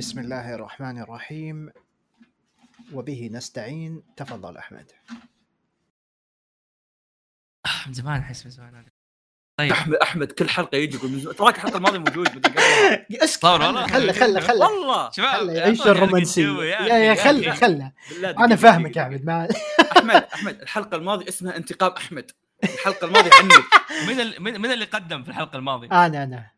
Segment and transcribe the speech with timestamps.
[0.00, 1.70] بسم الله الرحمن الرحيم.
[2.92, 4.02] وبه نستعين.
[4.16, 4.92] تفضل أحمد.
[7.86, 8.84] من زمان أحس من زمان هذا
[9.58, 9.72] طيب.
[9.72, 12.28] أحمد احمد كل حلقة يجي يقول تراك الحلقة الماضية موجود.
[13.24, 13.46] اسكت.
[13.46, 14.66] خله خله خله.
[14.68, 15.10] والله.
[15.10, 17.14] شباب أعطوني الرومانسيه يا يا.
[17.14, 17.92] خله خله.
[18.24, 18.96] أنا فاهمك.
[18.96, 19.48] يا أحمد ما
[19.96, 22.30] أحمد أحمد الحلقة الماضية اسمها انتقام أحمد.
[22.64, 23.50] الحلقة الماضية عني.
[24.08, 26.50] من ال- من من اللي قدم في الحلقة الماضية؟ أنا أنا.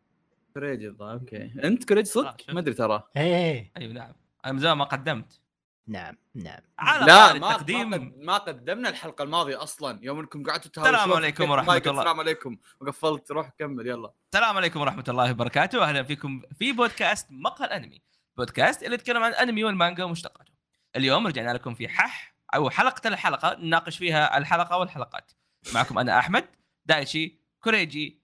[0.55, 1.12] كريجي الظاهر.
[1.12, 1.53] أوكي.
[1.64, 2.50] أنت كريجي آه، صدق شوف.
[2.50, 3.03] ما أدري ترى.
[3.16, 4.12] إيه أيوه نعم.
[4.45, 5.39] أنا من زمان ما قدمت.
[5.86, 6.61] نعم نعم.
[6.79, 7.94] على لا ما ما, التقديم.
[7.94, 9.99] قد- ما قدمنا الحلقة الماضية أصلا.
[10.03, 11.91] يوم أنكم قعدتوا تهاوشون السلام عليكم ورحمة الله.
[12.00, 12.57] السلام عليكم.
[12.80, 14.13] وقفلت روح كمل يلا.
[14.35, 15.85] السلام عليكم ورحمة الله وبركاته.
[15.85, 18.03] أهلا فيكم في بودكاست مقهى الأنمي.
[18.36, 20.53] بودكاست اللي يتكلم عن الأنمي والمانجا ومشتقاته.
[20.96, 23.57] اليوم رجعنا لكم في حح أو حلقة الحلقة.
[23.61, 25.32] نناقش فيها الحلقة والحلقات.
[25.75, 26.44] معكم أنا أحمد
[26.86, 28.21] دايشي كوريجي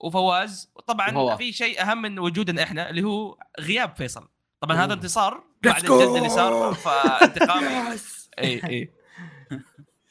[0.00, 1.36] وفواز وطبعا وهو.
[1.36, 4.28] في شيء أهم من وجودنا إحنا اللي هو غياب فيصل
[4.60, 4.94] طبعا هذا.
[4.94, 6.28] انتصار بعد الجد اللي!
[6.28, 8.30] صار فانتقامي yes.
[8.38, 8.92] إي إي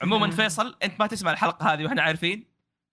[0.02, 2.45] عموما فيصل أنت ما تسمع الحلقة هذه وإحنا عارفين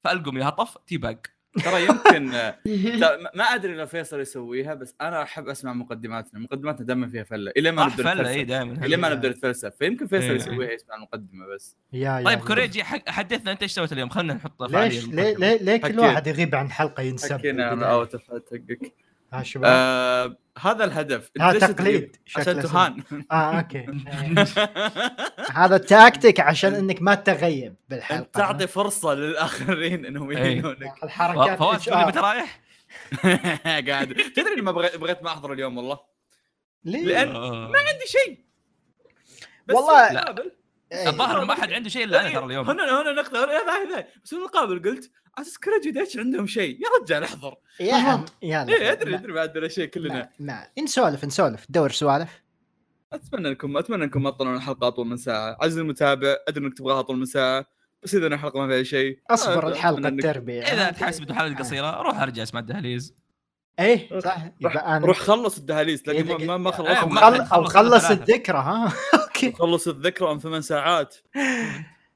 [0.05, 1.27] فألقم يا هطف teabag
[1.65, 2.31] ترى يمكن
[3.01, 7.53] لا، ما- أدري لو فيصل يسويها بس أنا أحب أسمع مقدماتنا مقدماتنا دائما فيها فلة
[7.57, 10.35] إلى ما نبدأ فلة إي دائما إلى ما نبدأ نتفلسف فيمكن فيصل إيه.
[10.37, 12.45] يسويها يسمع المقدمة بس يا طيب يا.
[12.45, 15.05] كوريجي حدثنا أنت إيش سويت اليوم خلينا نحط ليش.
[15.09, 16.01] ليه ليه, ليه كل.
[16.01, 18.93] واحد يغيب عن حلقة ينسب حكينا؟ اوت اوف حقك
[19.39, 22.63] ها شباب آه هذا الهدف ليش تقليد عشان.
[22.63, 23.87] تهان آه أوكي
[25.61, 30.39] هذا التاكتيك عشان إنك ما تغيب بالحلقة إنت تعطي فرصة للآخرين إنهم إيه.
[30.39, 32.07] يهينونك الحركات فواز تقول.
[32.07, 32.61] متى رايح؟
[33.65, 35.99] قاعد تدري إني ما بغيت بغيت ما أحضر اليوم والله
[36.85, 37.69] ليه؟ لأن- آه.
[37.69, 38.39] ما عندي شيء
[39.67, 40.57] بس والله- إيه.
[40.93, 42.71] الظاهر ما حد عنده شيء إلا أنا ترى اليوم.
[42.71, 43.45] هنا هنا نقطة.
[43.45, 46.81] هنا ذا ذا بس في المقابل قلت أساس كريجي دايتش عندهم شيء.
[46.81, 47.55] يا رجال احضر.
[47.81, 50.31] يا عم يلا إيه أدري أدري ما عندنا شيء كلنا.
[50.39, 50.83] ما, ما.
[50.83, 51.67] نسولف نسولف.
[51.69, 52.43] دور سوالف.
[53.13, 55.57] أتمنى انكم أتمنى إنكم ما تطلعون الحلقة أطول من ساعة.
[55.61, 57.67] عزيزي المتابع أدري إنك تبغاها أطول من ساعة
[58.03, 61.55] بس إذا الحلقة ما فيها شيء أصبر الحلقة التربيه إذا تحس آه.
[61.55, 63.15] قصيرة روح أرجع أسمع الدهاليز
[63.81, 64.37] إيه صح.
[64.61, 67.53] يبقى أنا روح خلص الدهاليز تلاقي إيه، ما- ما إيه، خلصت.
[67.53, 68.11] أو خلص خلص.
[68.11, 68.93] الذكرى ها؟
[69.27, 69.53] أوكي.
[69.53, 71.17] خلص الذكرى ام ثمان ساعات.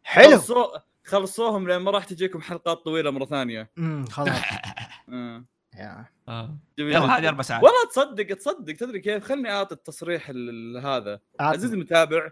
[0.03, 0.31] حلو.
[0.39, 3.71] خلصوا- خلصوهم لين ما راح تجيكم حلقات طويلة مرة ثانية.
[3.79, 4.29] امم خلاص.
[5.13, 5.45] آه.
[5.79, 6.05] yeah.
[6.29, 6.57] آه.
[6.79, 6.93] جميل.
[6.95, 7.19] يلا.
[7.19, 7.63] هذه أربع ساعات.
[7.63, 10.49] والله تصدق تصدق تدري كيف؟ خلني أعطي التصريح ال-
[10.79, 11.21] ال- هذا.
[11.41, 12.31] عزيزي المتابع.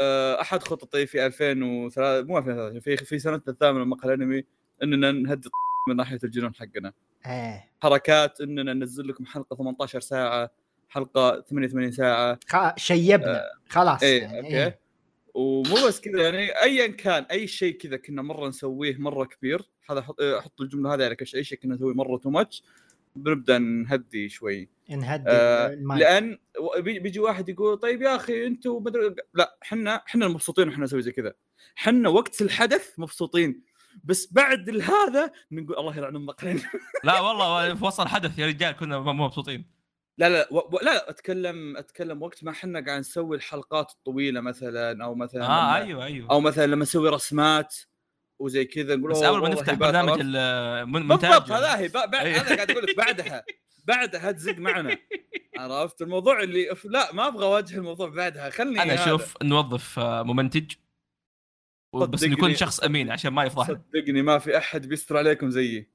[0.00, 4.44] آه، أحد خططي في 2003 مو 2003 في في سنتنا الثامنة من مقهى الأنمي
[4.82, 5.48] إننا نهدي
[5.88, 6.92] من ناحية الجنون حقنا.
[7.26, 7.70] إيه.
[7.80, 10.50] حركات إننا ننزل لكم حلقة 18 ساعة
[10.88, 12.38] حلقة 88 ساعة.
[12.48, 12.56] خ...
[12.76, 13.44] شيبنا.
[13.68, 14.02] خلاص.
[14.02, 14.64] إيه يعني أوكي.
[14.64, 14.80] إيه.
[15.34, 19.70] ومو بس كذا يعني ايا كان أي شيء كذا كنا مرة نسويه مرة كبير.
[19.90, 22.62] هذا حط آه، الجملة هذه على أي شيء كنا نسويه مرة too much
[23.16, 24.68] بنبدا نهدي شوي.
[24.88, 26.00] نهدي آه المايك.
[26.00, 26.38] لأن
[26.78, 31.12] بيجي واحد يقول طيب يا أخي أنتم مدري لا إحنا إحنا المبسوطين وإحنا نسوي زي
[31.12, 31.34] كذا.
[31.78, 33.62] إحنا وقت الحدث مبسوطين.
[34.04, 36.60] بس بعد هذا نقول الله يلعن مقرن
[37.04, 39.76] لا والله في وسط الحدث يا رجال كنا مو مبسوطين.
[40.18, 40.58] لا لا و...
[40.58, 40.78] و...
[40.82, 45.46] لا لا أتكلم أتكلم وقت ما إحنا قاعد نسوي الحلقات الطويلة مثلا أو مثلا آه
[45.46, 45.76] لما...
[45.76, 46.30] أيوه أيوه.
[46.30, 47.76] أو مثلا لما نسوي رسمات
[48.38, 52.40] وزي كذا نقول بس اول ما نفتح برنامج؟ المونتاج بالضبط هذا هي بعد أيوه.
[52.40, 53.44] هذا قاعد أقول لك بعدها
[53.84, 54.98] بعدها تزق معنا.
[55.58, 59.04] عرفت؟ الموضوع اللي لا ما أبغى أواجه الموضوع بعدها خلني أنا.
[59.04, 60.72] أشوف نوظف آه، ممنتج
[62.04, 65.90] بس يكون شخص أمين عشان ما يفضحنا صدقني ما في أحد بيستر عليكم زيي.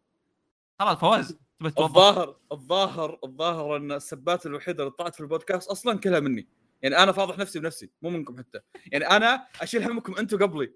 [0.79, 6.47] خلاص فواز الظاهر الظاهر الظاهر إن السبات الوحيدة اللي طلعت في البودكاست أصلا كلها مني.
[6.81, 8.59] يعني أنا فاضح نفسي بنفسي مو منكم حتى.
[8.91, 10.73] يعني أنا أشيل همكم أنتم قبلي.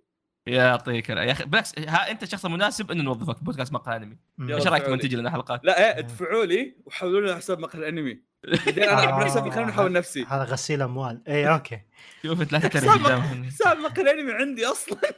[0.48, 4.18] يعطيك يا أخي بالعكس ها أنت الشخص المناسب إنه نوظفك في بودكاست مقهى أنمي.
[4.42, 4.98] إيش رأيك فعلي.
[4.98, 8.22] تمنتج لنا حلقات؟ لا إيه ادفعوا لي وحولوا لي حساب مقهى الأنمي.
[8.48, 9.26] بعدين أنا آه.
[9.26, 10.26] حساب خليني أحول نفسي.
[10.30, 11.22] هذا غسيل أموال.
[11.28, 11.82] اي أوكي.
[12.24, 13.44] شوف لا حساب قدامهم.
[13.44, 14.98] حساب مقهى الانمي عندي أصلا.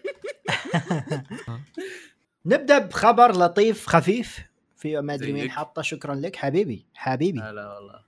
[2.45, 4.39] نبدأ بخبر لطيف خفيف
[4.75, 5.51] في ما أدري مين.
[5.51, 7.39] حطه شكرا لك حبيبي حبيبي.
[7.39, 8.07] لا والله.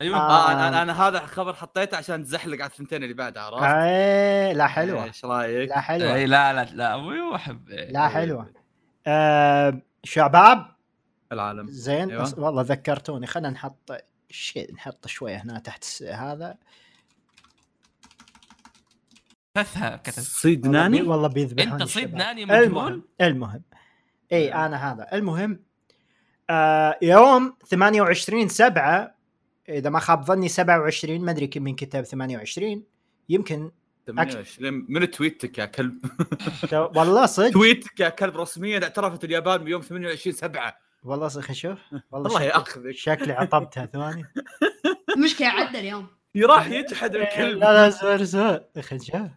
[0.00, 0.48] أيوه آه.
[0.48, 4.52] آه أنا أنا, أنا هذا خبر حطيته عشان تزحلق على الثنتين اللي بعدها عرفت؟ إيه
[4.52, 5.04] لا حلوة.
[5.04, 6.14] إيش رأيك؟ لا حلوة.
[6.14, 7.68] اي لا لا لا أبوي أحب.
[7.68, 8.52] لا حلوة.
[9.06, 10.66] آه شباب؟
[11.32, 11.66] العالم.
[11.68, 12.34] زين أيوة.
[12.38, 13.26] والله ذكرتوني.
[13.26, 13.92] خلينا نحط
[14.30, 16.56] شيء نحط شوية هنا تحت هذا.
[19.54, 20.22] فثها كتب.
[20.22, 22.14] صيد ناني؟ والله بيذبحون أنت صيد.
[22.14, 23.62] ناني مجهول المهم المهم.
[24.32, 25.08] إي أنا هذا.
[25.12, 25.60] المهم
[26.50, 29.14] آه يوم 28 7
[29.68, 32.84] إذا ما خاب ظني 27 ما أدري كم من كتاب 28
[33.28, 33.70] يمكن
[34.06, 35.98] 28 من تويتك يا كلب؟
[36.96, 37.50] والله صدق.
[37.50, 41.78] tweet ك يا كلب رسميا اعترفت اليابان بيوم 28 7 والله صدق شوف
[42.10, 42.90] والله يأخذك.
[42.90, 44.24] شكلي عطبتها ثواني.
[45.16, 46.06] المشكلة عدى اليوم.
[46.36, 47.58] راح يجحد الكلب.
[47.58, 49.30] لا لا sorry sorry خجال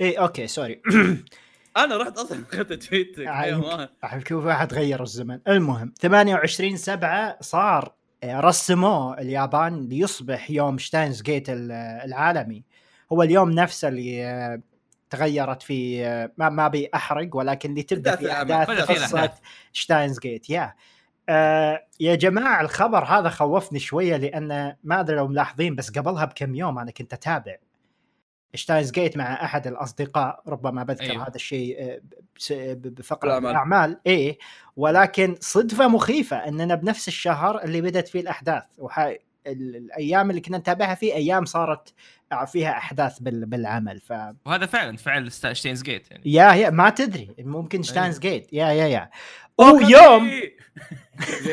[0.00, 0.82] اي أوكي sorry.
[1.76, 3.18] أنا رحت أصلا أخذت tweet ك
[4.04, 5.40] راح شوف واحد غير الزمن.
[5.48, 7.94] المهم 28 7 صار
[8.24, 11.72] آه، رسموه اليابان ليصبح يوم Steins Gate ال-
[12.04, 12.64] العالمي.
[13.12, 14.60] هو اليوم نفسه اللي آه،
[15.10, 18.32] تغيرت آه، ما ما ابي أحرق ولكن اللي تبدا في.
[18.32, 19.32] احداث قصة.
[19.72, 20.74] Steins Gate yeah
[21.28, 26.54] آه يا جماعة الخبر هذا خوفني شوية لأن ما أدري لو ملاحظين بس قبلها بكم
[26.54, 27.56] يوم أنا كنت أتابع
[28.54, 31.22] Steins Gate مع أحد الأصدقاء ربما بذكر أيوه.
[31.28, 32.00] هذا الشيء آه،
[32.74, 33.50] ب- بفقرة الأعمال.
[33.50, 34.38] الأعمال إيه
[34.76, 38.98] ولكن صدفة مخيفة أننا بنفس الشهر اللي بدأت فيه الأحداث وح...
[38.98, 41.94] ال- الأيام اللي كنا نتابعها فيه أيام صارت
[42.52, 43.46] فيها أحداث بال...
[43.46, 44.12] بالعمل ف
[44.46, 46.22] وهذا فعلا فعل Steins Gate يعني.
[46.26, 48.34] yeah yeah ما تدري ممكن Steins أيوه.
[48.34, 48.52] Gate.
[48.52, 49.10] yeah yeah yeah.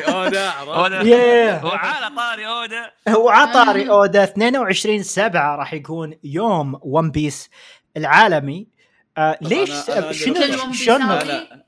[0.08, 1.00] اودا عرفت؟ أودا.
[1.02, 1.64] yeah.
[1.64, 2.90] وعلى طاري أودا.
[3.16, 4.24] وعطاري أودا.
[4.24, 7.50] 22 7 راح يكون يوم One Piece
[7.96, 8.68] العالمي.
[9.18, 9.70] آه ليش؟
[10.10, 11.18] شنو؟ شنو؟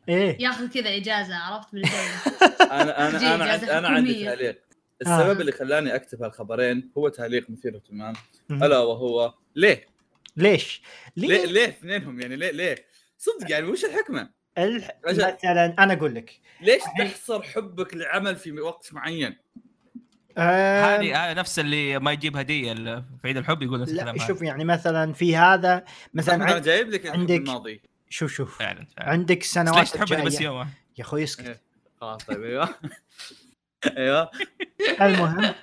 [0.08, 1.82] ياخذ كذا إجازة عرفت؟ من
[2.70, 4.69] أنا أنا أنا عندي أنا عندي حكومية.
[5.04, 5.22] تعليق آه.
[5.22, 8.12] السبب اللي خلاني أكتب هالخبرين هو تعليق مثير اهتمام.
[8.50, 9.86] ألا وهو ليه؟
[10.36, 10.82] ليش؟
[11.16, 12.86] ليه ليه؟ ليه اثنينهم يعني ليه ليه؟
[13.18, 14.90] صدق يعني وش الحكمة؟ الح...
[15.08, 19.36] مثلا أنا أقول لك ليش تحصر حبك لعمل في وقت معين؟
[20.38, 24.28] آه هذه نفس اللي ما يجيب هدية في عيد الحب يقول نفس لا الكلام.
[24.28, 26.62] شوف يعني مثلا في هذا مثلا أنا عن...
[26.62, 30.40] جايب لك عندك- الماضي شوف شوف فعلا فعلا عندك سنوات ليش تحبني بس.
[30.40, 30.58] يوم؟
[30.98, 31.60] يا أخوي اسكت إيه.
[32.00, 32.68] خلاص طيب أيوه
[33.96, 34.30] أيوه.
[35.00, 35.54] المهم.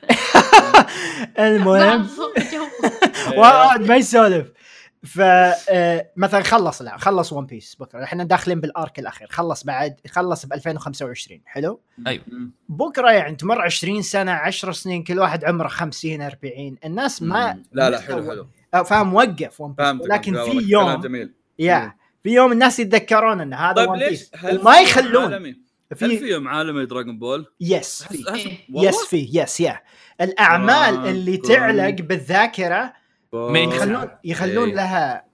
[1.39, 2.07] المهم.
[3.27, 3.39] أيوة.
[3.39, 4.51] واحد ما يسولف.
[5.03, 5.19] ف
[5.69, 8.03] آه، مثلا خلص لا خلص One Piece بكرة.
[8.03, 9.27] إحنا داخلين بال arc الأخير.
[9.31, 11.81] خلص بعد خلص ب 2025 حلو.
[12.27, 12.51] مم.
[12.69, 17.63] بكرة يعني تمر 20 سنة 10 سنين كل واحد عمره 50 40 الناس ما مم.
[17.71, 18.47] لا لا ما حلو.
[18.71, 21.33] حلو فاهم وقف One Piece لكن في يوم جميل.
[21.59, 21.93] yeah
[22.23, 25.55] في يوم الناس يتذكرون إن هذا طيب One Piece وما يوم يخلون.
[25.91, 28.57] هل في في يوم عالمي Dragon Ball؟ yes في إيه.
[28.69, 29.81] yes في yes yeah
[30.21, 31.37] الأعمال آه، اللي.
[31.37, 32.93] تعلق بالذاكرة
[33.33, 34.75] يخلون يخلون إيه.
[34.75, 35.25] لها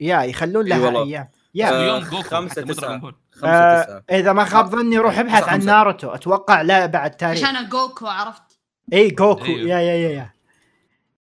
[0.00, 1.04] yeah يخلون إي لها.
[1.04, 3.12] أيام yeah آه، يوم جوكو خمسة تسعة.
[3.44, 5.48] آه إذا ما خاب ظني روح ابحث.
[5.48, 6.10] عن ناروتو.
[6.10, 7.44] أتوقع لا بعد تاريخ.
[7.44, 8.60] عشان جوكو عرفت؟
[8.92, 9.44] اي جوكو.
[9.44, 9.68] أيوه.
[9.68, 10.30] yeah yeah yeah yeah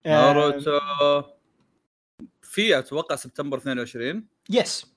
[0.05, 0.79] ناروتو.
[2.41, 4.96] في أتوقع سبتمبر 22 يس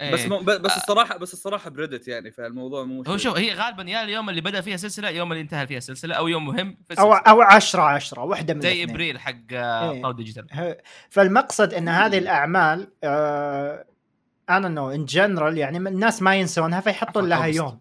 [0.00, 0.12] إيه.
[0.12, 3.16] بس مو ب- بس الصراحة بس الصراحة بريدت يعني فالموضوع مو هو.
[3.16, 6.28] شوف هي غالبا يا اليوم اللي بدأ فيها سلسلة يوم اللي انتهى فيها سلسلة أو
[6.28, 8.90] يوم مهم في أو أو 10 10 واحدة من زي الاثنين.
[8.90, 10.02] إبريل حق آه، إيه.
[10.02, 10.76] طاو ديجيتال
[11.10, 13.84] فالمقصد إن هذه الأعمال آه
[14.50, 17.46] أنا نو ان جنرال يعني الناس ما ينسونها فيحطون لها.
[17.46, 17.80] يوم.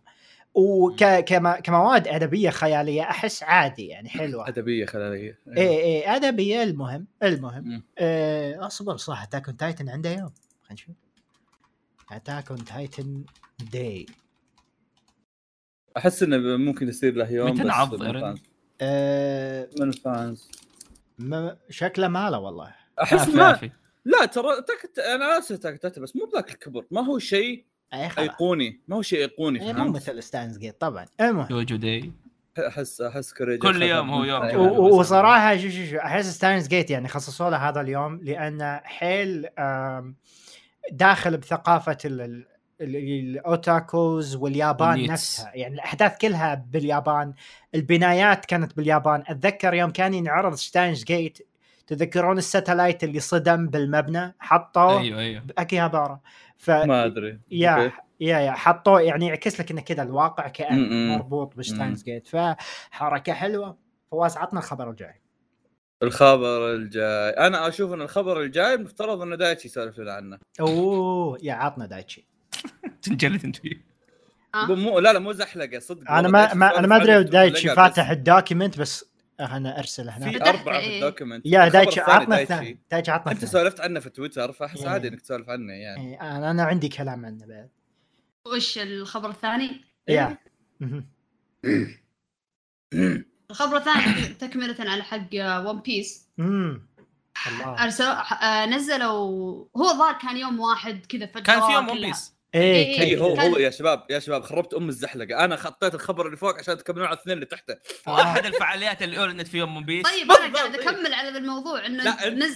[0.53, 4.47] وكمواد أدبية خيالية أحس عادي يعني حلوة.
[4.47, 7.83] أدبية خلاليه اي اي أدبية المهم المهم.
[7.99, 10.31] آه أصبر صح Attack on Titan عنده يوم.
[10.61, 10.95] خلينا نشوف.
[12.11, 13.23] Attack on Titan
[13.71, 14.05] day
[15.97, 18.39] أحس إنه ممكن يصير له يوم متى بس نعض من؟ ال fans.
[18.81, 20.51] آه من الفانز
[21.19, 22.75] ما شكله ماله والله.
[23.03, 23.69] أحس ما ما
[24.05, 24.99] لا ترى تك...
[24.99, 26.85] أنا آسف تاك بس مو بذاك الكبر.
[26.91, 28.81] ما هو شيء أيقوني.
[28.87, 31.05] ما هو شيء أيقوني إيه، مو؟ مثل Steins Gate طبعا.
[31.21, 31.47] المهم.
[31.47, 32.11] JoJo day
[32.67, 34.79] احس أحس كوريجي كل يوم هو يوم.
[34.79, 40.15] وصراحة شو شو شو أحس Steins Gate يعني خصصوا له هذا اليوم لأنه حيل آم،
[40.91, 42.45] داخل بثقافة ال- ال-
[42.81, 45.11] ال- ال otakus واليابان وال NEETs.
[45.11, 45.51] نفسها.
[45.55, 47.33] يعني الأحداث كلها باليابان.
[47.75, 49.23] البنايات كانت باليابان.
[49.27, 51.47] أتذكر يوم كان ينعرض Steins Gate
[51.87, 55.41] تذكرون ال satellite اللي صدم بالمبنى؟ حطوه أيوه أيوه.
[55.43, 56.19] بأكيهابارا
[56.57, 57.39] ف ما أدري.
[57.51, 57.95] yeah okay.
[58.19, 61.07] yeah yeah حطوه يعني يعكس لك إنه كذا الواقع كأن.
[61.09, 63.77] مربوط ب Steins Gate فحركة حلوة.
[64.11, 65.21] فواز عطنا الخبر الجاي.
[66.03, 67.29] الخبر الجاي.
[67.29, 70.37] أنا أشوف إن الخبر الجاي مفترض انه دايتشي يسولف لنا عنه.
[70.59, 72.25] أوه yeah عطنا دايتشي.
[73.01, 73.55] تنجلد أنت.
[73.55, 73.91] فيه
[74.55, 74.65] آه.
[74.65, 78.09] مو لا لا مو زحلقة صدق أنا ما, ما أنا ما أدري دايتشي بس فاتح
[78.09, 79.05] ال document بس
[79.39, 80.31] أنا ارسله هنا.
[80.31, 80.95] في أربعة في إيه.
[80.95, 82.53] ال document يا دايتشي عطنا دايتشي.
[82.53, 82.79] الثاني.
[82.91, 84.89] دايتشي عطنا أنت سولفت عنه في تويتر فأحس إيه.
[84.89, 86.09] عادي إنك تسولف عنه يعني.
[86.11, 87.69] إيه، أنا أنا عندي كلام عنه بعد.
[88.55, 90.37] وش الخبر الثاني؟ يا.
[93.51, 93.73] مهم.
[93.73, 95.19] الخبر الثاني تكملة على حق
[95.67, 96.87] One Piece امم
[97.65, 102.01] ارسلوا نزلوا هو الظاهر كان يوم واحد كذا فجأة كان في يوم ون.
[102.01, 105.45] بيس إيه إيه، اي كيف هو كان- هو يا شباب يا شباب خربت أم الزحلقة.
[105.45, 107.75] أنا خطيت الخبر اللي فوق عشان تكملون على الاثنين اللي تحته
[108.07, 110.89] واحد الفعاليات اللي أعلنت في يوم One Piece؟ طيب أنا قاعد إيه.
[110.89, 112.09] أكمل على الموضوع إنه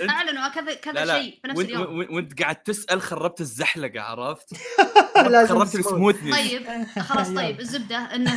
[0.10, 1.98] أعلنوا كذا كذا شيء في نفس وانت, اليوم.
[1.98, 4.54] وانت, وإنت قاعد تسأل خربت الزحلقة عرفت؟
[5.16, 5.76] خربت smooth.
[5.76, 8.36] ال smoothness طيب خلاص طيب الزبدة إنه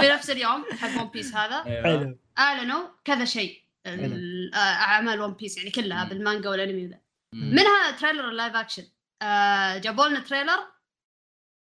[0.00, 1.64] في نفس اليوم حق One Piece هذا.
[1.66, 1.82] أيوة.
[1.82, 2.18] حلو.
[2.38, 3.62] أعلنوا كذا شيء.
[3.86, 6.04] ال- اعمال One Piece يعني كلها.
[6.04, 6.98] بالمانجا والأنمي وذا.
[7.34, 8.82] منها trailer ال live action
[9.22, 10.58] آه جابوا لنا trailer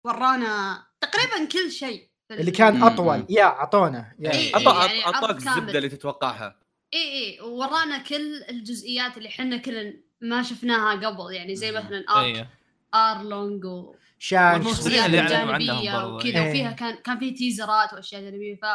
[0.03, 2.83] ورانا تقريبا كل شيء اللي كان.
[2.83, 4.55] أطول يا أعطونا yeah إيه.
[4.55, 5.35] عطى يعني أعطاك.
[5.35, 6.59] الزبدة اللي تتوقعها
[6.93, 11.71] اي اي ورانا كل الجزئيات اللي إحنا كلنا ما شفناها قبل يعني زي.
[11.71, 12.49] مثلا arc إيه
[12.95, 16.15] ارلونج و شان والممثلين الشخصيات اللي شخصيات أعلنوا عنهم الجانبيه برضو.
[16.15, 16.49] وكذا إيه.
[16.49, 18.65] وفيها كان كان في تيزرات وأشياء جانبية ف.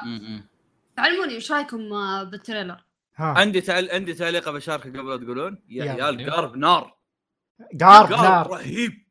[0.99, 2.85] علموني إيش رأيكم آه، بال trailer؟
[3.17, 3.89] ها عندي تعل...
[3.91, 5.93] عندي تعليقه بشاركه قبل لا تقولون يا.
[5.93, 6.97] عيال قارب نار
[7.81, 9.06] قارب نار رهيب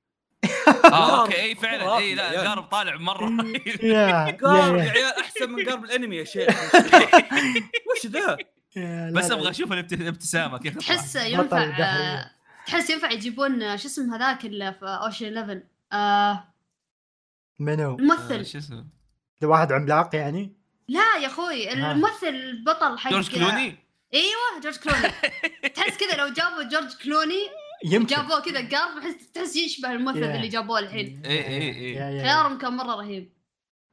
[0.85, 3.29] آه okay اي فعلا اي لا القارب طالع مرة
[3.83, 6.73] يا قارب يا- يا عيال أحسن من قارب الأنمي يا شيخ
[7.91, 8.37] وش ذا؟
[9.11, 9.31] بس.
[9.31, 10.77] أبغى أشوف الابت- الابتسامة كيف.
[10.77, 11.63] تحس ينفع.
[11.63, 12.31] آه،
[12.67, 15.61] تحس ينفع يجيبون آه، شو اسم هذاك اللي في Ocean 11
[15.93, 16.43] آه
[17.59, 18.85] منو؟ آه، الممثل شو اسمه
[19.43, 20.53] واحد عملاق يعني؟
[20.87, 21.73] لا يا أخوي.
[21.73, 23.77] الممثل البطل حق جورج كلوني
[24.13, 25.09] إيوه جورج كلوني
[25.75, 27.47] تحس كذا لو جابوا جورج كلوني
[27.91, 28.15] يمكن.
[28.15, 30.35] جابوه كذا قارب تحس تحس يشبه الممثل Yeah.
[30.35, 31.21] اللي جابوه الحين.
[31.25, 32.23] يا- يا- يا.
[32.23, 33.31] خيارهم كان مرة رهيب.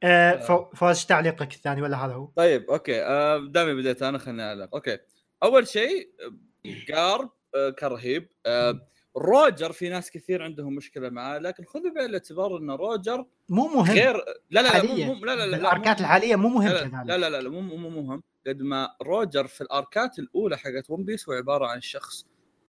[0.03, 3.01] آه، فو- فوز تعليقك الثاني ولا هذا هو؟ طيب okay.
[3.03, 4.69] آه دامي بديت أنا خليني أعلق.
[4.75, 4.97] okay.
[5.43, 6.09] أول شيء
[6.93, 8.29] قارب آه كان رهيب.
[8.45, 13.67] آه روجر في ناس كثير عندهم مشكلة معاه لكن خذوا بعين الاعتبار إن روجر مو
[13.67, 13.91] مهم.
[13.95, 14.15] غير
[14.49, 16.83] لا لا لا مو مو- لا لا لا لا الأركات مو- الحالية مو مهم لا
[17.05, 18.23] لا لا لا, لا مو مو مو مهم.
[18.47, 22.25] قد ما روجر في الأركات الأولى حقت One Piece هو عبارة عن شخص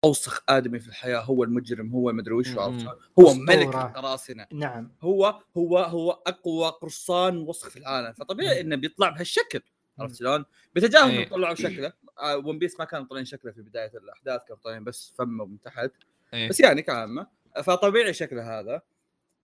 [0.05, 2.59] أوسخ آدمي في الحياة هو المجرم هو مدري وش.
[2.59, 2.87] عرفت
[3.19, 3.35] هو أسطورة.
[3.35, 9.61] ملك القراصنه نعم هو هو هو أقوى قرصان وسخ في العالم فطبيعي إنه بيطلع بهالشكل
[9.99, 11.29] عرفت شلون؟ بتجاهل إيه.
[11.29, 15.13] طلعوا شكله آه One Piece ما كانوا طالعين شكله في بداية الأحداث كانوا طالعين بس
[15.19, 15.91] فمه من تحت
[16.35, 16.49] إيه.
[16.49, 17.27] بس يعني كعامه
[17.65, 18.83] فطبيعي شكله هذا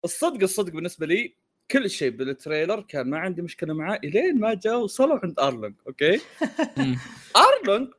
[0.05, 1.35] الصدق الصدق بالنسبة لي
[1.71, 5.75] كل شيء بال trailer كان ما عندي مشكلة معاه إلين ما جاء وصلوا عند ارلونج
[5.87, 6.21] okay.
[7.61, 7.93] ارلونج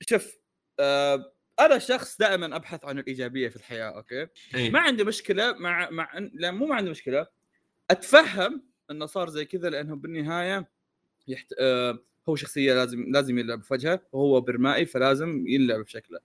[0.00, 0.36] شوف
[0.80, 4.70] آه أنا شخص دائما أبحث عن الإيجابية في الحياة okay إيه.
[4.70, 7.26] ما عندي مشكلة مع مع لا مو ما عندي مشكلة
[7.90, 10.68] أتفهم انه صار زي كذا لأنه بالنهاية
[11.28, 11.52] يحت...
[11.60, 16.18] آه هو شخصية لازم لازم يلعب في وجهه وهو برمائي فلازم يلعب بشكله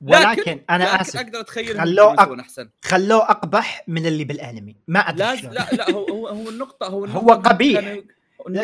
[0.00, 5.00] ولكن أنا لكن آسف أقدر أتخيل خلوه يسوون أحسن خلوه أقبح من اللي بالأنمي ما
[5.00, 5.52] أدري شلون.
[5.52, 7.98] لا لا هو هو, هو النقطة هو النقطة هو قبيح.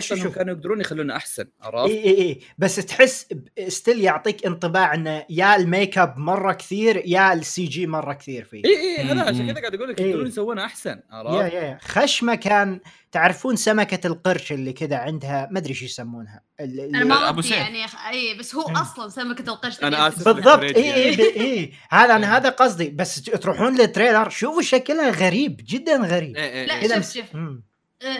[0.00, 0.34] شوف.
[0.34, 3.26] كانوا يقدرون يخلونه أحسن عرفت؟ إي إي إي بس تحس
[3.68, 8.62] still يعطيك انطباع انه يا الميك أب مرة كثير يا ال CG مرة كثير فيه
[8.64, 9.20] إي إي هذا مم.
[9.20, 10.06] عشان كذا قاعد أقول لك إيه.
[10.10, 12.80] يقدرون يسوونه أحسن يا عرفت؟ يا يا خشمة كان
[13.12, 17.52] تعرفون سمكة القرش اللي كذا عندها ما أدري شو يسمونها أنا ما سيف.
[17.52, 18.76] يعني إي بس هو مم.
[18.76, 20.20] أصلا سمكة القرش آسف.
[20.20, 25.10] أنت- بالضبط إي إي إي هذا أنا هذا قصدي بس تروحون لل trailer شوفوا شكلها
[25.10, 27.36] غريب جدا غريب إيه لا إيه شوف شوف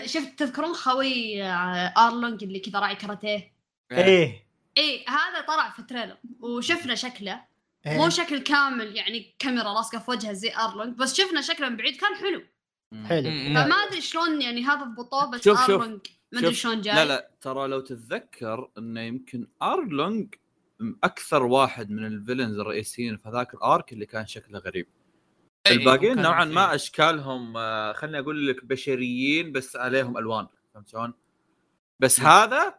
[0.06, 3.52] شفت تذكرون خوي آه، آرلونج اللي كذا راعي كاراتيه؟
[3.92, 4.04] إيه.
[4.04, 4.44] إيه.
[4.78, 7.40] اي هذا طلع في ال trailer وشفنا شكله.
[7.86, 7.96] إيه.
[7.96, 11.96] مو شكل كامل يعني كاميرا لاصقه في وجهه زي آرلونج بس شفنا شكله من بعيد
[11.96, 12.42] كان حلو.
[13.08, 13.30] حلو.
[13.30, 16.00] فما أدري شلون يعني هذا ضبطوه بس شوف- شوف- آرلونج
[16.32, 16.94] ما أدري شلون جاي.
[16.94, 20.34] لا لا ترى لو تتذكر إنه يمكن آرلونج
[21.04, 24.86] أكثر واحد من ال villains الرئيسيين في هذاك ال arc اللي كان شكله غريب.
[25.66, 31.12] الباقيين كان نوعا ما أشكالهم آه، خليني أقول لك بشريين بس عليهم ألوان فهمت شلون؟
[32.00, 32.74] بس هذا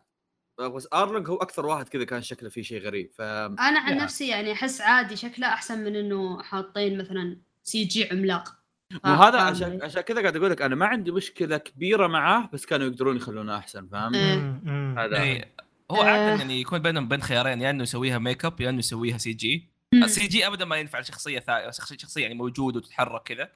[0.59, 3.97] آه، بس ارلونج هو أكثر واحد كذا كان شكله فيه شيء غريب ف أنا عن
[3.97, 4.03] yeah.
[4.03, 8.61] نفسي يعني أحس عادي شكله أحسن من إنه حاطين مثلا CG عملاق
[9.05, 12.65] وهذا عشان علي؟ عشان كذا قاعد أقول لك أنا ما عندي مشكلة كبيرة معاه بس
[12.65, 14.61] كانوا يقدرون يخلونه أحسن فاهم؟ إيه.
[14.97, 15.53] هذا إيه.
[15.91, 16.01] هو.
[16.01, 19.33] عادة يعني يكون بينهم بين خيارين يا إنه يسويها make up يا إنه يسويها سي
[19.33, 19.70] جي.
[19.93, 21.71] السي جي ابدا ما ينفع لشخصيه ثا...
[21.71, 23.51] شخصيه يعني موجود وتتحرك كذا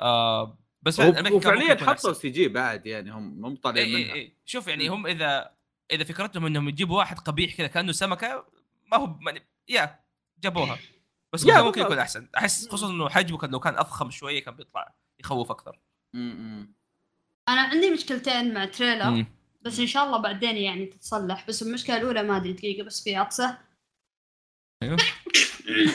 [0.00, 2.12] آه بس وفعليا يكون حطوا.
[2.12, 4.32] CG بعد يعني هم مو طالعين إيه منها إيه إيه.
[4.44, 4.94] شوف يعني مم.
[4.94, 5.50] هم اذا
[5.90, 8.44] إذا فكرتهم إنهم يجيبوا واحد قبيح كذا كأنه سمكة
[8.92, 10.00] ما هو يعني يا
[10.38, 10.78] جابوها
[11.32, 11.80] بس يا ممكن.
[11.80, 15.78] يكون أحسن أحس خصوصا إنه حجمه كان لو كان أضخم شوية كان بيطلع يخوف أكثر
[16.14, 16.18] م-
[16.60, 16.72] م.
[17.48, 19.24] أنا عندي مشكلتين مع تريلر.
[19.62, 23.16] بس إن شاء الله بعدين يعني تتصلح بس المشكلة الأولى ما أدري دقيقة بس في
[23.16, 23.58] عطسة
[24.82, 24.96] أيوه.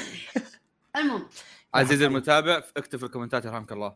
[0.95, 1.29] المهم
[1.73, 3.95] عزيزي المتابع اكتب في الكومنتات يرحمك الله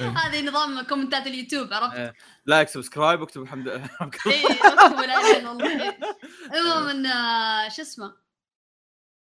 [0.00, 2.14] هذه نظام كومنتات اليوتيوب عرفت؟ إيه.
[2.46, 5.98] like subscribe واكتب الحمد لله يرحمك الله اي اكتبوا لا اله الا الله
[6.54, 8.16] المهم إن آه، شو اسمه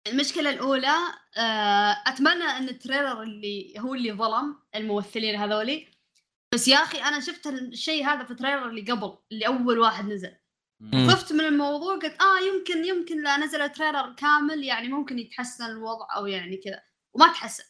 [0.07, 0.95] المشكلة الأولى
[1.37, 5.87] آه، أتمنى إن ال trailer اللي هو اللي ظلم الممثلين هذولي
[6.53, 10.05] بس يا أخي أنا شفت الشيء هذا في ال trailer اللي قبل اللي أول واحد
[10.05, 10.35] نزل.
[10.83, 16.07] خفت من الموضوع قلت آه يمكن يمكن لا نزل trailer كامل يعني ممكن يتحسن الوضع
[16.15, 16.83] أو يعني كذا
[17.15, 17.63] وما تحسن.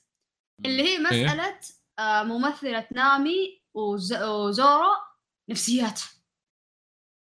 [0.66, 1.60] اللي هي مسألة
[2.00, 4.14] آه ممثلة نامي وز...
[4.14, 4.90] وزورو
[5.50, 6.10] نفسياتها.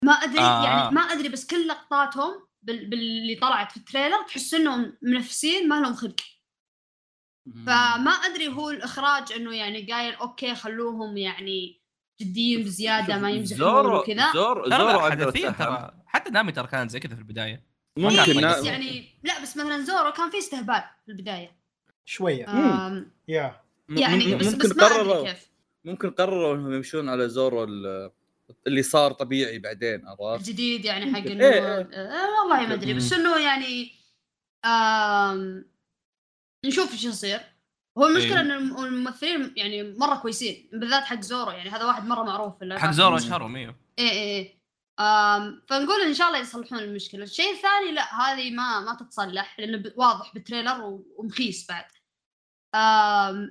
[0.05, 0.65] ما أدري آه.
[0.65, 2.89] يعني ما أدري بس كل لقطاتهم بال...
[2.89, 6.19] باللي طلعت في ال trailer تحس إنهم منفسين ما لهم خلق.
[7.65, 11.82] فما أدري هو الإخراج إنه يعني قايل okay خلوهم يعني
[12.21, 14.31] جديين بزيادة ما يمزحون زورو وكذا.
[14.33, 15.91] زورو زورو ترى.
[16.05, 17.63] حتى نامي ترى كانت زي كذا في البداية.
[17.97, 21.51] ممكن إيه، بس يعني لا بس مثلا زورو كان في استهبال في البداية.
[22.05, 22.49] شوية.
[22.49, 23.61] آم، يا.
[23.89, 25.47] يعني بس, ممكن بس ما أدري قرروا كيف.
[25.85, 28.11] ممكن قرروا إنهم يمشون على زورو ال-
[28.67, 31.19] اللي صار طبيعي بعدين عرفت؟ الجديد يعني حق.
[31.27, 31.61] انه إيه.
[31.93, 32.93] آه والله ما أدري.
[32.93, 33.91] بس إنه يعني
[34.65, 35.65] آم
[36.65, 37.39] نشوف إيش يصير.
[37.97, 38.41] هو المشكلة إيه.
[38.41, 42.79] إن الم- الممثلين يعني مرة كويسين بالذات حق زورو يعني هذا واحد مرة معروف في
[42.79, 44.09] حق زورو اشهرهم أيوه إيه.
[44.09, 44.63] إيه إيه
[44.99, 47.23] آم فنقول إن شاء الله يصلحون المشكلة.
[47.23, 51.85] الشيء الثاني لا هذه ما ما تتصلح لأنه واضح بال trailer ومخيس بعد.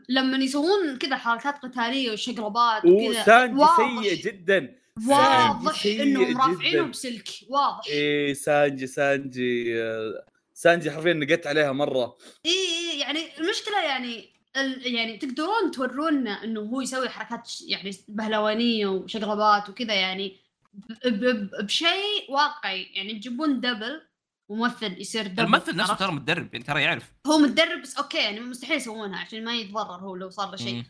[0.09, 4.77] لما يسوون كذا حركات قتالية وشقلبات وكذا وسانجي واضح- سيء جدا.
[5.09, 6.41] واضح إنهم.
[6.41, 7.87] رافعينه بسلك واضح.
[7.89, 12.17] إيه سانجي سانجي آه، سانجي حرفيا نقت عليها مرة.
[12.47, 14.95] إي إي يعني المشكلة يعني ال...
[14.95, 20.37] يعني تقدرون تورونا إنه هو يسوي حركات يعني بهلوانية وشقلبات وكذا يعني
[20.73, 21.09] ب...
[21.09, 21.51] ب...
[21.65, 22.83] بشيء واقعي.
[22.83, 24.03] يعني تجيبون double
[24.51, 27.13] ممثل يصير double الممثل نفسه؟ ترى متدرب يعني ترى يعرف.
[27.27, 30.83] هو متدرب بس okay يعني مستحيل يسوونها عشان ما يتضرر هو لو صار له شيء.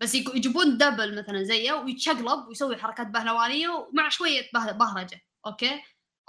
[0.00, 5.80] بس يجيبون double مثلا زيه ويتشقلب ويسوي حركات بهلوانية ومع شوية به- بهرجة okay؟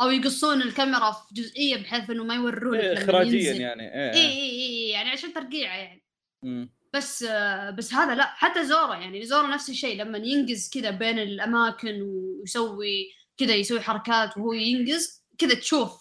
[0.02, 3.54] أو يقصون الكاميرا في جزئية بحيث إنه ما يورونك إيه، اخراجيا.
[3.54, 6.04] يعني اي اي اي يعني عشان ترقيعة يعني
[6.44, 6.76] مم.
[6.94, 7.24] بس
[7.78, 13.12] بس هذا لا حتى زورو يعني زورو نفس الشيء لما ينقز كذا بين الأماكن ويسوي
[13.38, 15.92] كذا يسوي حركات وهو ينقز كذا تشوف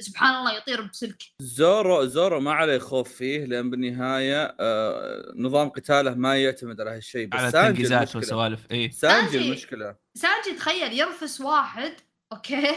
[0.00, 6.14] سبحان الله يطير بسلك زورو زورو ما عليه خوف فيه لأن بالنهاية آه نظام قتاله
[6.14, 9.48] ما يعتمد على هالشيء بس على سانجي التنقيزات المشكلة والسوالف اي سانجي سانجي.
[9.48, 11.92] المشكلة سانجي تخيل يرفس واحد
[12.32, 12.74] okay؟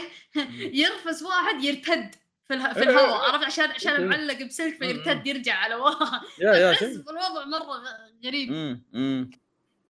[0.56, 2.14] يرفس واحد يرتد
[2.48, 2.72] في, اله...
[2.72, 3.32] في إيه، الهواء إيه.
[3.32, 4.06] عرفت؟ عشان عشان إيه.
[4.06, 7.82] معلق بسلك فيرتد يرجع على ورا يا يا الوضع مرة
[8.24, 8.52] غريب.
[8.94, 9.30] امم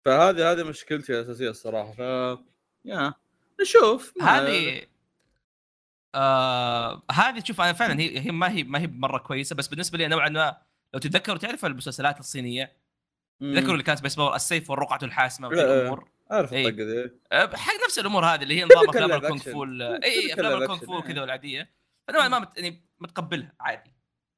[0.04, 1.92] فهذه هذه مشكلتي الأساسية الصراحة.
[1.92, 1.98] ف
[2.84, 3.14] يا
[3.60, 4.14] نشوف.
[4.22, 4.82] هذه
[6.14, 9.98] آه هذه تشوف أنا فعلا هي هي ما هي ما هي مرة كويسة بس بالنسبة
[9.98, 10.56] لي نوعا ما
[10.94, 12.77] لو تتذكروا تعرف المسلسلات الصينية.
[13.40, 15.80] تذكروا اللي كانت بيسبول السيف والرقعة الحاسمة وذي لا، لا.
[15.82, 16.68] الأمور أعرف إيه.
[16.68, 19.38] الطقة ذي آه، حق نفس الأمور هذه اللي هي نظام Typical أفلام الكونغ.
[19.38, 19.64] فو
[20.04, 21.02] اي أفلام الكونغ فو إيه.
[21.02, 21.70] كذا والعادية
[22.08, 23.92] فنوعا ما مت- يعني متقبلها عادي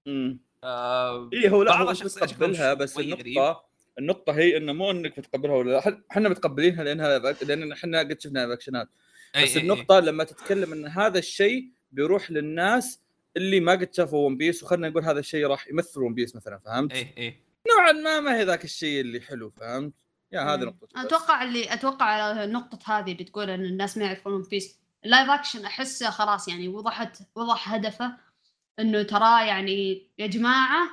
[0.08, 3.64] امم آه اي هو لا بعض متقبلها بس النقطة
[3.98, 8.52] النقطة هي إنه مو إنك متقبلها ولا لا إحنا متقبلينها لأنها لأن إحنا قد شفنا
[8.52, 8.88] اكشنات
[9.36, 9.62] إي بس إي إي.
[9.62, 13.00] النقطه لما تتكلم إن هذا الشيء بيروح للناس
[13.36, 16.58] اللي ما قد شافوا One Piece وخلنا نقول هذا الشيء راح يمثل One Piece مثلا
[16.58, 19.94] فهمت؟ اي اي نوعا ما ما هي ذاك الشيء اللي حلو فهمت؟
[20.32, 20.60] yeah هذه.
[20.60, 20.88] نقطة.
[20.96, 25.30] أتوقع اللي أتوقع النقطة هذه اللي تقول إن الناس ما يعرفون One Piece ال live
[25.30, 28.16] action أحسه خلاص يعني وضحت وضح هدفه
[28.78, 30.90] إنه ترى يعني يا جماعة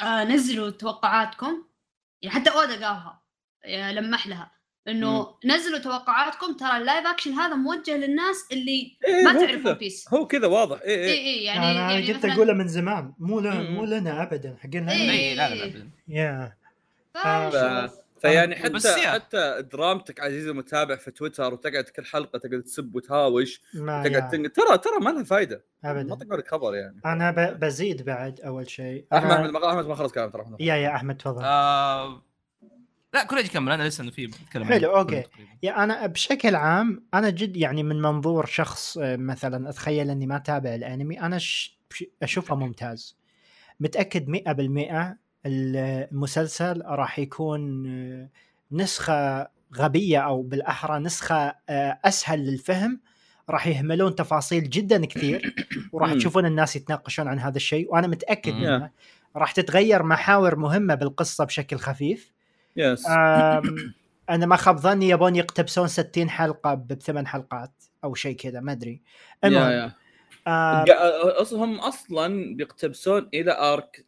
[0.00, 1.64] آه نزلوا توقعاتكم
[2.22, 3.22] يعني حتى أودا قالها
[3.92, 9.32] لمح لها إنه نزلوا توقعاتكم ترى ال live action هذا موجه للناس اللي إيه ما
[9.46, 12.30] تعرف One Piece هو كذا واضح اي اي اي اي يعني أنا يعني كنت مثلاً-
[12.32, 13.74] اقولها من زمان مو لا مم.
[13.74, 15.10] مو لنا ابدا حقنا إيه.
[15.10, 15.90] اي لا لا لا أبداً.
[16.08, 16.52] yeah
[17.14, 18.00] فنشوف.
[18.20, 19.10] فيعني بس حتى yeah.
[19.10, 24.28] حتى درامتك عزيزي المتابع في تويتر وتقعد كل حلقة تقعد تسب وتهاوش ما تقعد.
[24.30, 24.48] تنق...
[24.52, 28.40] ترى ترى ما لها فايدة ما ابدا تقول لك خبر يعني أنا ب- بزيد بعد
[28.40, 30.44] أول شيء أحمد أنا- أحمد ما ما خلص كلام ترى.
[30.60, 32.22] يا يا أحمد تفضل آه
[33.14, 35.02] لا كل يكمل أنا لسه إنه في بتكلم حلو،.
[35.02, 35.28] تقريباً.
[35.62, 40.36] يا أنا بشكل عام أنا جد يعني من منظور شخص آه، مثلا أتخيل إني ما
[40.36, 41.38] أتابع الأنمي أنا
[42.22, 43.16] أشوفه ممتاز
[43.80, 48.28] متأكد 100% المسلسل راح يكون آه،
[48.72, 53.00] نسخة غبية أو بالأحرى نسخة آه، أسهل للفهم
[53.50, 55.54] راح يهملون تفاصيل جدا كثير
[55.92, 56.12] وراح.
[56.14, 58.52] تشوفون الناس يتناقشون عن هذا الشيء وأنا متأكد.
[58.54, 58.90] منه
[59.36, 62.32] راح تتغير محاور مهمة بالقصة بشكل خفيف
[62.76, 63.06] يس
[64.30, 67.72] أنا ما خاب ظني يبون يقتبسون 60 حلقة بثمان حلقات
[68.04, 69.02] أو شيء كذا ما أدري.
[69.44, 69.94] يا المهم
[71.40, 74.04] أصلا هم أصلا بيقتبسون إلى أرك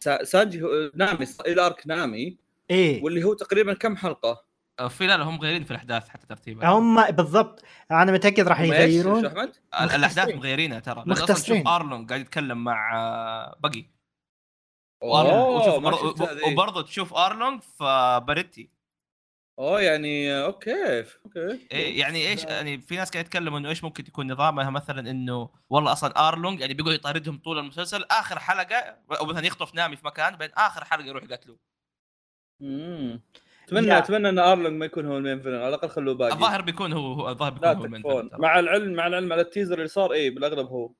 [0.00, 2.36] سا- سانجي هو- نامي إلى أرك نامي
[2.70, 3.02] إيه.
[3.04, 4.44] واللي هو تقريبا كم حلقة؟
[4.88, 6.68] في لا لا هم مغيرين في الأحداث حتى ترتيبها.
[6.68, 7.64] هم بالضبط.
[7.90, 9.26] أنا متأكد راح يغيرون.
[9.26, 10.28] أحمد؟ ال- الأحداث.
[10.34, 11.04] مغيرينها ترى.
[11.06, 11.62] مختصرين.
[11.62, 14.91] تشوف ارلونج قاعد يتكلم مع آه، Buggy اوه وتشوف ما بر- شفتها ذي.
[15.02, 18.70] وبرضه تشوف أرلونج في Baratie.
[19.58, 24.04] أوه يعني okay okay إيه يعني إيش يعني في ناس قاعد يتكلموا إنه إيش ممكن
[24.04, 29.26] تكون نظامها مثلا إنه والله أصلا أرلونج يعني بيقعد يطاردهم طول المسلسل آخر حلقة أو
[29.26, 31.58] مثلا يخطف نامي في مكان بعدين آخر حلقة يروح يقتلوه
[32.62, 33.20] امم
[33.64, 33.98] اتمنى yeah.
[33.98, 36.32] أتمنى إن أرلونج ما يكون هو ال main villain على الأقل خلوه باقي.
[36.32, 38.30] الظاهر بيكون هو هو الظاهر بيكون هو ال main villain.
[38.32, 40.92] مع العلم مع العلم على ال teaser اللي صار اي بالأغلب هو.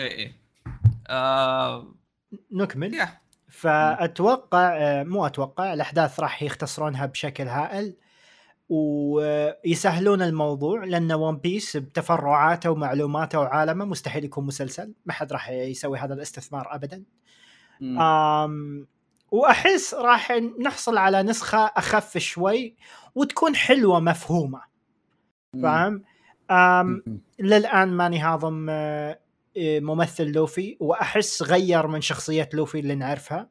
[0.00, 0.32] اي اي
[1.08, 1.94] آه،
[2.52, 3.20] نكمل yeah.
[3.52, 7.96] فأتوقع آه، مو أتوقع الأحداث راح يختصرونها بشكل هائل
[8.68, 15.98] ويسهلون الموضوع لأن One Piece بتفرعاته ومعلوماته وعالمه مستحيل يكون مسلسل ما حد راح يسوي
[15.98, 17.02] هذا الاستثمار ابدا.
[17.80, 18.00] مم.
[18.00, 18.86] آم
[19.30, 22.76] وأحس راح نحصل على نسخة أخف شوي
[23.14, 24.62] وتكون حلوة مفهومة.
[25.62, 26.02] فاهم؟
[27.38, 29.18] للآن ماني هاضم آه،
[29.58, 33.48] ممثل لوفي وأحس غير من شخصية لوفي اللي نعرفها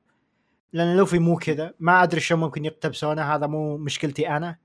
[0.73, 1.73] لأن لوفي مو كذا.
[1.79, 4.57] ما أدري شو ممكن يقتبسونه هذا مو مشكلتي أنا.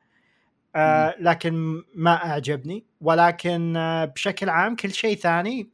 [0.76, 2.86] آه لكن ما أعجبني.
[3.00, 5.70] ولكن آه بشكل عام كل شيء ثاني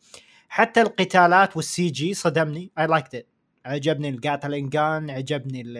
[0.49, 2.71] حتى القتالات والسي جي صدمني.
[2.79, 3.27] اي لايكد ات
[3.67, 5.77] عجبني القاتلين جان عجبني ال-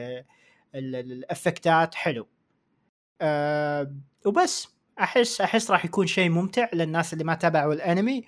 [0.75, 1.95] ال- ال- الإفكتات.
[1.95, 2.29] حلو.
[3.21, 3.93] آه
[4.27, 4.69] وبس.
[5.01, 8.25] أحس أحس راح يكون شيء ممتع للناس اللي ما تابعوا الأنمي.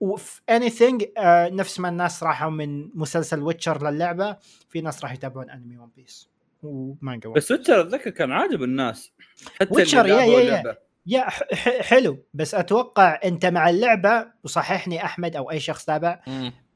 [0.00, 1.04] وفي اني ثينج
[1.52, 4.36] نفس ما الناس راحوا من مسلسل ويتشر للعبة
[4.68, 6.28] في ناس راح يتابعون انمي ون بيس
[6.62, 9.12] ومانجا بس ويتشر أتذكر كان عاجب الناس
[9.60, 10.76] حتى ويتشر، يا- يا- يا.
[11.06, 16.20] يا ح- ح- حلو بس أتوقع أنت مع اللعبة وصححني أحمد أو أي شخص تابع.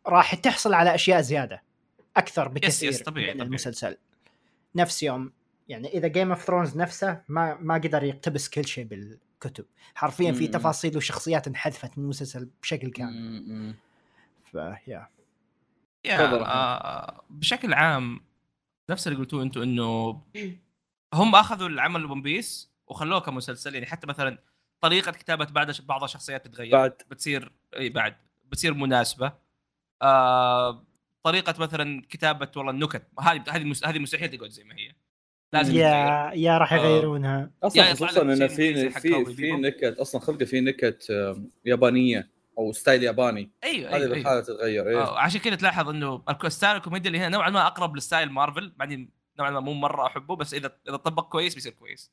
[0.06, 1.62] راح تحصل على أشياء زيادة
[2.16, 3.46] أكثر بكثير yes، طبيعي، من طبيعي.
[3.48, 3.96] المسلسل
[4.74, 5.32] نفس يوم
[5.68, 8.84] يعني إذا Game of Thrones نفسه ما ما قدر يقتبس كل شيء
[9.44, 10.48] بالكتب حرفيا في.
[10.48, 13.74] تفاصيل وشخصيات انحذفت من المسلسل بشكل كامل.
[14.44, 15.08] ف yeah yeah.
[16.06, 18.20] آه بشكل عام
[18.90, 20.22] نفس اللي قلتوه أنتم انه
[21.14, 24.38] هم أخذوا العمل ون بيس وخلوه كمسلسل يعني حتى مثلا
[24.80, 26.72] طريقة كتابة بعض بعض الشخصيات تتغير.
[26.72, 27.02] بعد.
[27.10, 28.16] بتصير إي بعد.
[28.44, 29.32] بتصير مناسبة.
[30.02, 30.84] آه
[31.22, 33.06] طريقة مثلا كتابة والله النكت.
[33.20, 34.94] هذه هذه هذه مستحيل تقعد زي ما هي.
[35.52, 35.74] لازم.
[35.74, 36.76] yeah yeah راح آه.
[36.76, 39.52] يغيرونها أصلا yeah يطلع خصوصا إنه في في في.
[39.52, 41.06] نكت أصلا خلقه في نكت
[41.64, 44.14] يابانية أو style ياباني أيوه هذه أيوه, أيوه.
[44.14, 48.02] بالحاله تتغير آه عشان كذا تلاحظ إنه style الكوميديا اللي هنا نوعا ما أقرب ل
[48.02, 52.12] style مارفل بعدين نوعا ما مو مرة أحبه بس اذا إذا طبق كويس بيصير كويس.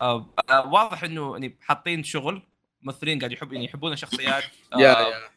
[0.00, 2.42] آه آه واضح إنه يعني حاطين شغل
[2.82, 5.30] ممثلين قاعد يحب يعني يحبون الشخصيات آه yeah yeah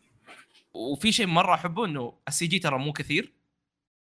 [0.73, 3.33] وفي شيء مرة أحبه إنه ال CG ترى مو كثير.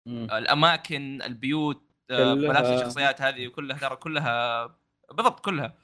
[0.07, 4.65] آه الأماكن البيوت آه ملابس الشخصيات هذه كلها ترى كلها
[5.11, 5.77] بالضبط كلها.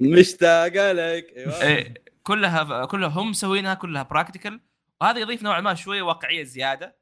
[0.00, 1.62] مشتاق لك أيوه.
[1.62, 4.60] إيه كلها كلها هم مسوينها كلها practical
[5.00, 6.96] وهذا يضيف نوعا ما شوية واقعية زيادة.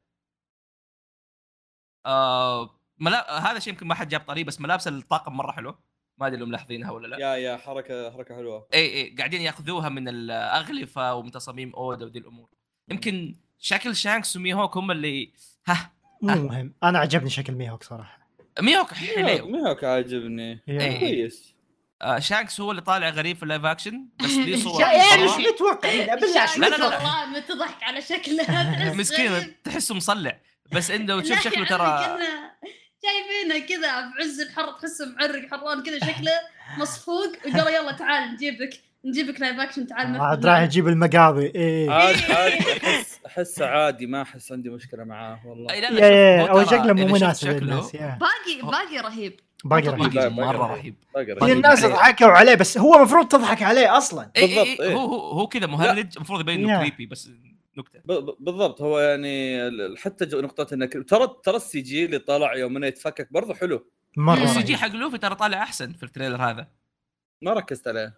[2.07, 3.51] آه ملا...
[3.51, 5.79] هذا شيء يمكن ما حد جاب طريق بس ملابس الطاقم مرة حلو
[6.19, 7.19] ما أدري لو ملاحظينها ولا لا.
[7.19, 8.69] يا يا حركة حركة حلوة.
[8.75, 12.49] اي اي قاعدين يأخذوها من الأغلفة ومن تصاميم اودا ودي الأمور.
[12.89, 15.33] يمكن شكل شانكس وميهوك هم اللي
[15.67, 15.91] ها.
[16.23, 16.35] مو.
[16.35, 16.75] مهم.
[16.83, 18.20] أنا عجبني شكل ميهوك صراحة.
[18.61, 20.63] ميهوك حلو ميهوك عاجبني.
[20.69, 20.99] إيه.
[21.01, 21.55] كويس
[22.03, 25.31] آه شانكس هو اللي طالع غريب في ال live action بس ليه صور yeah إيش
[25.31, 25.39] مرة.
[25.53, 26.77] متوقعين بالله لا، لا.
[26.77, 29.55] متوقعين؟ والله متضحك على شكله مسكين.
[29.65, 30.41] تحسه مصلع
[30.73, 32.51] بس إنه تشوف شكله يعني ترى كنا
[33.05, 36.33] جايبينه كذا بعز الحر تحسه معرق حران كذا شكله
[36.79, 42.17] مصفوق وقال يلا تعال نجيبك نجيبك live action تعال عاد راح يجيب المقاضي إيه عاد
[42.31, 47.07] عاد احس احسه عادي ما أحس عندي مشكلة معاه والله لا هو ترى شكله مو
[47.07, 47.93] مناسب للناس.
[47.97, 50.95] باقي باقي رهيب باقي رهيب مرة رهيب.
[51.17, 51.43] رهيب.
[51.43, 51.85] الناس.
[51.87, 54.95] ضحكوا عليه بس هو المفروض تضحك عليه أصلا اي بالضبط، اي إيه.
[54.95, 56.79] هو هو هو كذا مهرج المفروض يبين إنه.
[56.81, 57.31] creepy بس
[57.79, 59.61] نكتة ب- ب- بالضبط هو يعني
[59.97, 63.87] حتى جو- نقطة انك ترى ترى ال CG اللي طلع يوم إنه يتفكك برضه حلو
[64.17, 64.72] مرة ال C.
[64.72, 66.69] G حق لوفي ترى طالع أحسن في ال trailer هذا
[67.43, 68.15] ما ركزت عليه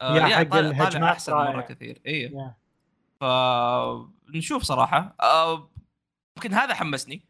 [0.00, 1.32] آه yeah حق طالع, طالع الهجمات أحسن.
[1.32, 2.00] مرة كثير.
[2.06, 2.52] اي.
[3.20, 5.16] فنشوف صراحة.
[5.20, 5.70] آه
[6.36, 7.22] يمكن هذا حمسني.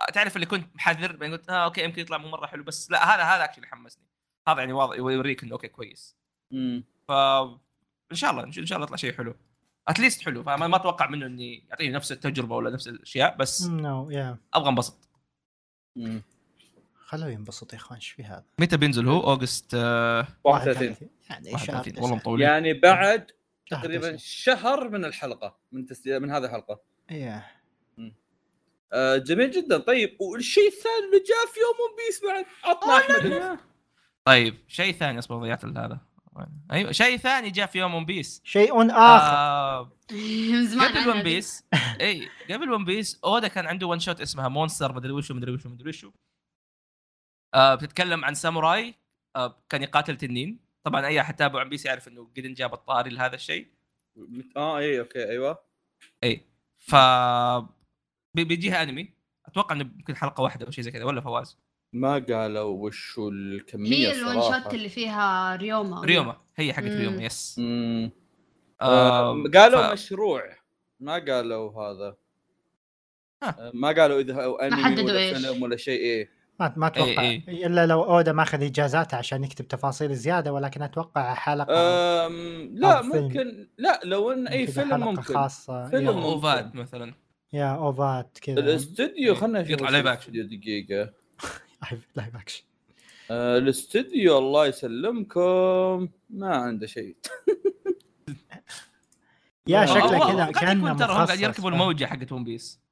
[0.00, 2.90] آه تعرف اللي كنت محذر بعدين قلت آه okay يمكن يطلع مو مرة حلو بس
[2.90, 4.04] لا هذا هذا actually حمسني.
[4.48, 6.16] هذا يعني واضح يوريك إنه okay كويس.
[6.52, 7.12] امم ف
[8.10, 9.34] إن شاء الله إن شاء الله يطلع شيء حلو.
[9.88, 10.42] at least حلو.
[10.42, 14.68] فما ما أتوقع منه إني يعطيني نفس التجربة ولا نفس الأشياء بس no yeah أبغى
[14.68, 15.08] انبسط.
[17.06, 21.58] خلوه ينبسط يا إخوان إيش في هذا؟ متى بينزل هو؟ August آه 31 يعني 31
[21.66, 22.16] شهر والله تسعة.
[22.16, 23.30] مطول يعني بعد
[23.70, 24.16] تقريبا.
[24.16, 26.80] شهر من الحلقة من تسجيل من هذه الحلقة.
[27.10, 27.42] yeah
[28.92, 29.78] آه جميل جدا.
[29.78, 33.32] طيب والشيء الثاني اللي جاء في يوم ون بيس بعد عطنا أحمد.
[33.32, 33.58] إياه.
[34.24, 36.00] طيب شيء ثاني أصبر ضيعت هذا.
[36.72, 38.40] أيوه شيء ثاني جاء في يوم ون بيس.
[38.44, 39.34] شيء آخر.
[39.34, 39.90] آه
[40.84, 41.22] قبل ون.
[41.22, 41.64] بيس.
[42.00, 45.68] اي قبل ون بيس أودا كان عنده one shot اسمها مونستر مدري وشو مدري وشو
[45.68, 46.10] مدري وشو.
[47.54, 48.94] آه بتتكلم عن ساموراي
[49.36, 53.10] آه كان يقاتل تنين طبعا أي أحد تابع ون بيس يعرف إنه قد انجاب الطاري
[53.10, 53.66] لهذا الشيء.
[54.56, 55.58] آه اي okay أيوه.
[56.24, 56.40] اي
[56.78, 56.94] ف
[58.34, 59.08] بي- بيجيها أنمي.
[59.46, 61.58] أتوقع إنه يمكن حلقة واحدة أو شيء زي كذا ولا فواز؟
[61.92, 64.34] ما قالوا وش الكمية هي ال one.
[64.42, 66.36] shot اللي فيها ريوما ريوما.
[66.56, 66.84] هي حقت.
[66.84, 67.58] ريوما yes.
[67.58, 68.10] مم.
[68.80, 70.56] آه آه قالوا ف- مشروع.
[71.00, 72.16] ما قالوا هذا.
[73.42, 73.48] ها.
[73.68, 76.30] آه، ما قالوا إذا أنمي حددوا ولا ولا شيء إيه.
[76.60, 77.22] ما ما أتوقع.
[77.22, 77.66] إيه.
[77.66, 81.74] إلا لو أودا ماخذ اجازات عشان يكتب تفاصيل زيادة ولكن أتوقع حلقة
[82.26, 83.02] أم لا.
[83.02, 83.68] ممكن.
[83.78, 85.22] لا لو إن أي فيلم حلقة ممكن.
[85.34, 86.22] خاصة فيلم yeah, ممكن.
[86.22, 87.14] OVAات مثلا.
[87.52, 88.60] yeah OVAات كذا.
[88.60, 91.10] الاستوديو خلنا نشوف يطلع live الاستوديو دقيقة.
[92.16, 92.62] live action
[93.30, 96.08] آه الاستوديو الله يسلمكم.
[96.30, 97.16] ما عنده شيء.
[99.66, 102.83] yeah شكله كذا كأنه ترى هم قاعد يركبوا؟ الموجة حقت ون بيس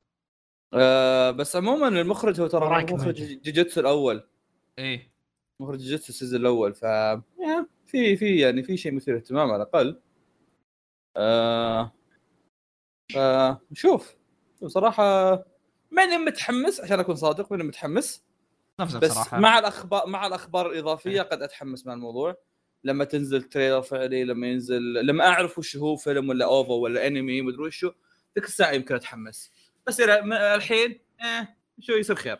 [0.74, 3.22] آه بس عموما المخرج هو ترى مخرج.
[3.42, 4.28] جوجيتسو الأول.
[4.78, 5.12] إيه.
[5.61, 6.85] مخرج جوجيتسو ال season الأول ف
[7.87, 10.00] في في يعني في شيء مثير اهتمام على الأقل.
[11.16, 11.92] آه
[13.14, 14.14] فشوف
[14.62, 15.32] بصراحة
[15.90, 18.24] ماني متحمس عشان أكون صادق ماني متحمس.
[18.80, 22.37] نفسه بس بصراحه مع الأخبار مع الأخبار الإضافية قد أتحمس مع الموضوع.
[22.85, 27.42] لما تنزل trailer فعلي لما ينزل لما أعرف وش هو فيلم ولا OVA ولا انمي
[27.42, 27.92] مدري وشو
[28.38, 29.52] ذيك الساعة يمكن أتحمس.
[29.87, 31.45] بس الحين eh,
[31.81, 32.38] شو يصير خير؟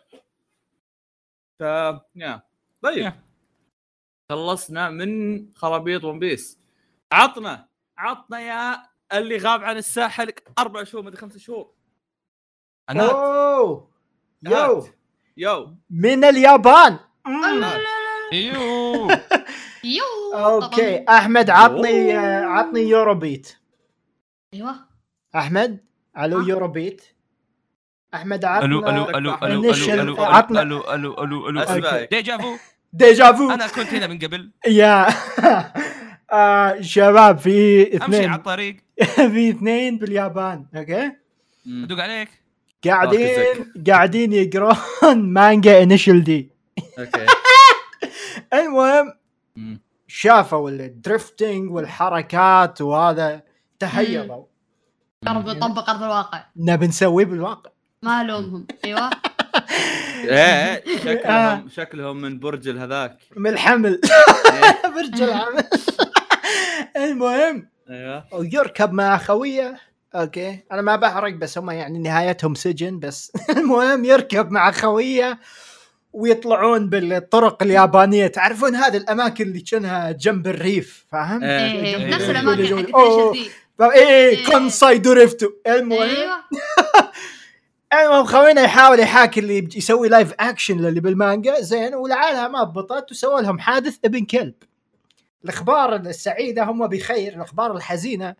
[1.59, 1.61] ف
[2.15, 2.41] yeah.
[2.81, 3.13] طيب.
[4.29, 6.59] خلصنا من خرابيط ون بيس.
[7.11, 11.73] عطنا عطنا يا اللي غاب عن الساحه لك أربع شهور مدري خمس شهور.
[12.89, 13.91] أنا أوه.
[14.43, 14.87] yo.
[15.37, 15.75] yo.
[15.89, 16.99] من اليابان.
[18.33, 19.23] أيوه
[19.97, 20.33] yo.
[20.33, 21.05] okay.
[21.09, 22.25] أحمد عطني أوه.
[22.25, 23.57] آه، عطني Eurobeat
[24.53, 24.75] أيوه.
[25.35, 25.85] أحمد
[26.17, 27.12] ألو ها؟ Eurobeat
[28.13, 32.55] أحمد عطنا ألو ألو ألو ألو ألو عطنا- ألو ألو ألو ألو déjà vu
[32.93, 34.51] déjà vu أنا كنت هنا من قبل.
[34.67, 35.07] يا.
[36.31, 38.77] آه شباب في أمشي على اثنين الطريق.
[39.33, 41.11] في اثنين باليابان أوكي.
[41.67, 42.29] أدق عليك.
[42.85, 44.75] قاعدين قاعدين يقرون
[45.33, 46.51] مانجا Initial D
[46.99, 47.25] okay.
[48.53, 49.13] المهم.
[50.07, 53.41] شافوا ال drifting والحركات وهذا
[53.79, 54.43] تهيضوا
[55.27, 56.43] قرب يطبق ارض الواقع.
[56.57, 57.69] نبي نسويه بالواقع.
[58.03, 59.09] ما ألومهم أيوه.
[60.23, 63.17] إيه شكلهم شكلهم من برج هذاك.
[63.35, 64.01] من الحمل.
[64.95, 65.63] برج الحمل
[66.97, 68.25] المهم أيوه.
[68.33, 69.79] يركب مع خويه.
[70.15, 70.59] okay.
[70.71, 73.31] أنا ما بحرق بس هم يعني نهايتهم سجن بس.
[73.57, 75.39] المهم يركب مع خويه
[76.13, 78.27] ويطلعون بالطرق اليابانية.
[78.27, 81.71] تعرفون هذه الأماكن اللي كأنها جنب الريف فاهم؟ إيه.
[81.71, 82.15] إيه إيه.
[82.15, 82.31] نفس إيه.
[82.31, 84.45] الاماكن حقت إيه.
[84.45, 86.01] كونساي دوريفتو المهم.
[86.01, 86.43] أيوه.
[88.01, 93.41] المهم خوينا يحاول يحاكي اللي يسوي live action للي بالمانجا زين ولعانها ما ضبطت وسووا
[93.41, 94.53] لهم حادث ابن كلب
[95.43, 98.35] الأخبار السعيدة هم بخير الأخبار الحزينة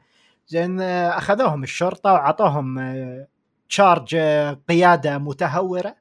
[0.47, 3.27] زين آه، أخذوهم الشرطة وعطوهم آه،
[3.69, 5.95] charge آه، قيادة متهورة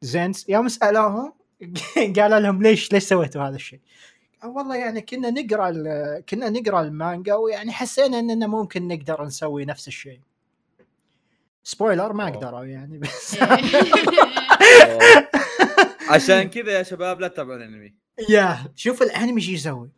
[0.00, 1.32] زين يوم سألوهم
[2.16, 3.80] قالوا لهم ليش ليش سويتوا هذا الشيء؟
[4.42, 5.70] قال والله يعني كنا نقرأ
[6.20, 10.20] كنا نقرأ المانجا ويعني حسينا إننا ممكن نقدر نسوي نفس الشيء.
[11.64, 12.36] spoiler ما أوه.
[12.36, 13.34] قدروا يعني بس.
[13.34, 13.48] إيه.
[16.10, 17.94] عشان كذا يا شباب لا تتابعون انمي
[18.28, 19.90] يا شوف الأنمي إيش يسوي.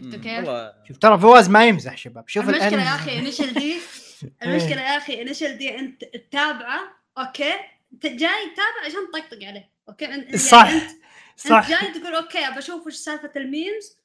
[0.00, 0.18] شفتوا.
[0.20, 0.72] كيف؟ والله.
[0.88, 2.28] شوف ترى فواز ما يمزح شباب.
[2.28, 2.82] شوف المشكلة الأنمي.
[2.82, 3.76] يا أخي Initial D
[4.42, 6.80] المشكلة يا أخي Initial D أنت تتابعه
[7.18, 7.52] okay؟
[7.92, 10.90] انت جاي تتابع عشان تطقطق عليه okay؟ يعني صح أنت
[11.36, 11.56] صح.
[11.56, 13.98] انت جاي تقول okay بشوف وش سالفة ال memes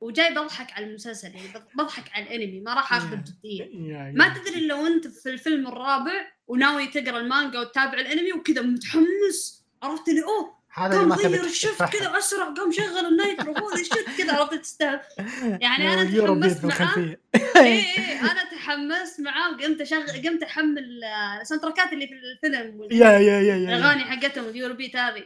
[0.00, 3.68] وجاي بضحك على المسلسل يعني بض- بضحك على الانمي ما راح اخذه بجديه
[4.14, 4.34] ما.
[4.34, 10.22] تدري لو أنت في الفيلم الرابع وناوي تقرأ المانجا وتتابع الانمي وكذا متحمس عرفت اللي
[10.22, 11.82] أوه هذا قام ما غير ال shift.
[11.92, 15.00] كذا أسرع قام شغل ال nitro holy shit كذا عرفت تستاهل
[15.62, 16.96] يعني أنا تحمست معاه.
[16.96, 17.16] اي
[17.56, 17.84] اي
[18.30, 23.06] أنا تحمست معاه وقمت اشغل قمت أحمل آه، ال soundtrack ات اللي في الفيلم يا
[23.18, 25.24] يا يا- يا الاغاني حقتهم ال Eurobeat هذه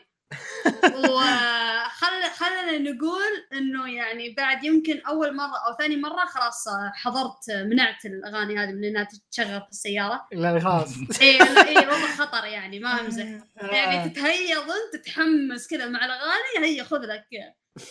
[0.94, 6.64] وخل خلينا نقول إنه يعني بعد يمكن أول مرة أو ثاني مرة خلاص
[6.94, 10.26] حضرت منعت الأغاني هذه من إنها تشغل في السيارة.
[10.32, 10.94] لا خلاص.
[11.22, 13.24] اي اي والله خطر يعني ما امزح
[13.72, 14.10] يعني.
[14.10, 17.26] تتهيض انت تتحمس كذا مع الأغاني هي خذ لك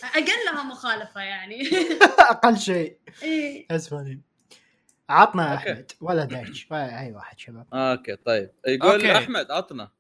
[0.04, 1.70] أقلها مخالفة يعني.
[2.32, 2.98] أقل شيء.
[3.24, 4.20] اي اسفل
[5.10, 5.72] عطنا okay.
[5.72, 6.68] أحمد ولا دايتش.
[6.72, 7.66] ولا أي واحد شباب.
[7.74, 8.50] okay طيب.
[8.68, 9.18] يقول okay.
[9.18, 9.92] أحمد عطنا.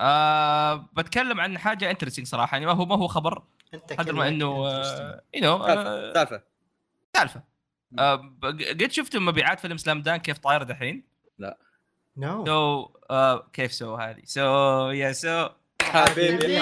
[0.00, 3.42] آه بتكلم عن حاجة interesting صراحة يعني ما هو ما هو خبر
[3.98, 4.44] قدر ما إنه.
[5.34, 6.42] you know سالفة سالفة
[7.16, 7.42] سالفة
[7.98, 11.02] آه، قد شفتوا مبيعات فيلم سلام دان كيف طاير دحين؟
[12.16, 15.48] no so آه كيف so هذه؟ so يا so
[15.82, 16.54] حبيبي.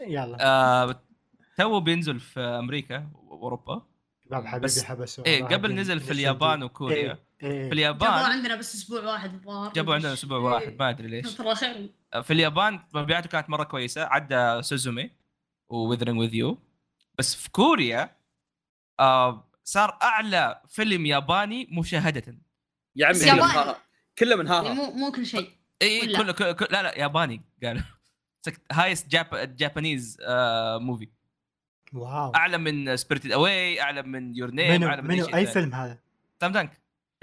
[0.00, 1.00] يلا آه
[1.58, 3.82] تو بينزل في أمريكا واوروبا
[4.24, 5.74] شباب حبيبي بس- حبسوا إيه قبل.
[5.74, 7.50] نزل في اليابان؟ وكوريا إيه.
[7.50, 7.70] إيه.
[7.70, 10.44] في جابوا اليابان عندنا بس أسبوع واحد الظاهر جابوا عندنا أسبوع إيه.
[10.44, 11.90] واحد ما أدري ليش ترى شغل
[12.22, 15.10] في اليابان مبيعاته كانت مرة كويسة عدى سوزومي
[15.68, 16.58] وذرينج وذ يو
[17.18, 18.16] بس في كوريا
[19.00, 22.38] آه صار أعلى فيلم ياباني مشاهدة
[22.96, 23.74] يا عمي بس كله من ياباني.
[24.18, 25.50] كله من يعني هاها مو مو كل شيء
[25.82, 27.82] اي؟ كله كله- لا لا ياباني قالوا
[28.72, 30.16] هايست جاب جابانيز
[30.80, 31.08] موفي
[31.92, 35.46] واو أعلى من سبيريتد اواي أعلى من يور نيم منو أعلى من منو أي.
[35.46, 35.98] فيلم هذا؟
[36.40, 36.80] سلام دانك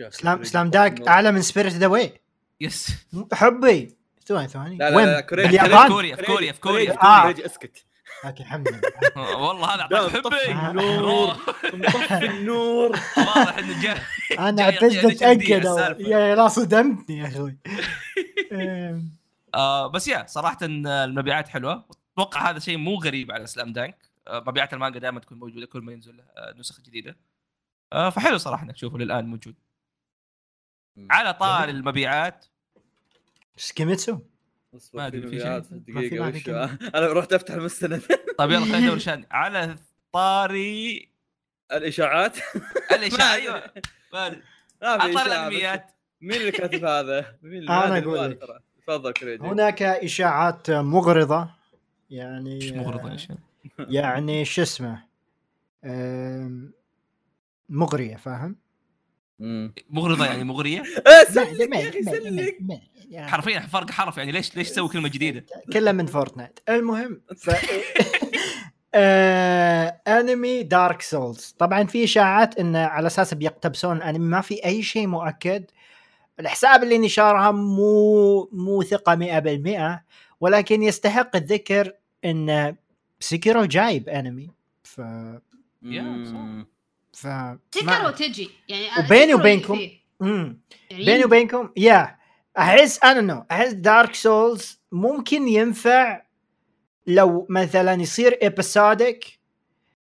[0.09, 0.43] سلام.
[0.43, 2.21] سلام داك اعلى من سبيريت اواي
[2.61, 2.91] يس
[3.33, 3.95] حبي.
[4.25, 4.77] ثواني ثواني.
[4.77, 7.31] لا لا وين؟ لا كوريجي باليابان؟ كوريا في كوريا في كوريا آه.
[7.45, 7.85] اسكت.
[8.25, 8.81] أوكي الحمد لله.
[9.47, 10.51] والله هذا اعطاك حبي.
[10.51, 11.35] النور.
[11.73, 12.89] مطفي النور.
[13.17, 13.95] واضح إنه
[14.39, 15.99] أنا جاي اعتزت يعطيني أتأكد.
[15.99, 17.57] يا لا صدمتني يا أخوي.
[18.51, 19.09] أم،
[19.55, 21.85] آه بس يا صراحة إن المبيعات حلوة.
[22.13, 25.81] أتوقع هذا شيء مو غريب على سلام دانك آه مبيعات المانجا دائما تكون موجودة كل
[25.81, 27.15] ما ينزل آه نسخ جديدة.
[27.91, 29.55] فحلو صراحة إنك تشوفه للآن موجود.
[31.09, 32.45] على طار المبيعات.
[33.57, 34.19] سكيميتسو
[34.75, 36.77] اصبر ما أدري، في شيء؟ وش كلمة.
[36.95, 38.01] أنا رحت أفتح المستند.
[38.37, 39.75] طيب يلا خلينا ندور شان على
[40.13, 41.09] طاري
[41.71, 42.37] الإشاعات.
[42.95, 44.41] الإشاعة ما أيوه.
[44.83, 48.41] على بس الانميات مين اللي كاتب هذا؟ مين اللي لك.
[48.41, 48.59] ترى.
[48.87, 51.49] تفضل كريجي هناك إشاعات مغرضة.
[52.09, 53.27] يعني إيش مغرض إيش
[53.79, 55.03] يعني شو اسمه؟
[57.69, 58.55] مغرية فاهم؟
[59.89, 62.57] مغرضة يعني مغرية؟ إيه، سلك يا أخي سلك.
[63.15, 67.49] حرفيا فرق حرف يعني ليش ليش تسوي كلمة جديدة؟ كلها من فورتنايت المهم ف...
[68.93, 70.01] آه...
[70.07, 75.07] انمي دارك سولز طبعا في إشاعات انه على أساس بيقتبسون الأنمي ما في أي شيء
[75.07, 75.65] مؤكد.
[76.39, 79.15] الحساب اللي نشرها مو مو ثقة
[79.99, 79.99] 100%
[80.41, 81.91] ولكن يستحق الذكر
[82.25, 82.75] إن
[83.19, 84.49] سيكيرو جايب أنمي.
[84.83, 85.01] ف.
[87.15, 87.27] ف
[87.71, 88.05] تخيل.
[88.07, 89.99] وتجي يعني وبيني وبينكم- اللي فيه.
[90.19, 90.59] مم.
[90.91, 92.15] يعني بيني وبينكم يا
[92.57, 96.21] أحس أنا you know أحس دارك سولز ممكن ينفع
[97.07, 99.25] لو مثلا يصير episodic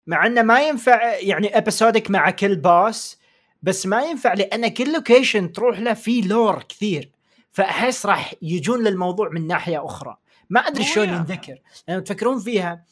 [0.07, 3.19] مع إنه ما ينفع يعني episodic مع كل boss
[3.63, 7.11] بس ما ينفع لأن كل location تروح له فيه lore كثير
[7.51, 10.17] فأحس راح يجون للموضوع من ناحية أخرى
[10.51, 11.09] ما أدري شلون.
[11.09, 11.59] ينذكر
[11.89, 12.85] لأن تفكرون فيها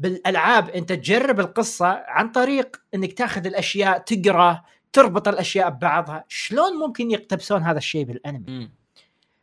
[0.00, 7.10] بالألعاب أنت تجرب القصة عن طريق إنك تاخذ الأشياء تقرأ تربط الأشياء ببعضها شلون ممكن
[7.10, 8.70] يقتبسون هذا الشيء بالأنمي.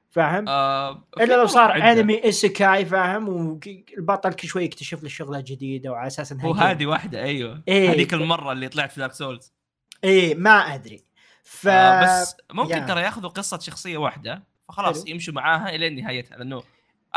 [0.09, 1.91] فاهم آه إلا لو صار عدة.
[1.91, 6.63] أنمي isekai فاهم والبطل كل شوي يكتشف له شغلة جديدة وعلى أساس إنها هو game.
[6.63, 7.89] هذه واحدة أيوه إيه.
[7.89, 9.53] هذيك المرة اللي طلعت في Dark Souls
[10.03, 11.03] إيه ما أدري
[11.43, 12.87] ف آه بس ممكن yeah.
[12.87, 15.07] ترى ياخذوا قصة شخصية واحدة فخلاص.
[15.07, 16.63] يمشوا معاها إلى نهايتها لأنه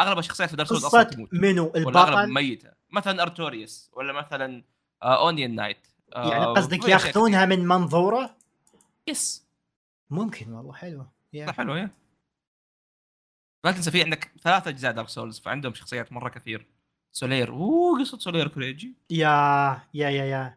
[0.01, 1.29] أغلب الشخصيات في Dark Souls أصلا تموت.
[1.35, 2.71] منو؟ ولا أغلب البطل؟ ميتة.
[2.91, 4.65] مثلا Artorias ولا مثلا
[5.03, 8.37] آه Onion Knight آه يعني قصدك ياخذونها من منظوره.
[9.07, 9.47] yes
[10.11, 11.11] ممكن والله حلوة.
[11.33, 11.53] yeah.
[11.53, 11.91] حلو yeah
[13.65, 16.67] لا تنسى في عندك ثلاث أجزاء Dark Souls فعندهم شخصيات مرة كثير.
[17.13, 19.29] Solaire أوه قصة Solaire crazy yeah
[19.95, 20.57] yeah yeah yeah.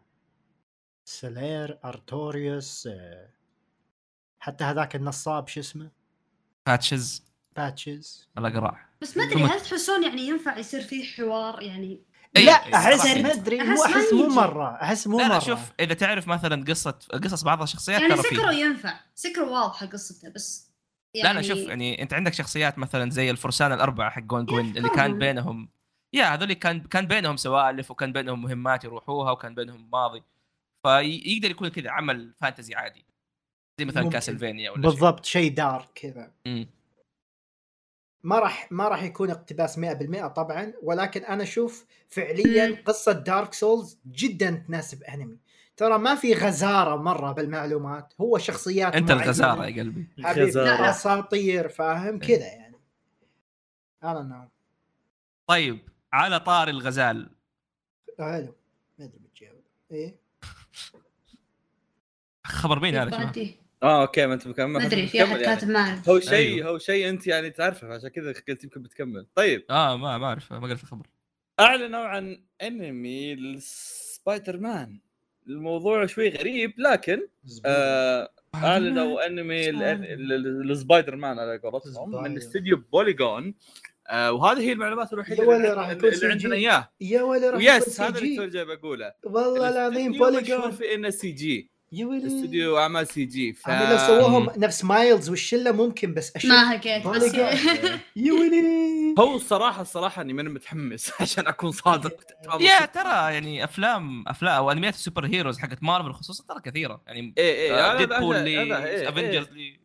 [1.04, 3.28] Solaire Artorias آه،
[4.38, 5.90] حتى هذاك النصاب شو اسمه؟
[6.66, 7.24] Patches
[7.56, 12.00] Patches الاقراع بس ما أدري هل تحسون يعني ينفع يصير فيه حوار يعني
[12.38, 13.06] أي- لا أي أحس.
[13.16, 14.28] ما أدري مو أحس مو.
[14.28, 18.16] مرة أحس مو لا مرة لا شوف إذا تعرف مثلا قصة قصص بعض الشخصيات يعني
[18.16, 20.70] Sekiro ينفع Sekiro واضحة قصته بس
[21.14, 25.18] لا لا شوف يعني أنت عندك شخصيات مثلا زي الفرسان الأربعة حقون جويند اللي كان.
[25.18, 25.68] بينهم
[26.14, 30.22] يا هذول كان كان بينهم سوالف وكان بينهم مهمات يروحوها وكان بينهم ماضي
[30.82, 33.04] فيقدر يكون كذا عمل fantasy عادي
[33.80, 34.08] زي مثلا.
[34.08, 36.32] Castlevania ولا بالضبط شيء dark كذا.
[38.24, 42.82] ما راح ما راح يكون اقتباس 100% طبعا ولكن أنا أشوف فعليا.
[42.86, 45.38] قصة Dark Souls جدا تناسب أنمي.
[45.76, 49.10] ترى ما في غزارة مرة بالمعلومات هو شخصيات أنت.
[49.10, 50.06] الغزارة يا قلبي.
[50.22, 50.90] حبيبي غزارة.
[50.90, 52.36] أساطير فاهم؟ إيه.
[52.36, 52.76] كذا يعني.
[54.04, 54.48] I know
[55.46, 57.30] طيب على طار الغزال.
[58.18, 58.54] حلو.
[58.98, 59.60] ما أدري بتجاوب.
[59.90, 60.16] إيه؟
[62.44, 63.32] خبر مين هذا
[63.84, 64.66] آه okay ما أنت مكمل.
[64.72, 65.44] ما أدري في أحد يعني.
[65.44, 66.68] كاتب ما اعرف هو شيء أيوه.
[66.68, 69.26] هو شيء أنت يعني تعرفه عشان كذا قلت يمكن بتكمل.
[69.34, 69.64] طيب.
[69.70, 71.06] آه ما ما أعرف ما قلت الخبر.
[71.60, 74.98] اعلنوا عن انمي السبايدر مان
[75.48, 77.26] الموضوع شوي غريب لكن
[77.66, 82.36] آه أعلنوا انمي ال- ال- ال- السبايدر مان على قولتهم من Spider.
[82.38, 83.54] استديو Polygon
[84.08, 86.54] آه وهذه هي المعلومات الوحيدة اللي, راح اللي, يكون اللي عندنا.
[86.54, 86.90] إياه.
[87.00, 89.12] يا ولد راح يكون هذا اللي جاي بقوله.
[89.24, 93.68] والله العظيم Polygon في إنه CG يا ولي استوديو أعمال CG ف...
[93.68, 97.34] لو سووهم نفس Miles والشلة ممكن بس أشوف ما هقيت بس.
[98.16, 102.20] يا ولي هو الصراحة الصراحة أني ماني متحمس عشان أكون صادق.
[102.60, 107.02] يا ترى يعني أفلام أفلام أو أنميات ال superheroes حقت مارفل خصوصا ترى كثيرة.
[107.06, 109.54] يعني إيه إيه هذا- Deadpool لي هذا- إيه، Avengers إيه.
[109.54, 109.84] لي.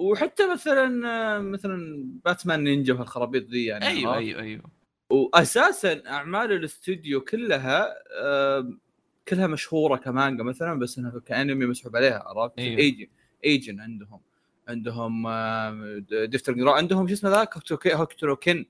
[0.00, 4.62] وحتى مثلا آه، مثلا Batman Ninja وهالخرابيط ذي يعني أيوه؟ أيوه أيوه.
[5.10, 8.72] واساسا أعمال الأستوديو كلها آه،
[9.28, 12.78] كلها مشهورة كمانجا مثلا بس إنها كأنمي مسحوب عليها عرفت؟ أيوه.
[12.78, 13.06] Ajin
[13.44, 14.20] Ajin عندهم.
[14.68, 18.66] عندهم آه، Drifting Dragons عندهم شو اسمه ذا؟ Hokuto- Hokuto no Ken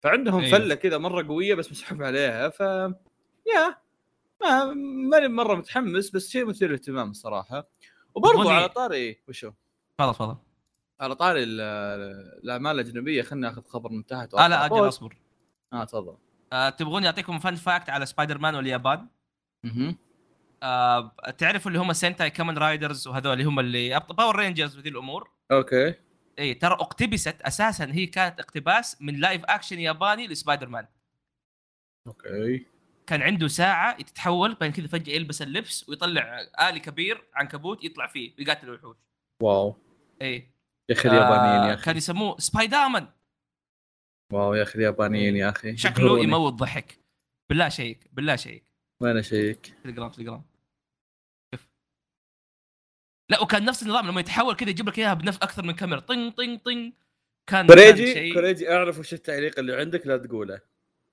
[0.00, 0.58] فعندهم أيوه.
[0.58, 3.76] فلة كذا مرة قوية بس مسحوب عليها ف yeah
[4.42, 4.64] ما
[5.10, 7.68] ماني مرة متحمس بس شيء مثير للاهتمام الصراحة.
[8.14, 9.50] وبرضو أظني- على طاري وشو؟
[9.98, 10.36] تفضل تفضل.
[11.00, 11.60] على طاري ال-
[12.44, 14.34] الأعمال الأجنبية خلينا ناخذ خبر من تحت.
[14.34, 15.16] آه لا أجل أصبر.
[15.72, 16.16] آه تفضل.
[16.52, 19.06] آه تبغوني أعطيكم fun fact على سبايدر مان واليابان؟
[19.64, 19.94] أها
[20.62, 25.30] آه تعرفوا اللي هم Sentai Kamen Riders وهذول اللي هم اللي Power Rangers وذي الأمور؟
[25.52, 25.94] okay.
[26.38, 30.86] اي ترى اقتبست أساسا هي كانت اقتباس من live action ياباني ل Spider-Man
[32.06, 32.66] okay.
[33.06, 38.34] كان عنده ساعة تتحول بعدين كذا فجأة يلبس اللبس ويطلع آلي كبير عنكبوت يطلع فيه
[38.38, 38.96] ويقاتل الوحوش
[39.42, 39.76] wow.
[40.22, 40.50] اي
[40.88, 41.84] يا أخي اليابانيين يا آه أخي.
[41.84, 43.08] كان يسموه Spider-Man
[44.32, 45.76] wow يا أخي اليابانيين يا أخي.
[45.76, 46.20] شكله.
[46.20, 46.98] يموت ضحك.
[47.50, 48.67] بالله شيك بالله شيك.
[49.00, 50.42] وين أشيك؟ Telegram Telegram.
[51.54, 51.68] شوف
[53.30, 56.00] لا وكان نفس النظام لما يتحول كذا يجيب لك إياها بنفس أكثر من كاميرا.
[56.00, 56.92] طين طين طين
[57.46, 58.34] كان كان كوريجي شيء.
[58.34, 60.60] crazy أعرف وش التعليق اللي عندك لا تقوله.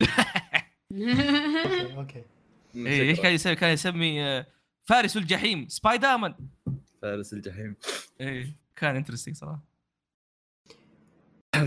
[1.97, 2.23] okay
[2.75, 4.47] إيه إيش كان يسوي؟ كان يسمي آه،
[4.83, 6.35] فارس الجحيم سبايدر مان.
[7.01, 7.75] فارس الجحيم.
[8.21, 9.63] إيه كان interesting صراحة.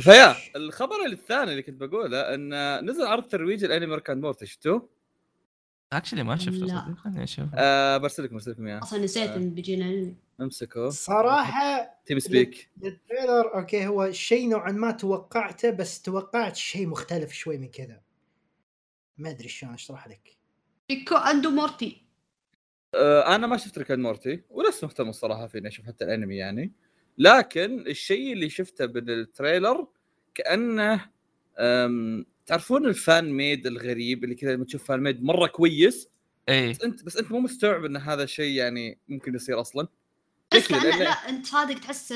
[0.01, 2.51] ف yeah الخبر الثاني اللي كنت بقوله إن
[2.91, 4.98] نزل عرض ترويج الأنمي Rick and Morty شفتوه؟
[5.93, 6.85] actually ما شفته لا.
[6.87, 6.97] صدق.
[6.97, 7.47] خليني أشوف.
[7.55, 10.17] آه برسل لكم برسل لكم اياه أصلا نسيت إن بيجينا أنمي.
[10.41, 17.33] امسكه صراحة TeamSpeak ال trailer okay هو شيء نوعا ما توقعته بس توقعت شيء مختلف
[17.33, 18.01] شوي من كذا.
[19.19, 20.37] ما أدري شلون أشرح لك.
[20.89, 22.05] Rick and Morty
[22.95, 26.37] آه أنا ما شفت Rick and Morty ولست مهتم الصراحه في اني أشوف حتى الأنمي
[26.37, 26.73] يعني.
[27.19, 29.89] لكن الشيء اللي شفته بال trailer
[30.35, 31.11] كأنه
[32.49, 36.09] تعرفون ال fan-made الغريب اللي كذا لما تشوف fan-made مرة كويس؟
[36.49, 36.71] إيه.
[36.71, 39.89] بس انت بس أنت مو مستوعب إن هذا الشيء يعني ممكن يصير أصلا.
[40.55, 42.15] بس لا, لا أنت صادق تحس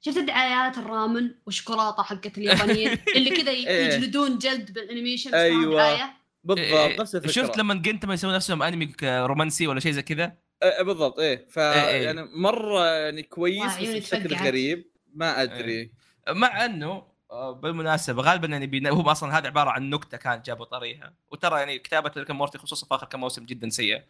[0.00, 3.94] شفت دعايات الرامن والشوكولاتة حقت اليابانيين اللي كذا إيه.
[3.94, 5.30] يجلدون جلد بال animation.
[5.30, 6.16] دعاية.
[6.44, 7.32] بالضبط إيه، نفس الفكرة.
[7.32, 11.46] شفت لما Gintama يسوون نفسهم أنمي رومانسي ولا شيء زي كذا؟ آه بالضبط إيه.
[11.50, 12.02] ف إيه، إيه.
[12.02, 14.34] يعني مرة يعني كويس بس بشكل.
[14.34, 14.90] غريب.
[15.14, 15.90] ما أدري.
[16.28, 18.90] مع إنه بالمناسبة غالبا يعني بينا...
[18.90, 22.86] هو أصلا هذا عبارة عن نكتة كانت جابوا طريها وترى يعني كتابة Rick Morty خصوصا
[22.86, 24.04] في آخر كم موسم جدا سيئة.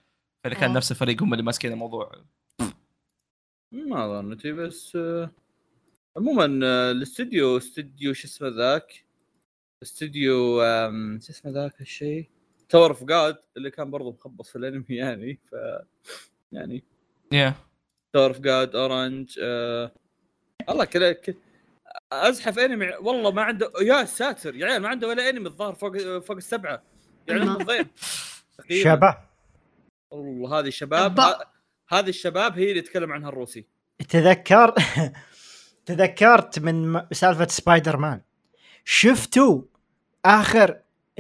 [0.45, 0.75] فاذا كان آه.
[0.75, 2.13] نفس الفريق هم اللي ماسكين الموضوع.
[3.73, 5.31] ما ظنيتي بس آه،
[6.17, 9.05] عموما آه، الاستوديو استوديو شو اسمه ذاك؟
[9.83, 12.29] استوديو آم، شو اسمه ذاك الشيء؟
[12.69, 15.55] تاور اوف جاد اللي كان برضو مخبص في الأنمي يعني ف
[16.53, 16.85] يعني.
[17.33, 17.55] يا
[18.13, 19.93] تاور اوف جاد اورنج آه...
[20.69, 21.17] الله كذا.
[22.13, 26.19] أزحف أنمي والله ما عنده يا ساتر يا عيال ما عنده ولا أنمي الظاهر فوق
[26.19, 26.83] فوق السبعة.
[27.29, 27.53] يعني الله.
[27.61, 27.91] الضيم
[28.71, 29.29] شباب.
[30.11, 31.11] والله هذه شباب.
[31.21, 31.23] أبا.
[31.23, 31.53] ه-
[31.89, 33.67] هذه الشباب هي اللي يتكلم عنها الروسي.
[34.09, 34.75] تذكر
[35.87, 38.21] تذكرت من سالفة سبايدر مان
[38.85, 39.63] شفتوا
[40.25, 40.79] آخر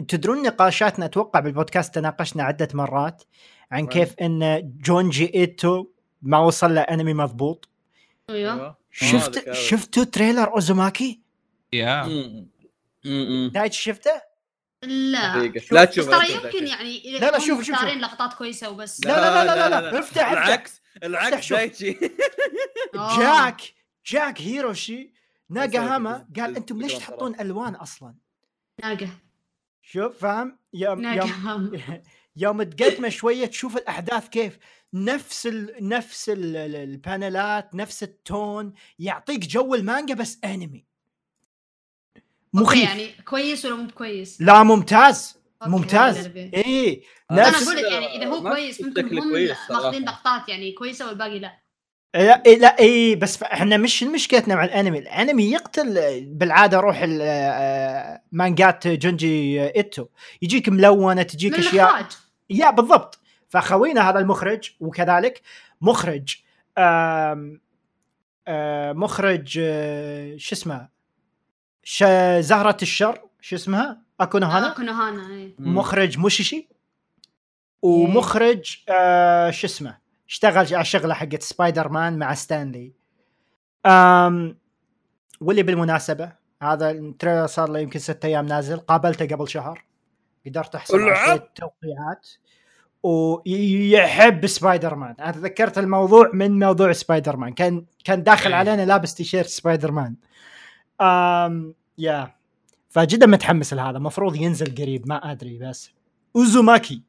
[0.09, 3.23] تدرون نقاشاتنا أتوقع بالبودكاست تناقشنا عدة مرات
[3.71, 5.87] عن وين؟ كيف إن جونجي إيتو
[6.23, 7.69] ما وصل له أنمي مضبوط؟
[8.31, 8.77] أيوه.
[8.91, 11.21] شفت هذا كان- شفتوا trailer اوزوماكي؟
[11.73, 12.09] yeah.
[13.55, 14.23] دايتش شفته؟
[14.83, 15.37] لا.
[15.73, 19.07] لا بس تشوف ترى يمكن يعني لا، لا، شوف- شوف- مختارين لقطات كويسة وبس.
[19.07, 19.99] لا، لا، لا، لا، لا.
[19.99, 20.33] افتح، افتح.
[20.47, 21.53] العكس العكس.
[21.53, 21.99] دايتشي
[22.95, 23.19] آه.
[23.19, 23.61] جاك
[24.07, 25.13] جاك هيروشي
[25.51, 28.15] ناغاهاما بس- قال أنتم ليش تحطون ألوان أصلا؟
[28.83, 29.09] ناقه
[29.83, 31.73] شوف فاهم يوم يوم.
[32.37, 34.59] يوم تقدمه شوية تشوف الأحداث كيف.
[34.95, 40.85] نفس ال نفس ال ال- البانلات نفس ال tone يعطيك جو المانجا بس انمي.
[42.55, 42.83] مخيف.
[42.85, 45.37] يعني كويس ولا مو كويس؟ لا ممتاز.
[45.67, 46.27] ممتاز.
[46.37, 49.33] اي أنا نفس أقول لك يعني إذا هو كويس ممكن هم
[49.71, 50.05] ماخذين.
[50.05, 51.59] لقطات يعني كويسة والباقي لا.
[52.15, 54.99] لا إيه لا اي بس إحنا مش مشكلتنا مع الأنمي.
[54.99, 60.07] الأنمي يقتل بالعادة روح ال- آه، مانجات جونجي إيتو.
[60.43, 62.07] يجيك ملونة تجيك أشياء.
[62.51, 63.19] يا بالضبط.
[63.53, 65.43] فخوينا هذا المخرج وكذلك
[65.81, 66.37] مخرج
[66.79, 67.61] آم
[68.49, 69.49] آه مخرج
[70.37, 70.89] شو اسمه؟
[71.83, 72.05] ش...
[72.39, 75.55] زهرة الشر شو اسمها؟ أكو نو هانا؟ آه كونوهانا إيه.
[75.59, 76.69] مخرج موشيشي
[77.83, 79.99] ومخرج آه شو اسمه؟
[80.29, 82.93] اشتغل على الشغله حقت سبايدر مان مع ستان لي.
[83.87, 84.59] أم
[85.41, 86.33] واللي بالمناسبة
[86.63, 89.85] هذا ال trailer صار له يمكن ستة أيام نازل قابلته قبل شهر.
[90.47, 91.27] قدرت أحصل على.
[91.27, 92.29] شوية توقيعات.
[93.03, 98.59] ويحب سبايدر مان أنا تذكرت الموضوع من موضوع سبايدر مان كان كان داخل إيه.
[98.59, 100.17] علينا لابس تيشيرت سبايدر مان
[101.01, 102.35] أم yeah.
[102.91, 103.97] فجدا متحمس لهذا.
[103.97, 105.91] المفروض ينزل قريب ما أدري بس.
[106.37, 107.03] أوزوماكي.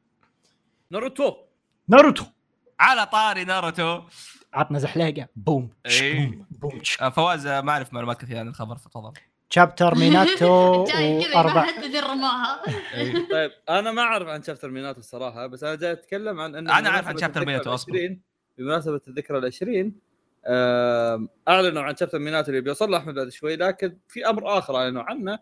[0.90, 1.36] ناروتو.
[1.88, 2.24] ناروتو.
[2.80, 4.00] على طاري ناروتو.
[4.54, 5.28] عطنا زحليقة.
[5.36, 5.70] بوم.
[5.86, 6.26] إيه.
[6.26, 6.46] بوم.
[6.50, 7.10] بوم.
[7.10, 9.12] فواز ما أعرف معلومات كثيرة عن الخبر فتفضل
[9.50, 11.66] chapter ميناتو جاي كذا واربع
[12.12, 12.62] رماها
[13.32, 16.88] طيب أنا ما أعرف عن chapter ميناتو الصراحة بس أنا جاي أتكلم عن ان أنا
[16.88, 17.70] أعرف عن chapter ميناتو.
[17.70, 18.20] العشرين-
[18.58, 19.94] بمناسبة الذكرى العشرين
[20.46, 24.76] آم، أعلنوا عن chapter ميناتو اللي بيوصل له أحمد بعد شوي لكن في أمر آخر
[24.76, 25.38] أعلنوا عنه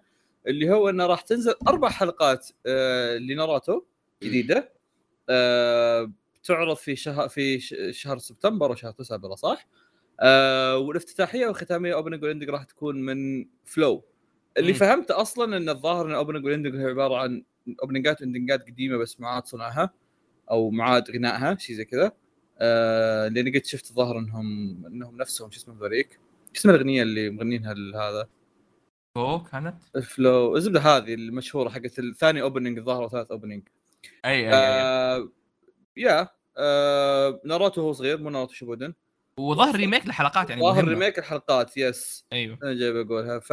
[0.46, 3.82] اللي هو إنه راح تنزل أربع حلقات آه، لناروتو
[4.22, 4.72] جديدة
[5.28, 6.12] آه،
[6.44, 9.66] تعرض في شهر في ش- شهر سبتمبر وشهر تسعة بلا صح؟
[10.22, 14.04] آه والافتتاحية والختاميه opening وال ending راح تكون من FLOW.
[14.56, 14.74] اللي.
[14.74, 17.44] فهمته أصلا إن الظاهر إن opening وال ending هي عبارة عن
[17.82, 19.90] أوبننجات وإندنجات قديمة بس معاد صنعها
[20.50, 22.12] أو معاد غنائها شيء زي كذا.
[22.58, 24.46] آه لأني قد شفت الظاهر إنهم
[24.86, 26.20] إنهم نفسهم شو اسمه ذوليك؟
[26.52, 28.28] شو اسم الأغنية اللي مغنينها هذا؟
[29.16, 33.62] جو كانت؟ ال FLOW الزبدة هذه المشهورة حقت الثاني opening الظاهر وثالث opening.
[34.24, 34.52] أي أي, أي.
[34.54, 35.28] آه
[35.96, 38.94] yeah آه ناروتو هو صغير مو ناروتو شيبودن.
[39.38, 40.88] وظهر remake لحلقات يعني ظاهر مهمة.
[40.90, 42.26] remake الحلقات yes.
[42.32, 42.58] أيوه.
[42.62, 43.38] أنا جاي بقولها.
[43.38, 43.52] ف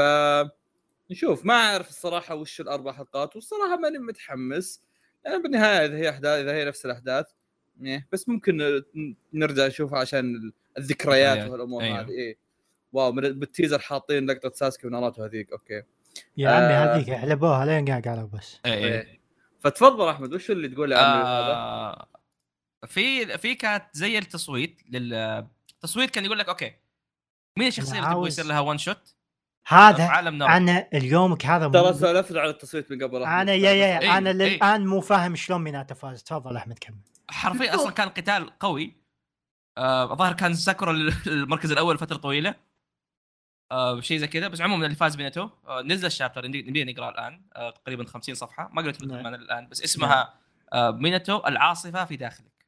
[1.11, 1.45] نشوف.
[1.45, 4.81] ما أعرف الصراحة وش الأربع حلقات والصراحة ماني متحمس.
[5.25, 7.25] لأن بالنهاية إذا هي أحداث إذا هي نفس الأحداث
[7.83, 8.83] إيه، بس ممكن
[9.33, 11.99] نرجع نشوفها عشان الذكريات ذكريات، والأمور أيوه.
[11.99, 12.37] هذه إيه.
[12.93, 15.51] wow من بال teaser حاطين لقطة ساسكي وناروتو هذيك.
[15.51, 15.83] okay.
[16.37, 16.95] يا عمي آه.
[16.95, 18.59] هذيك حلبوها لين قاعد قالوا بس.
[18.65, 19.19] اي اي إيه.
[19.59, 22.07] فتفضل أحمد وش اللي تقول لي عنه هذا؟ آه
[22.87, 25.47] في في كانت زي التصويت لل
[25.83, 26.75] التصويت كان يقول لك okay
[27.57, 29.15] مين الشخصية اللي تبغى يصير لها one shot
[29.63, 33.23] في هذا عالم أنا اليومك هذا ترى سولفت على التصويت من قبل.
[33.23, 34.35] أنا يا يا إيه، أنا إيه.
[34.35, 36.97] للان مو فاهم شلون ميناتو فاز تفضل أحمد كمل.
[37.29, 38.93] حرفيا أصلا كان قتال قوي.
[39.77, 40.91] آه الظاهر كان ساكورا
[41.27, 42.55] المركز الأول فتره طويلة.
[43.71, 44.47] آه شيء زي كذا.
[44.47, 47.41] بس عموما اللي فاز ميناتو آه نزل ال chapter نبي نقرأ الآن.
[47.55, 48.69] آه تقريبا 50 صفحة.
[48.73, 49.23] ما قريت نعم.
[49.23, 50.33] من الآن بس اسمها
[50.73, 52.65] آه ميناتو العاصفة في داخلك.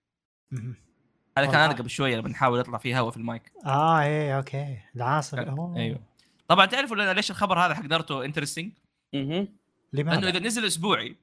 [1.38, 1.74] هذا كان أنا.
[1.74, 3.52] قبل شوية لما نحاول نطلع فيه هوا في المايك.
[3.66, 4.78] آه إيه okay.
[4.96, 5.78] العاصفه أوه.
[5.78, 6.00] أيوه.
[6.48, 8.72] طبعا تعرفوا ليش الخبر هذا حق ناروتو interesting.
[9.14, 9.48] لأنه
[9.94, 11.16] لماذا؟ إذا نزل أسبوعي.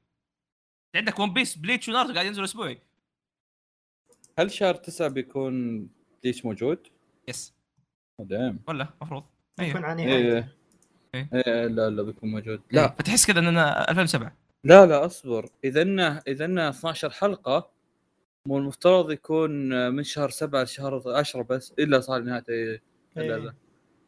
[0.96, 2.78] عندك One Piece Bleach وناروتو قاعد ينزلوا أسبوعي.
[4.38, 5.86] هل شهر تسعة بيكون
[6.24, 6.86] Bleach موجود؟
[7.28, 7.54] yes
[8.20, 9.24] دام ولا؟ المفروض
[9.60, 9.86] يكون أيوه.
[9.86, 10.34] عن نهاية.
[10.34, 10.54] إيه.
[11.14, 11.30] إيه.
[11.34, 12.62] إيه لا لا بيكون موجود.
[12.70, 12.88] لا.
[12.88, 15.48] فتحس كذا إننا 2007 لا لا أصبر.
[15.64, 17.70] إذا انه إذا إنه 12 حلقة
[18.56, 22.80] المفترض يكون من شهر سبعة لشهر 10 بس إلا صار نهاية.
[23.16, 23.22] لا.
[23.22, 23.54] لا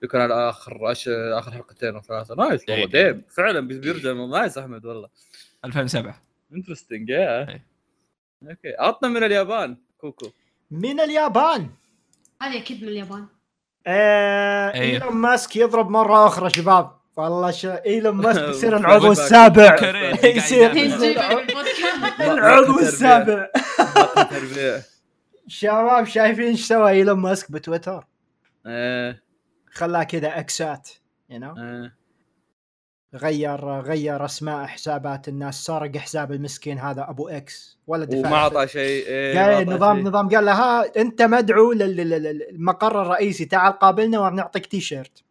[0.02, 1.08] يكون على آخر أش...
[1.08, 2.64] آخر حلقتين أو ثلاثة nice.
[2.68, 5.08] والله damn فعلا بي- بيرجع nice أحمد والله
[5.64, 6.20] 2007
[6.54, 7.60] interesting yeah.
[8.42, 10.30] okay عطنا من اليابان كوكو
[10.70, 11.68] من اليابان
[12.42, 13.26] هذه أكيد من اليابان
[13.86, 14.84] آه أيوه.
[15.02, 17.66] إيلون ماسك يضرب مرة أخرى شباب والله ش...
[17.66, 19.76] إيلون ماسك يصير العضو؟ السابع
[20.24, 20.70] يصير
[22.22, 22.78] العضو.
[22.78, 23.48] السابع.
[25.48, 28.06] شباب شايفين إيش سوى إيلون ماسك بتويتر؟
[28.66, 29.22] إيه.
[29.72, 30.88] خلاه كذا إكسات
[31.32, 31.58] you know?
[31.58, 32.00] إيه.
[33.14, 38.66] غير غير أسماء حسابات الناس سرق حساب المسكين هذا أبو إكس ولا دفع وما أعطى
[38.68, 39.04] شيء.
[39.34, 40.00] ما قال نظام.
[40.00, 45.24] نظام قال له ها أنت مدعو لل- لل- لل- للمقر الرئيسي تعال قابلنا وبنعطيك تيشيرت.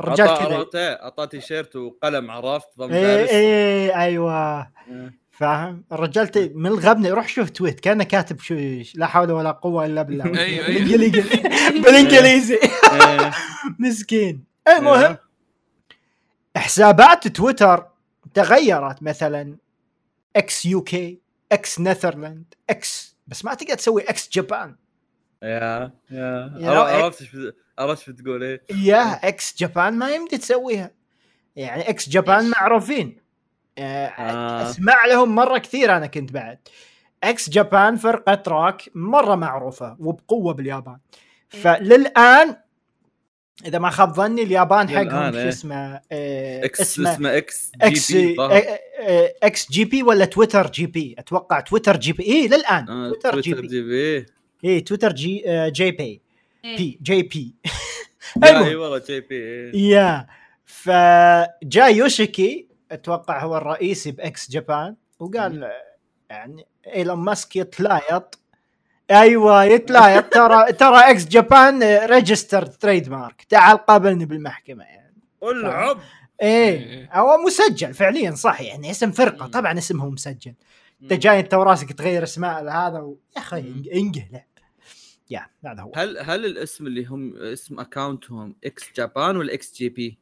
[0.00, 0.54] الرجال أعطاه- كذا.
[0.56, 4.60] اعطاه اعطاه تيشيرت وقلم عرفت ضم دارس إيه أيوه.
[4.88, 5.17] إيه.
[5.38, 8.54] فاهم؟ الرجال من الغبنه روح شوف tweet كأنه كاتب شو
[8.94, 10.24] لا حول ولا قوة إلا بالله.
[10.40, 10.66] أيوه، أيوه.
[10.66, 11.22] بالإنجليزي.
[11.82, 12.54] بالإنجليزي.
[12.92, 13.30] إيه.
[13.78, 14.44] مسكين.
[14.78, 15.16] المهم
[16.56, 17.86] حسابات تويتر
[18.34, 19.56] تغيرت مثلا
[20.36, 21.20] إكس UK
[21.52, 24.76] إكس Netherlands إكس بس ما تقدر تسوي إكس Japan
[25.42, 26.52] Yeah yeah.
[26.62, 28.62] عرفت-؟ عرفت إيش بت- عرفت إيش بتقول إيه.
[28.70, 30.90] yeah إكس Japan ما يمدي تسويها.
[31.56, 33.20] يعني X Japan؟ معروفين.
[33.78, 34.70] آه، آه.
[34.70, 36.58] أسمع لهم مرة كثير أنا كنت بعد.
[37.24, 40.98] X Japan فرقه روك مرة معروفة وبقوة باليابان.
[41.48, 42.56] فللآن
[43.66, 45.48] إذا ما خاب ظني اليابان حقهم شو إيه.
[45.48, 48.40] اسمه؟ آه، إكس اسمه اسمه؟ إكس إكس JP.
[48.40, 52.88] آه، آه، إكس JP ولا تويتر JP أتوقع تويتر JP اي للآن.
[52.88, 54.26] آه، تويتر J تويتر P JP
[54.64, 56.20] اي تويتر J آه، JP
[56.64, 56.76] إيه.
[56.76, 57.54] P JP.
[58.44, 59.76] إي والله JP إيه.
[59.76, 60.26] Yeah.
[60.64, 65.70] فجاء يوشيكي أتوقع هو الرئيسي ب X Japan وقال
[66.30, 68.38] يعني إيلون ماسك يتلايط.
[69.10, 75.16] أيوه يطلع ترى ترى X Japan registered trademark تعال قابلني بالمحكمة يعني.
[75.42, 75.98] العب
[76.42, 77.10] إيه.
[77.12, 79.46] هو مسجل فعليا صح يعني اسم فرقة.
[79.46, 80.54] طبعا اسمه مسجل.
[81.02, 83.18] أنت جاي أنت وراسك تغير اسماء هذا و...
[83.36, 83.90] يا أخي.
[83.94, 84.44] انقلع
[85.30, 85.92] yeah هذا هو.
[85.94, 90.18] هل هل الاسم اللي هم اسم account هم X Japan ولا إكس JP؟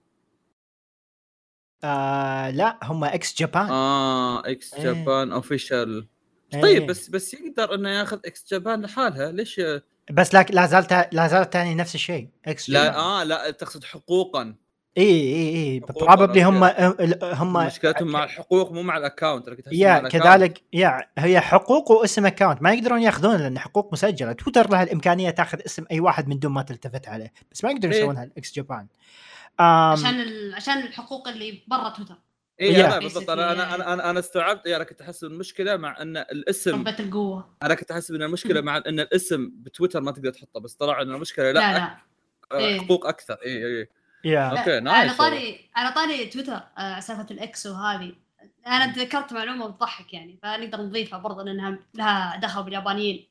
[1.84, 4.84] آه لا هم X Japan آه إكس إيه.
[4.84, 6.06] Japan official
[6.54, 6.62] إيه.
[6.62, 9.60] طيب بس بس يقدر إنه ياخذ X Japan لحالها؟ ليش؟
[10.10, 13.84] بس لكن لا زالت لا زالت ثاني نفس الشيء X لا Japan آه لا تقصد
[13.84, 14.54] حقوقا.
[14.98, 16.64] اي اي اي probably هم.
[17.22, 20.08] هم مشكلتهم مع الحقوق مو مع ال account yeah.
[20.08, 24.32] كذلك yeah هي حقوق واسم account ما يقدرون ياخذون لأن حقوق مسجلة.
[24.32, 27.32] تويتر لها الإمكانية تاخذ اسم أي واحد من دون ما تلتفت عليه.
[27.52, 27.94] بس ما يقدرون.
[27.94, 28.86] يسوونها ال X Japan
[29.58, 30.54] عشان ال...
[30.54, 32.14] عشان الحقوق اللي برا تويتر.
[32.60, 33.30] اي بالضبط.
[33.30, 34.66] أنا أنا أنا أنا, أنا استوعبت.
[34.66, 37.56] أنا كنت احسب المشكلة مع إن الاسم ربة القوة.
[37.62, 41.14] أنا كنت احسب إن المشكلة مع إن الاسم بتويتر ما تقدر تحطه بس طلع إن
[41.14, 41.96] المشكلة لا, لا لا.
[42.58, 42.80] إيه.
[42.80, 43.34] حقوق أكثر.
[43.46, 43.88] اي اي
[44.24, 44.40] yeah.
[44.40, 45.18] Okay، لا، nice على.
[45.18, 48.12] طاري على طاري تويتر آه، سالفة الإكس وهذه.
[48.66, 53.28] أنا تذكرت معلومة بتضحك يعني فنقدر نضيفها برضه لأنها لها دخل باليابانيين.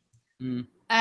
[0.91, 0.93] آه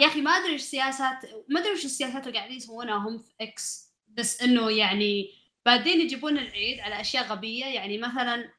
[0.00, 1.16] يا أخي ما أدري إيش سياسات
[1.48, 3.89] ما أدري إيش السياسات اللي قاعدين يسوونها هم في إكس.
[4.18, 5.30] بس إنه يعني
[5.66, 8.52] بعدين يجيبون العيد على أشياء غبية يعني مثلا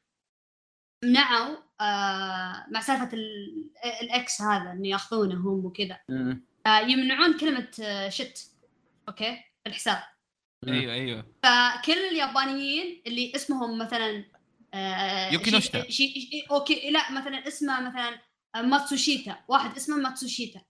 [1.04, 3.70] منعوا آه مع سالفة ال-
[4.02, 6.00] الإكس هذا إنه يأخذونه هم وكذا.
[6.66, 8.38] آه يمنعون كلمة آه shit
[9.08, 10.02] okay؟ في الحساب
[10.68, 11.26] أيوه أيوه.
[11.42, 14.24] فكل اليابانيين اللي اسمهم مثلا
[14.74, 15.82] آه يوكينوشتا.
[15.90, 18.18] شي شي okay لا مثلا اسمه مثلا
[18.54, 19.38] آه، ماتسوشيتا.
[19.48, 20.60] واحد اسمه ماتسوشيتا.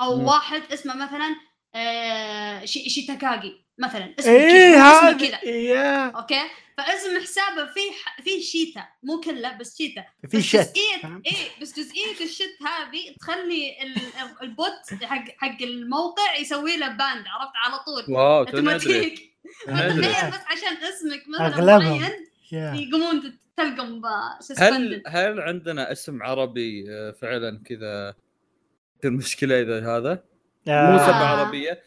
[0.00, 0.24] أو مم.
[0.24, 1.36] واحد اسمه مثلا
[1.74, 3.64] آه شي شيتاكاغي.
[3.78, 5.50] مثلا اسمه إيه كذا اسمه هذا كذا.
[5.50, 6.40] yeah okay؟
[6.78, 8.84] فاسم حسابه فيه ح- فيه شيتا.
[9.02, 10.04] مو كله بس شيتا.
[10.30, 14.57] في بس shit جزئية فهمت؟ إيه بس جزئية ال shit هذه تخلي ال- ال- ال
[14.57, 18.14] bot حق حق الموقع يسوي له banned عرفت؟ على طول.
[18.14, 19.34] Wow automatic
[19.68, 20.02] أدري.
[20.02, 21.78] تخيل بس عشان اسمك مثلا.
[21.78, 24.00] معين يقومون تلقم
[24.58, 28.14] هل هل عندنا اسم عربي آه، فعلا كذا؟
[29.00, 30.24] تصير مشكله إذا هذا؟
[30.66, 31.82] مو آه، سبه عربية.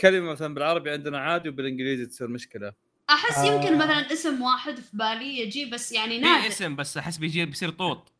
[0.00, 2.72] كلمة مثلا بالعربي عندنا عادي وبالإنجليزي تصير مشكلة.
[3.10, 3.44] أحس آه.
[3.44, 6.48] يمكن مثلا اسم واحد في بالي يجي بس يعني في نادر.
[6.48, 8.12] اسم بس أحس بيجي بيصير طوط.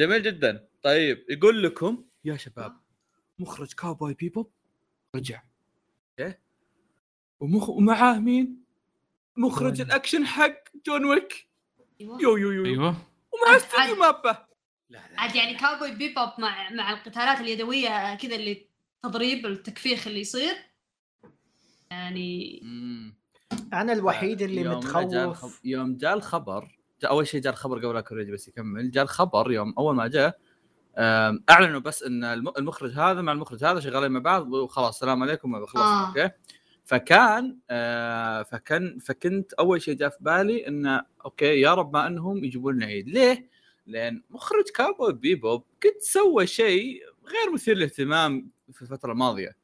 [0.00, 0.68] جميل جدا.
[0.82, 2.80] طيب يقول لكم يا شباب
[3.38, 4.50] مخرج كاوبوي بيبوب
[5.16, 5.42] رجع.
[6.18, 6.42] إيه؟
[7.40, 7.68] ومخ...
[7.68, 8.64] ومعاه مين؟
[9.36, 9.80] مخرج.
[9.80, 10.54] الأكشن حق
[10.86, 11.48] جون ويك.
[12.00, 12.64] you you you, you.
[12.64, 12.86] أيوه.
[13.32, 14.46] ومع عاد- استوديو مابا
[14.92, 18.66] لا لا عاد يعني كاوبوي بيبوب مع مع القتالات اليدوية كذا اللي
[19.02, 20.54] تضريب التكفيخ اللي يصير
[21.90, 23.14] يعني مم.
[23.72, 25.28] أنا الوحيد اللي يوم جاء الخب...
[25.30, 29.04] متخوف يوم جاء الخبر جاء أول شيء جاء الخبر قبل لا كوريجي بس يكمل جاء
[29.04, 30.38] الخبر يوم أول ما جاء
[31.50, 35.66] أعلنوا بس إن الم- المخرج هذا مع المخرج هذا شغالين مع بعض وخلاص السلام عليكم
[35.66, 36.08] خلاص آه.
[36.08, 36.30] okay
[36.84, 42.44] فكان آه فكان فكنت أول شيء جاء في بالي انه okay يا رب ما إنهم
[42.44, 43.48] يجيبون لنا عيد ليه؟
[43.86, 49.56] لأن مخرج كاوبوي بيبوب قد سوى شيء غير مثير للاهتمام في الفترة الماضية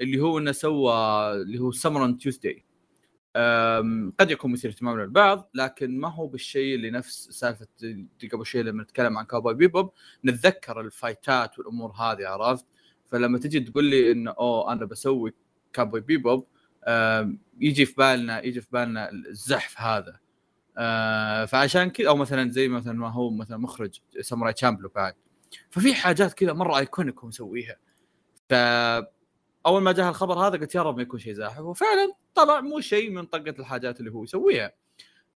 [0.00, 0.92] اللي هو إنه سوى
[1.32, 2.64] اللي هو سمرن تيوزداي
[4.20, 7.66] قد يكون مثير اهتمام للبعض لكن ما هو بالشيء اللي نفس سالفة
[8.32, 9.92] قبل شوي لما نتكلم عن كاوبوي بيبوب
[10.24, 12.64] نتذكر ال fight ات والأمور هذه عرفت؟
[13.06, 15.34] فلما تجي تقول لي انه oh أنا بسوي
[15.72, 16.46] كاوبوي بيبوب
[17.60, 20.20] يجي في بالنا يجي في بالنا الزحف هذا.
[20.78, 25.14] آه، فعشان كذا أو مثلا زي مثلا ما هو مثلا مخرج ساموراي تشامبلو بعد.
[25.70, 27.76] ففي حاجات كذا مرة iconic هو مسويها.
[28.48, 28.52] ف
[29.66, 31.60] أول ما جاء الخبر هذا قلت يا رب ما يكون شيء زاحف.
[31.60, 34.72] وفعلا طلع مو شيء من طقه الحاجات اللي هو يسويها.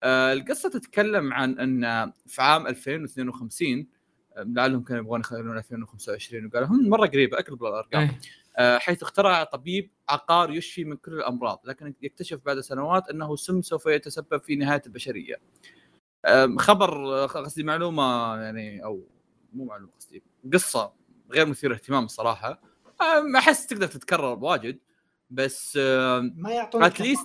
[0.03, 3.87] آه، القصة تتكلم عن إن في عام 2052
[4.37, 8.01] آه، لعلهم كانوا يبغون يخلون 2025 وقالوا هم مرة قريبة أقرب للأرقام.
[8.01, 8.19] إيه.
[8.59, 13.85] حيث اخترع طبيب عقار يشفي من كل الأمراض لكن يكتشف بعد سنوات أنه سم سوف
[13.85, 15.35] يتسبب في نهاية البشرية.
[16.57, 16.93] خبر
[17.23, 19.03] آه، قصدي معلومة يعني أو
[19.53, 20.23] مو معلومة قصدي
[20.53, 20.93] قصة
[21.31, 22.61] غير مثيرة اهتمام الصراحة
[23.37, 24.79] أحس تقدر تتكرر واجد
[25.33, 27.15] بس ما يعطونك اللي-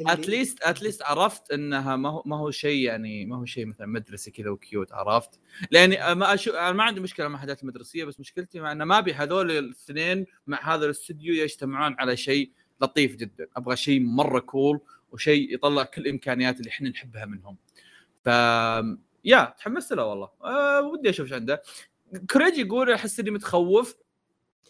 [0.00, 3.66] at least at least عرفت إنها ما هو ما هو شيء يعني ما هو شيء
[3.66, 5.40] مثلا مدرسي كذا و cute عرفت؟
[5.70, 8.98] لأني ما أشوف أنا ما عندي مشكلة مع الحاجات المدرسية بس مشكلتي مع إنه ما
[8.98, 14.80] أبي هذول الاثنين مع هذا الاستوديو يجتمعون على شيء لطيف جدا، أبغى شيء مرة cool
[15.12, 17.56] وشيء يطلع كل الإمكانيات اللي إحنا نحبها منهم.
[18.24, 18.28] ف
[19.24, 21.62] yeah تحمست له والله أه ودي أشوف إيش عنده.
[22.30, 23.96] كوريجي يقول أحس إني متخوف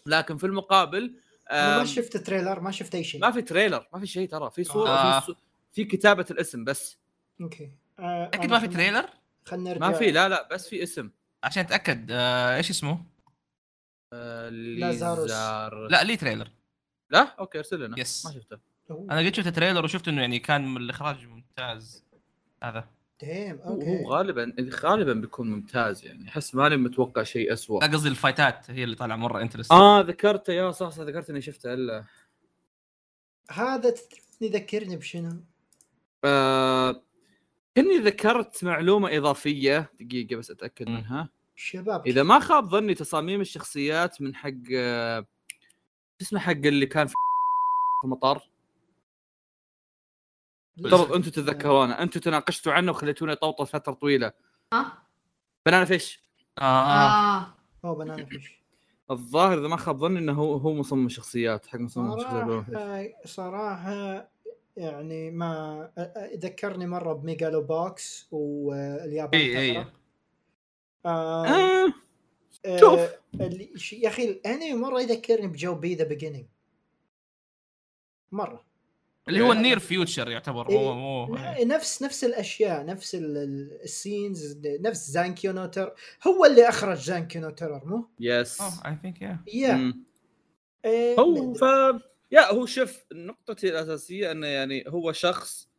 [0.05, 1.15] لكن في المقابل
[1.51, 3.21] ما شفت trailer ما شفت أي شيء.
[3.21, 4.51] ما في trailer ما في شيء ترى.
[4.51, 5.23] في صورة آه.
[5.73, 6.97] في, كتابة الاسم بس.
[7.41, 7.71] Okay.
[7.99, 9.09] آه، أكيد ما في trailer؟
[9.45, 9.87] خلنا نرجع.
[9.87, 11.09] ما في لا لا بس في اسم.
[11.43, 12.07] عشان أتأكد.
[12.11, 13.03] آه إيش اسمه؟
[14.13, 15.21] آه، لازاروس.
[15.21, 16.51] ليزار لا لي trailer.
[17.09, 17.99] لا؟ Okay ارسل لنا.
[17.99, 18.25] Yes.
[18.25, 18.57] ما شفته.
[18.91, 22.03] أنا قد شفت trailer وشفت إنه يعني كان من الإخراج ممتاز.
[22.63, 22.96] هذا.
[23.21, 26.27] Damn هو okay هو غالبا غالبا بيكون ممتاز يعني.
[26.29, 29.71] أحس ماني متوقع شيء اسوء لا قصدي ال fight ات هي اللي طالعة مرة interest
[29.71, 30.53] آه ذكرته.
[30.53, 32.03] yeah صح صح ذكرت إني شفته إلا.
[33.51, 33.89] هذا
[34.39, 35.43] تدري ذكرني بشنو؟
[36.25, 37.03] آه
[37.77, 40.89] كني ذكرت معلومة إضافية دقيقة بس أتأكد.
[40.89, 41.29] منها.
[41.55, 42.07] شباب.
[42.07, 45.19] إذا ما خاب ظني تصاميم الشخصيات من حق آه،
[46.19, 47.13] شو اسمه حق اللي كان في
[48.03, 48.43] المطار؟
[50.79, 51.93] افترض أنتم تتذكرونه.
[51.93, 54.31] أنتم تناقشتوا عنه وخليتونه يطوطل فتره طويلة.
[54.73, 55.03] ها؟
[55.65, 56.23] بنانا فيش.
[56.57, 56.61] آه.
[56.61, 57.53] آه.
[57.85, 58.57] أو بنانا فيش.
[59.11, 64.29] الظاهر إذا ما خاب ظني إنه هو هو مصمم الشخصيات حق مصمم الشخصيات صراحة
[64.77, 65.91] يعني ما
[66.35, 69.73] ذكرني مرة ب Megalo Box واليابان إي.
[69.73, 69.93] تغرق.
[71.05, 71.47] آه.
[71.47, 71.93] آه
[72.79, 72.99] شوف.
[73.93, 76.45] يا أخي الأنمي مرة يذكرني بجو B The Beginning
[78.31, 78.66] مرة.
[79.29, 83.79] اللي هو ال near future يعتبر مو مو ن- نفس نفس الأشياء نفس ال- ال-
[83.83, 85.93] ال scenes نفس Zankyou no Terror
[86.27, 89.39] هو اللي أخرج Zankyou no Terror مو؟ yes I think yeah.
[90.85, 91.61] إيه، هو ف
[92.31, 95.69] yeah هو شوف نقطتي الأساسية إنه يعني هو شخص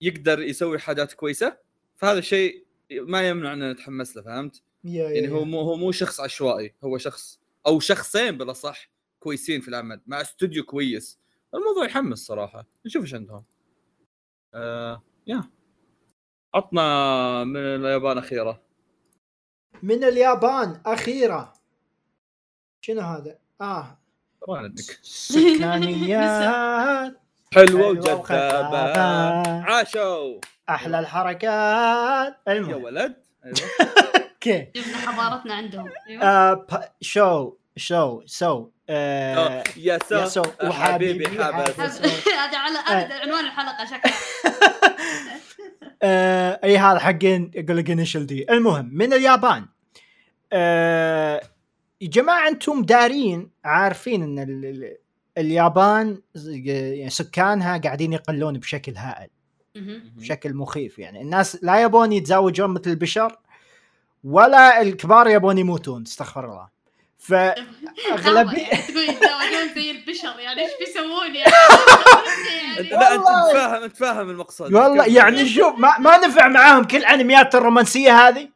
[0.00, 1.56] يقدر يسوي حاجات كويسة
[1.96, 5.44] فهذا الشيء ما يمنع ان نتحمس له فهمت؟ يا- يا- يعني هو.
[5.44, 8.90] مو هو مو شخص عشوائي هو شخص أو شخصين بالأصح
[9.20, 11.19] كويسين في العمل مع استوديو كويس
[11.54, 12.66] الموضوع يحمس صراحة.
[12.86, 13.44] نشوف إيش عندهم.
[14.54, 15.44] آه يا.
[16.54, 18.62] عطنا من اليابان أخيرة.
[19.82, 21.52] من اليابان أخيرا
[22.84, 23.98] شنو هذا؟ آه.
[24.48, 24.98] ما عندك.
[25.02, 27.20] سكانيات
[27.54, 28.98] حلوة حلوة وجذابة.
[29.64, 30.40] عاشوا.
[30.68, 32.36] أحلى الحركات.
[32.46, 33.16] يا المهم ولد.
[33.44, 33.56] أيوة.
[34.34, 34.72] أوكي.
[34.76, 35.90] جبنا حضارتنا عندهم.
[36.08, 36.22] أيوه.
[36.24, 36.66] آه
[37.00, 38.70] شو شو سو.
[38.90, 41.28] آه يا يا سو سو حبيبي.
[41.28, 41.80] حبس.
[41.80, 44.12] هذا على هذا عنوان الحلقة شكله
[46.02, 49.66] آه أي هذا حقين يقول لك انيشل دي المهم من اليابان.
[50.52, 51.40] آه
[52.00, 54.96] يا جماعة أنتم دارين عارفين إن ال- ال-
[55.38, 59.30] اليابان يعني سكانها قاعدين يقلون بشكل هائل.
[60.16, 60.98] بشكل مخيف.
[60.98, 63.38] يعني الناس لا يبون يتزوجون مثل البشر
[64.24, 66.79] ولا الكبار يبون يموتون استغفر الله.
[67.20, 71.52] فاغلبيه يعني تقول يتزوجون زي البشر يعني إيش بيسوون؟ يعني؟
[72.90, 73.24] لا أنت.
[73.24, 74.74] تفهم انت فاهم المقصد.
[74.74, 78.48] والله يعني شوف ما, ما نفع معاهم كل انميات الرومانسية هذه.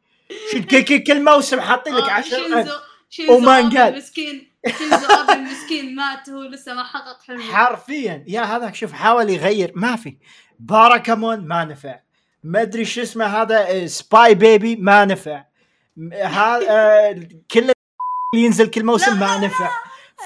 [0.52, 2.72] كل, كل, كل موسم حاطين لك آه، عشر شينزو
[3.10, 3.50] شينزو.
[3.50, 4.50] المسكين.
[4.78, 7.52] شينزو ابي المسكين مات هو لسه ما حقق حلمه.
[7.52, 8.24] حرفيا.
[8.26, 9.72] يا هذا شوف حاول يغير.
[9.74, 10.16] ما في.
[10.58, 12.00] باراكامون ما نفع.
[12.44, 15.44] ما أدري شو اسمه هذا آه، Spy Family ما نفع.
[16.12, 17.73] هذا آه، كل
[18.34, 19.70] ينزل كل موسم ما نفع.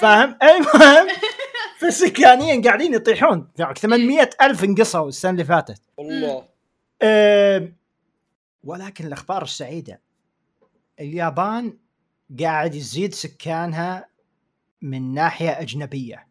[0.01, 1.07] فاهم؟ المهم
[1.79, 3.47] فالسكانيين قاعدين يطيحون.
[3.77, 5.81] 800 ألف انقصوا السنة اللي فاتت.
[5.97, 6.47] والله.
[8.63, 10.01] ولكن الأخبار السعيدة.
[10.99, 11.77] اليابان
[12.39, 14.09] قاعد يزيد سكانها
[14.81, 16.27] من ناحية أجنبية.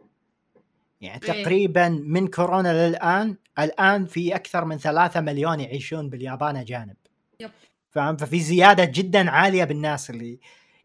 [1.01, 1.43] يعني إيه.
[1.43, 6.97] تقريبا من كورونا للآن الآن في أكثر من ثلاثة مليون يعيشون باليابان أجانب.
[7.41, 7.51] يب.
[7.91, 10.39] فاهم؟ ففي زيادة جدا عالية بالناس اللي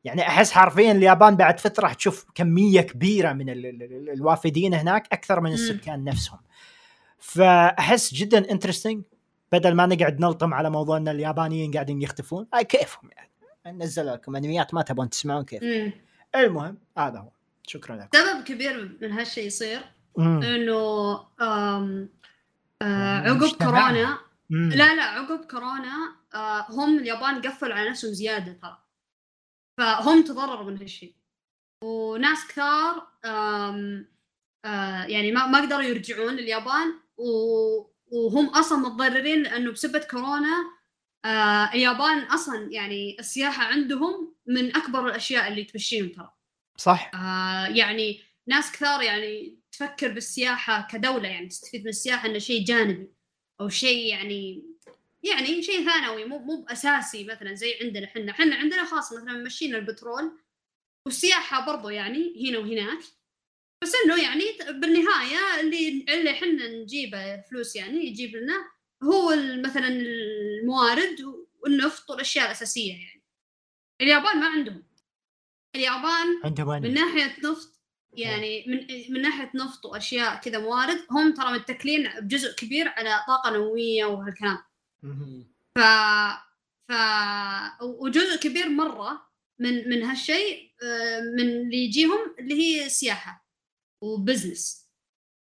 [0.03, 5.07] يعني أحس حرفيا اليابان بعد فترة تشوف كمية كبيرة من ال- ال- ال- الوافدين هناك
[5.13, 5.53] أكثر من.
[5.53, 6.39] السكان نفسهم
[7.19, 9.03] فأحس جدا انترستنج
[9.51, 13.09] بدل ما نقعد نلطم على موضوع إن اليابانيين قاعدين يختفون أي كيفهم
[13.65, 15.91] يعني نزل لكم أنميات ما تبون تسمعون كيف مم.
[16.35, 17.29] المهم هذا هو
[17.67, 19.79] شكرا لك سبب كبير من هالشيء يصير.
[20.19, 20.73] إنه
[21.41, 22.07] آه،
[22.81, 23.47] عقب.
[23.59, 24.17] كورونا
[24.49, 24.69] مم.
[24.69, 28.77] لا لا عقب كورونا آه، هم اليابان قفلوا على نفسهم زيادة ترى
[29.77, 31.15] فهم تضرروا من هالشيء.
[31.83, 34.07] وناس كثار آم،
[34.65, 36.93] آه، يعني ما ما قدروا يرجعون لليابان
[38.11, 40.65] وهم أصلا متضررين لأنه بسبه كورونا
[41.73, 46.33] اليابان أصلا يعني السياحة عندهم من أكبر الأشياء اللي تمشيهم ترى.
[46.77, 47.11] صح.
[47.15, 53.13] آه يعني ناس كثار يعني تفكر بالسياحة كدولة يعني تستفيد من السياحة إنه شيء جانبي
[53.61, 54.63] أو شيء يعني
[55.23, 58.31] يعني شيء ثانوي مو مو اساسي مثلا زي عندنا إحنا.
[58.31, 60.39] إحنا عندنا خاص مثلا مشينا البترول
[61.07, 62.99] والسياحة برضو يعني هنا وهناك.
[63.83, 68.71] بس إنه يعني بالنهاية اللي اللي إحنا نجيبه فلوس يعني يجيب لنا
[69.03, 71.21] هو مثلا الموارد
[71.63, 73.23] والنفط والأشياء الأساسية يعني.
[74.01, 74.83] اليابان ما عندهم.
[75.75, 76.93] اليابان عندهم من.
[76.93, 77.79] ناحية نفط
[78.13, 83.51] يعني من من ناحية نفط وأشياء كذا موارد هم ترى متكلين بجزء كبير على طاقة
[83.51, 84.57] نووية وهالكلام.
[85.75, 85.79] ف
[86.89, 86.93] ف
[87.81, 89.29] وجزء كبير مرة
[89.59, 93.47] من من هالشيء آه، من اللي يجيهم اللي هي سياحة
[94.03, 94.89] وبزنس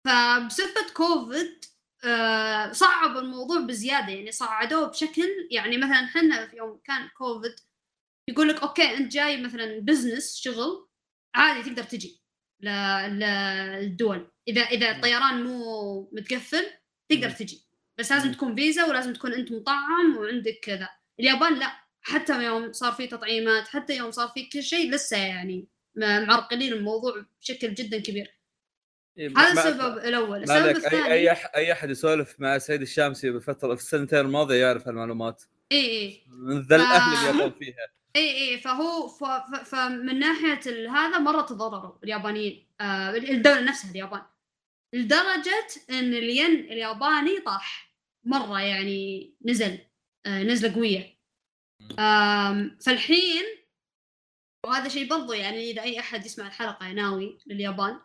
[0.07, 1.65] فبسبه كوفيد
[2.05, 4.13] آه، صعب الموضوع بزيادة.
[4.13, 7.55] يعني صعدوه بشكل يعني مثلا إحنا في يوم كان كوفيد
[8.31, 10.89] يقول لك okay أنت جاي مثلا business شغل
[11.35, 12.23] عادي تقدر تجي
[12.63, 14.31] للدول.
[14.49, 16.67] إذا إذا الطيران مو متقفل
[17.11, 17.31] تقدر.
[17.31, 17.72] تجي.
[17.99, 18.33] بس لازم.
[18.33, 20.89] تكون فيزا ولازم تكون أنت مطعم وعندك كذا.
[21.21, 21.73] اليابان لا
[22.03, 25.67] حتى يوم صار في تطعيمات حتى يوم صار في كل شيء لسه يعني
[25.97, 28.39] معرقلين الموضوع بشكل جدا كبير.
[29.19, 30.43] إيه، هذا السبب الأول.
[30.43, 35.43] السبب الثاني أي أي أحد يسولف مع سيد الشامسي بالفترة في السنتين الماضية يعرف هالمعلومات.
[35.73, 37.31] اي اي من ذا الأهل.
[37.31, 37.89] اللي يبون فيها.
[38.17, 39.25] اي اي فهو ف...
[39.25, 39.75] ف...
[39.75, 42.67] فمن ناحية ال- هذا مرة تضرروا اليابانيين.
[42.81, 44.23] آه الدولة نفسها اليابان.
[44.95, 47.95] لدرجة إن الين الياباني طاح
[48.27, 49.79] مرة يعني نزل
[50.27, 51.19] آه نزلة قوية.
[51.99, 53.43] آم فالحين
[54.67, 58.01] وهذا شيء برضو يعني إذا أي أحد يسمع الحلقة ناوي لليابان.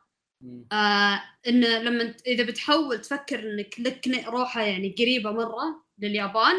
[0.72, 6.56] آه إن لما انت- إذا بتحاول تفكر إنك لك روحة يعني قريبة مرة لليابان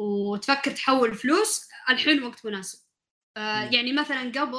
[0.00, 2.78] وتفكر تحول فلوس الحين وقت مناسب.
[3.36, 3.70] آه.
[3.70, 4.58] يعني مثلا قبل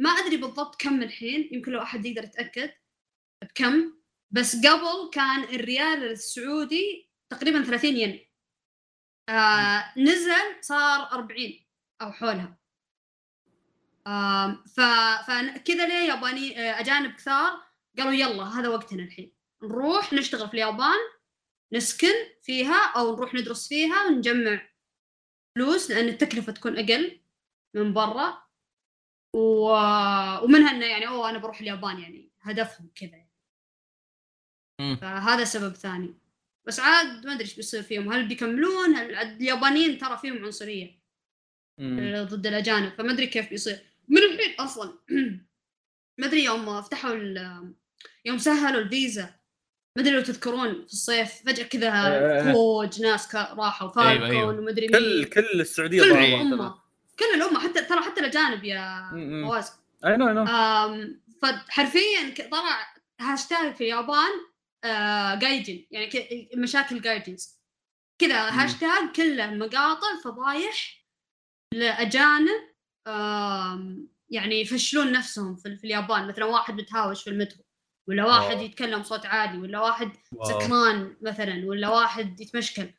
[0.00, 2.70] ما أدري بالضبط كم الحين يمكن لو أحد يقدر يتأكد
[3.44, 3.93] بكم.
[4.34, 8.26] بس قبل كان الريال السعودي تقريبا 30 ين.
[9.28, 11.64] آه نزل صار 40
[12.02, 12.58] أو حولها.
[14.76, 14.80] ف
[15.26, 17.62] فكذا ليه ياباني آه، أجانب كثار
[17.98, 19.34] قالوا يلا هذا وقتنا الحين.
[19.62, 20.98] نروح نشتغل في اليابان
[21.72, 24.68] نسكن فيها أو نروح ندرس فيها ونجمع
[25.56, 27.20] فلوس لأن التكلفة تكون أقل
[27.74, 28.44] من برا.
[29.34, 29.66] و...
[30.44, 33.23] ومنها إنه يعني أوه أنا بروح اليابان يعني هدفهم كذا مم.
[34.78, 36.14] فهذا سبب ثاني.
[36.66, 38.12] بس عاد ما أدري إيش بيصير فيهم.
[38.12, 40.90] هل بيكملون؟ هل اليابانيين ترى فيهم عنصرية؟
[41.80, 42.24] مم.
[42.28, 42.92] ضد الأجانب.
[42.98, 43.78] فما أدري كيف بيصير.
[44.08, 44.98] من الحين أصلا
[46.18, 47.74] ما أدري يوم فتحوا ال-
[48.24, 49.34] يوم سهلوا الفيزا.
[49.96, 52.52] ما أدري لو تذكرون في الصيف فجأة كذا إيه.
[52.52, 53.88] فوج ناس كا- راحوا.
[53.88, 54.58] فالكون أيوة.
[54.58, 56.10] وما أدري كل كل السعودية كل.
[56.12, 56.78] الأمة.
[57.18, 57.60] كل الأمة.
[57.60, 59.10] حتى ترى حتى الأجانب yeah.
[59.48, 59.72] فواز.
[60.06, 60.44] I know I know
[61.42, 64.30] فحرفيا ك- طلع هاشتاج في اليابان
[64.84, 66.10] آه، gaijin يعني
[66.56, 67.60] مشاكل gaijins
[68.20, 68.48] كذا.
[68.48, 71.04] هاشتاج كله مقاطع فضايح
[71.74, 72.74] لأجانب
[74.30, 77.64] يعني يفشلون نفسهم في, في اليابان مثلا واحد متهاوش في المترو
[78.08, 78.62] ولا واحد أوه.
[78.62, 80.12] يتكلم صوت عالي ولا واحد.
[80.42, 82.90] سكران مثلا ولا واحد يتمشكل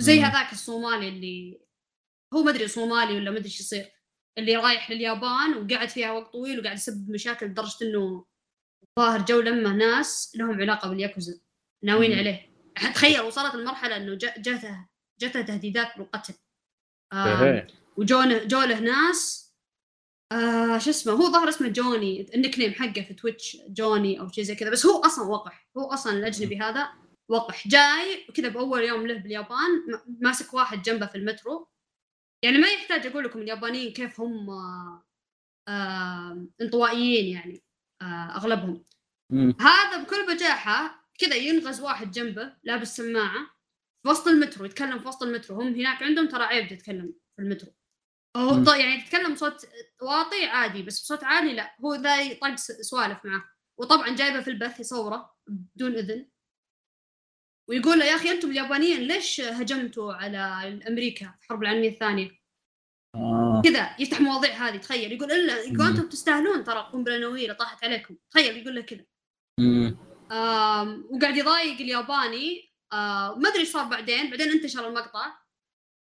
[0.00, 0.24] زي مم.
[0.24, 1.60] هذاك الصومالي اللي
[2.34, 3.92] هو ما أدري صومالي ولا ما أدري إيش يصير
[4.38, 8.26] اللي رايح لليابان وقعد فيها وقت طويل وقاعد يسبب مشاكل لدرجة إنه
[8.98, 11.40] ظاهر جو لما ناس لهم علاقة بالياكوزا
[11.84, 12.18] ناويين.
[12.18, 12.52] عليه.
[12.94, 14.86] تخيل وصلت المرحله إنه جا- جاته
[15.20, 16.34] جاته تهديدات بالقتل.
[17.12, 17.66] إيه.
[17.96, 19.52] وجونه جوله ناس
[20.32, 24.44] آه شو اسمه هو ظهر اسمه جوني ال nickname حقه في Twitch جوني أو شيء
[24.44, 24.70] زي كذا.
[24.70, 26.88] بس هو أصلا وقح هو أصلا الأجنبي هذا
[27.28, 27.68] وقح.
[27.68, 29.70] جاي كذا بأول يوم له باليابان
[30.20, 31.68] ماسك واحد جنبه في المترو.
[32.44, 35.04] يعني ما يحتاج أقول لكم اليابانيين كيف هم آه
[35.68, 37.62] آه انطوائيين يعني.
[38.36, 38.84] أغلبهم.
[39.30, 39.54] مم.
[39.60, 43.46] هذا بكل بجاحة كذا ينغز واحد جنبه لابس سماعة
[44.02, 45.60] في وسط المترو يتكلم في وسط المترو.
[45.60, 47.72] هم هناك عندهم ترى عيب تتكلم في المترو.
[48.36, 49.66] هو يعني تتكلم بصوت
[50.02, 51.76] واطي عادي بس بصوت عالي لا.
[51.84, 53.44] هو ذا يطق س- سوالف معه.
[53.78, 56.28] وطبعا جايبه في البث يصوره بدون إذن.
[57.68, 60.38] ويقول له يا أخي أنتم اليابانيين ليش هجمتوا على
[60.88, 62.41] أمريكا في الحرب العالمية الثانية؟
[63.14, 63.62] آه.
[63.64, 65.12] كذا يفتح مواضيع هذه تخيل.
[65.12, 65.86] يقول إلا يقول.
[65.86, 68.16] أنتم تستاهلون ترى قنبلة نووية طاحت عليكم.
[68.30, 69.04] تخيل يقول له كذا.
[71.10, 72.72] وقاعد يضايق الياباني.
[72.92, 74.30] آه، ما أدري إيش صار بعدين.
[74.30, 75.32] بعدين انتشر المقطع.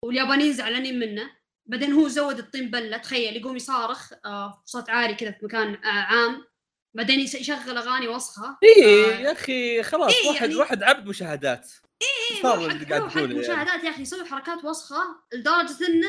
[0.05, 1.31] واليابانيين زعلانين منه.
[1.69, 2.97] بعدين هو زود الطين بلة.
[2.97, 4.13] تخيل يقوم يصارخ.
[4.25, 6.45] آه، بصوت عالي كذا في مكان آه، عام.
[6.97, 8.59] بعدين يشغل أغاني وسخة.
[8.65, 8.81] إي.
[9.23, 10.15] يا أخي خلاص.
[10.15, 11.73] إيه واحد يعني- واحد عبد مشاهدات.
[12.03, 13.35] إي تقوله يعني.
[13.35, 14.03] مشاهدات يا أخي.
[14.03, 15.03] يسوي حركات وسخة.
[15.35, 16.09] لدرجه إنه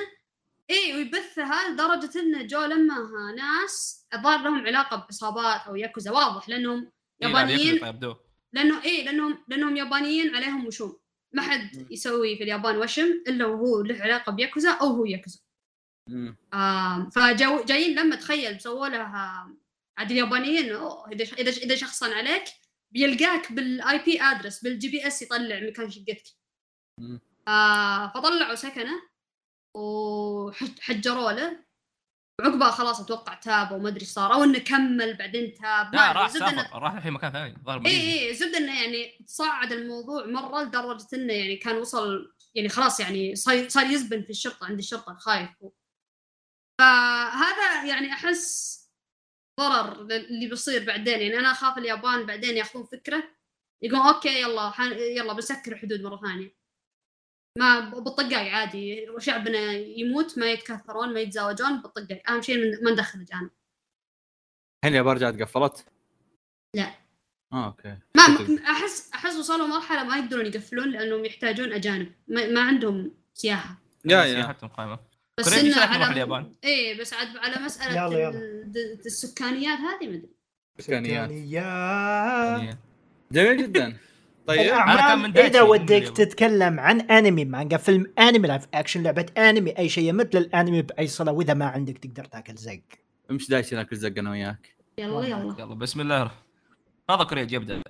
[0.70, 2.96] اي ويبثها لدرجة انه جو لما
[3.38, 6.92] ناس الظاهر لهم علاقة بعصابات أو ياكوزا واضح لأنهم
[7.22, 7.76] إيه، يابانيين.
[7.76, 8.16] يبدو
[8.54, 11.00] لأنه إيه لأنهم لأنهم يابانيين عليهم وشوم
[11.34, 15.40] ما حد يسوي في اليابان وشم إلا وهو له علاقة بياكوزا أو هو ياكوزا.
[16.10, 16.38] مم.
[16.54, 19.60] آم فجو جايين لما تخيل سووا له آم،
[19.98, 22.44] عاد اليابانيين أوه إذا إذا شخصا عليك
[22.92, 26.24] بيلقاك بال IP address بال GPS يطلع مكان شقتك.
[27.48, 29.02] آه فطلعوا سكنة.
[29.74, 31.68] وحجروا له.
[32.42, 35.86] وعقبها خلاص أتوقع تاب وما أدري صار أو إنه كمل بعدين تاب.
[35.86, 39.26] ما لا راح سافر راح الحين مكان ثاني ظهر اي ماليزيا اي زبدة إنه يعني
[39.28, 44.30] تصاعد الموضوع مرة لدرجة إنه يعني كان وصل يعني خلاص يعني صار صار يزبن في
[44.30, 45.50] الشرطة عند الشرطة خايف.
[46.80, 48.78] فهذا يعني أحس
[49.60, 51.22] ضرر اللي بيصير بعدين.
[51.22, 53.24] يعني أنا أخاف اليابان بعدين ياخذون فكرة
[53.82, 54.92] يقولون okay يلا حن...
[54.92, 56.58] يلا بنسكر الحدود مرة ثانية.
[57.58, 59.08] ما بالطقاق عادي.
[59.20, 63.50] شعبنا يموت ما يتكثرون ما يتزاوجون بالطقاق أهم شيء من- ما ندخل اجانب
[64.84, 65.86] الحين اليابان رجعت قفلت؟
[66.76, 66.92] لا.
[67.54, 67.98] آه أوكي.
[68.16, 68.24] ما
[68.72, 72.12] احس أحس وصلوا مرحلة ما يقدرون يقفلون لأنهم يحتاجون أجانب.
[72.28, 73.78] ما, ما عندهم سياحة.
[74.06, 74.34] يا يا.
[74.42, 75.00] سياحتهم قائمة.
[75.40, 78.30] بس إنه على اليابان؟ إيه بس عاد على مسألة يلا، يلا.
[78.30, 80.30] ال- السكانيات هذه ما أدري.
[80.80, 81.30] سكانيات.
[83.32, 83.98] جميل جدا.
[84.48, 86.04] طيب أنا كان من إذا ودك.
[86.16, 91.08] تتكلم عن أنمي مانجا فيلم أنمي live action لعبة أنمي أي شيء مثل الأنمي بأي
[91.08, 92.80] صلة وإذا ما عندك تقدر تاكل زق.
[93.32, 94.76] امشي دايش ناكل زق أنا وياك.
[94.98, 95.56] يلا يلا.
[95.60, 96.18] يلا بسم الله.
[96.22, 96.38] الرحمن
[97.10, 97.82] هذا كوريا يبدا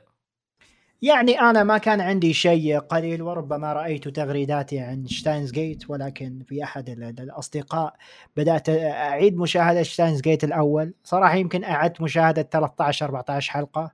[1.02, 6.64] يعني أنا ما كان عندي شيء قليل وربما رأيت تغريداتي عن Steins Gate ولكن في
[6.64, 7.96] أحد ال- ال- الأصدقاء
[8.38, 10.94] بدأت أعيد مشاهدة Steins Gate الأول.
[11.04, 13.92] صراحة يمكن أعدت مشاهدة 13 14 حلقة.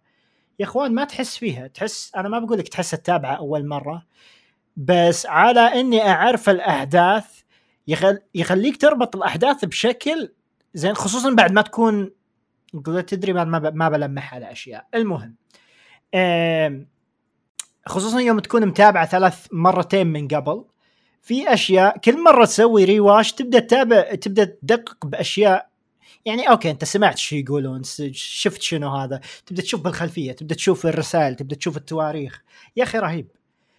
[0.59, 1.67] يا إخوان ما تحس فيها.
[1.67, 4.05] تحس أنا ما بقول لك تحس تتابعه أول مرة
[4.77, 7.25] بس على إني أعرف الأحداث
[7.87, 8.19] يخل...
[8.35, 10.33] يخليك تربط الأحداث بشكل
[10.73, 12.11] زين خصوصا بعد ما تكون
[13.07, 13.75] تدري بعد ما ب...
[13.75, 14.87] ما بلمح على أشياء.
[14.95, 15.35] المهم
[16.15, 16.87] آم،
[17.85, 20.65] خصوصا يوم تكون متابعة ثلاث مرتين من قبل
[21.21, 25.69] في أشياء كل مرة تسوي ريواش تبدأ تتابع تبدأ تدقق بأشياء
[26.25, 27.81] يعني okay أنت سمعت شو يقولون
[28.13, 32.43] شفت شنو هذا؟ تبدأ تشوف بالخلفية تبدأ تشوف الرسائل تبدأ تشوف التواريخ.
[32.75, 33.27] يا أخي رهيب.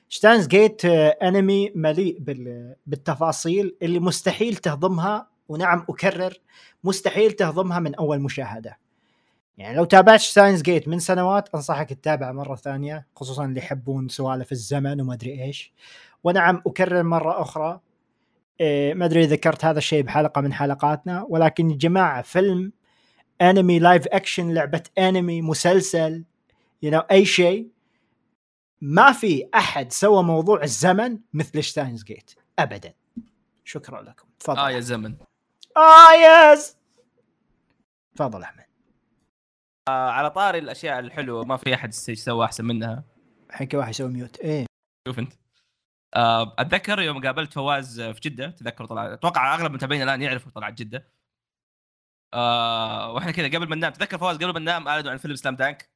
[0.09, 6.35] Steins Gate آه، أنمي مليء بال- بالتفاصيل اللي مستحيل تهضمها ونعم أكرر
[6.85, 8.79] مستحيل تهضمها من أول مشاهدة.
[9.59, 14.53] يعني لو تابعت Steins Gate من سنوات أنصحك تتابع مرة ثانية خصوصا اللي يحبون سوالف
[14.53, 15.73] الزمن وما أدري إيش.
[16.25, 17.81] ونعم أكرر مرة أخرى
[18.95, 22.73] ما أدري إذا ذكرت هذا الشيء بحلقة من حلقاتنا ولكن يا جماعة فيلم
[23.41, 26.25] أنمي live action لعبة أنمي مسلسل
[26.85, 27.71] you know, أي شيء
[28.81, 32.95] ما في أحد سوى موضوع الزمن مثل Steins Gate ابدا.
[33.65, 34.29] شكرا لكم.
[34.39, 35.17] تفضل آه يا زمن.
[35.77, 36.13] آه
[36.53, 36.77] yes
[38.17, 38.65] تفضل أحمد.
[39.89, 43.05] آه على طاري الأشياء الحلوة ما في أحد سوى أحسن منها.
[43.51, 44.67] الحين كل واحد يسوي mute إيه.
[45.09, 45.33] شوف أنت.
[46.17, 51.13] أتذكر يوم قابلت فواز في جدة تذكر طلع أتوقع أغلب متابعينا الآن يعرفوا طلعت جدة.
[52.35, 55.57] آه وإحنا كذا قبل ما ننام تذكر فواز قبل ما ننام أعلنوا عن فيلم سلام
[55.57, 55.91] دانك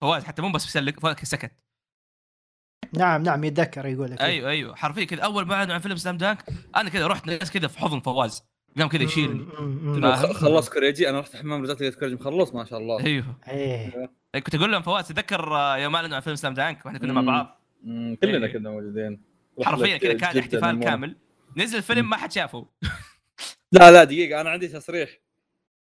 [0.00, 1.52] فواز حتى مو بس بيسلك فواز سكت.
[2.92, 4.20] نعم نعم يتذكر يقول لك.
[4.20, 6.44] أيوه أيوه حرفيا كذا أول ما أعلنوا عن فيلم سلام دانك
[6.76, 8.51] أنا كذا رحت ناط كذا في حضن فواز.
[8.78, 9.46] قام كذا يشيلني
[10.34, 11.08] خلص كوريجي.
[11.10, 13.04] أنا رحت الحمام رجعت لقيت كوريجي مخلص ما شاء الله.
[13.04, 13.36] أيوه.
[13.48, 14.10] إيه.
[14.34, 17.20] كنت أقول لهم فواز تذكر آه، يوم أعلنوا عن فيلم سلام دانك وإحنا كنا مع.
[17.20, 17.60] بعض.
[17.82, 18.52] مم، كلنا إيه.
[18.52, 19.22] كنا موجودين.
[19.62, 21.16] حرفيا كذا كان احتفال كامل.
[21.56, 22.66] نزل الفيلم ما حد شافه.
[23.72, 24.40] لا لا دقيقة.
[24.40, 25.20] أنا عندي تصريح.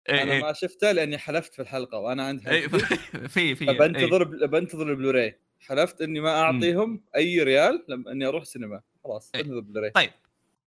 [0.09, 2.69] اي أنا اي ما شفته لأني حلفت في الحلقة وأنا عندي اي
[3.33, 5.39] في في بنتظر بنتظر البلوراي.
[5.59, 8.81] حلفت إني ما أعطيهم أي ريال لما إني أروح سينما.
[9.03, 9.41] خلاص إيه.
[9.41, 9.89] بنتظر البلوراي.
[9.89, 10.11] طيب.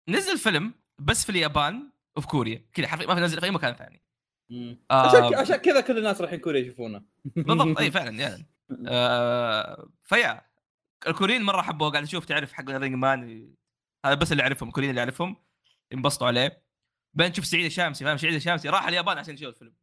[0.08, 3.74] نزل فيلم بس في اليابان وفي كوريا كذا حرفيا ما في نزل في أي مكان
[3.74, 4.02] ثاني.
[4.90, 5.06] آه.
[5.06, 7.02] عشان عشان كذا كل الناس رايحين كوريا يشوفونه.
[7.24, 7.78] بالضبط.
[7.78, 8.46] إي فعلا يعني
[8.88, 10.42] آه فيا.
[11.06, 13.52] الكوريين مرة حبوه قاعد أشوف تعرف حق Running Man
[14.06, 15.36] هذا بس اللي أعرفهم الكوريين اللي أعرفهم
[15.92, 16.64] انبسطوا عليه.
[17.14, 19.74] بين تشوف سعيد الشامسي فاهم؟ سعيد الشامسي راح اليابان عشان يشوف الفيلم.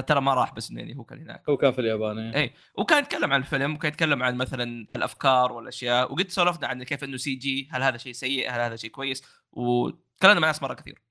[0.00, 1.48] ترى ما راح بس يعني هو كان هناك.
[1.48, 2.42] هو كان في اليابان إيه.
[2.42, 2.54] إي.
[2.74, 7.16] وكان يتكلم عن الفيلم وكان يتكلم عن مثلا الأفكار والأشياء وقد سولفنا عن كيف إنه
[7.16, 9.22] CG هل هذا شيء سيء هل هذا شيء كويس.
[9.52, 11.05] وتكلمنا مع ناس مرة كثير.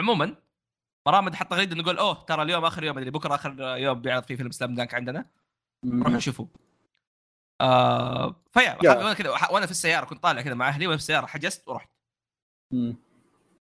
[0.00, 0.36] عموما
[1.08, 4.22] مرة محمد حط تغريده نقول أوه ترى اليوم آخر يوم مدري بكرة آخر يوم بيعرض
[4.22, 5.30] فيه فيلم سلام دانك عندنا.
[5.86, 6.46] روحوا شوفوا
[7.60, 8.96] آه فيا يا.
[8.96, 11.90] وأنا كذا وأنا في السيارة كنت طالع كذا مع أهلي وأنا في السيارة حجزت ورحت.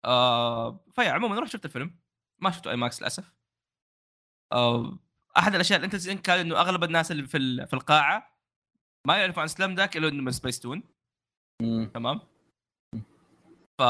[0.05, 1.99] آه فيا عموما رحت شفت الفيلم
[2.41, 3.33] ما شفته IMAX للأسف
[4.53, 4.97] آه
[5.37, 8.37] أحد الأشياء ال interesting كان إنه أغلب الناس اللي في في القاعة
[9.07, 10.83] ما يعرفوا عن سلام دانك إلا إنه من سبيس تون.
[11.93, 12.19] تمام
[13.79, 13.83] ف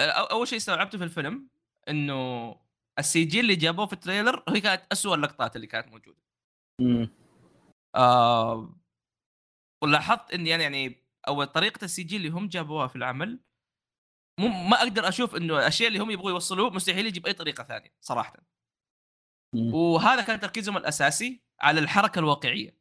[0.00, 1.48] أول شيء استوعبته في الفيلم
[1.88, 2.56] إنه
[2.98, 6.22] ال CG اللي جابوه في ال trailer هي كانت أسوأ اللقطات اللي كانت موجودة
[6.80, 7.10] مم.
[7.94, 8.74] آه
[9.82, 13.40] ولاحظت اني أنا يعني أو طريقة CG اللي هم جابوها في العمل
[14.40, 17.94] مو ما أقدر أشوف إنه الأشياء اللي هم يبغوا يوصلوه مستحيل يجي بأي طريقة ثانية
[18.00, 18.32] صراحة
[19.54, 19.74] مم.
[19.74, 22.79] وهذا كان تركيزهم الأساسي على الحركة الواقعية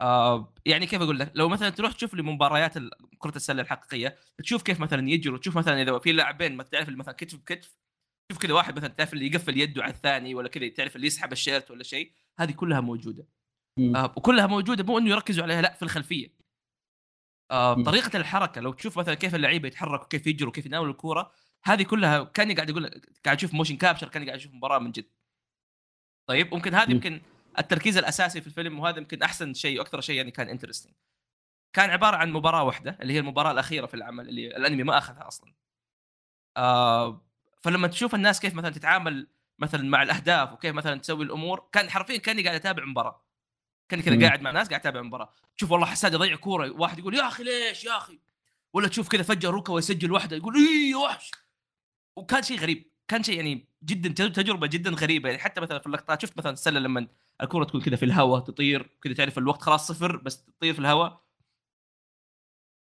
[0.00, 2.74] آه يعني كيف أقول لك لو مثلا تروح تشوف لي مباريات
[3.18, 6.98] كرة السلة الحقيقية تشوف كيف مثلا يجروا تشوف مثلا إذا في لاعبين ما تعرف اللي
[6.98, 7.76] مثلا كتف بكتف
[8.28, 11.32] تشوف كذا واحد مثلا تعرف اللي يقفل يده على الثاني ولا كذا تعرف اللي يسحب
[11.32, 13.26] الشيرت ولا شيء هذه كلها موجودة.
[13.96, 16.44] آه وكلها موجودة مو إنه يركزوا عليها لا في الخلفية
[17.50, 17.74] آه.
[17.82, 21.32] طريقة الحركة لو تشوف مثلا كيف اللعيبة يتحركوا كيف يجروا كيف يناولوا الكورة
[21.64, 24.92] هذه كلها كاني قاعد أقول لك قاعد أشوف motion capture كاني قاعد أشوف مباراة من
[24.92, 25.10] جد
[26.28, 26.90] طيب ممكن مم.
[26.90, 27.20] يمكن
[27.58, 30.94] التركيز الأساسي في الفيلم وهذا يمكن أحسن شيء وأكثر شيء يعني كان interesting
[31.72, 35.28] كان عبارة عن مباراة واحدة اللي هي المباراة الأخيرة في العمل اللي الأنمي ما أخذها
[35.28, 35.54] أصلا.
[36.56, 37.26] آه
[37.62, 39.28] فلما تشوف الناس كيف مثلا تتعامل
[39.58, 43.24] مثلا مع الأهداف وكيف مثلا تسوي الأمور كان حرفيا كأني قاعد أتابع مباراة.
[43.88, 44.26] كأني كذا.
[44.26, 45.32] قاعد مع ناس قاعد أتابع مباراة.
[45.56, 48.20] تشوف والله حسان يضيع كورة واحد يقول يا أخي ليش يا أخي؟
[48.72, 50.56] ولا تشوف كذا فجأة ركوه يسجل واحدة يقول
[50.92, 51.30] يا وحش.
[52.16, 55.28] وكان شيء غريب كان شيء يعني جدا تجربة جدا غريبة.
[55.28, 57.06] يعني حتى مثلا في اللقطات شفت مثلا السلة لما
[57.42, 61.24] الكرة تكون كذا في الهواء تطير كذا تعرف الوقت خلاص صفر بس تطير في الهواء.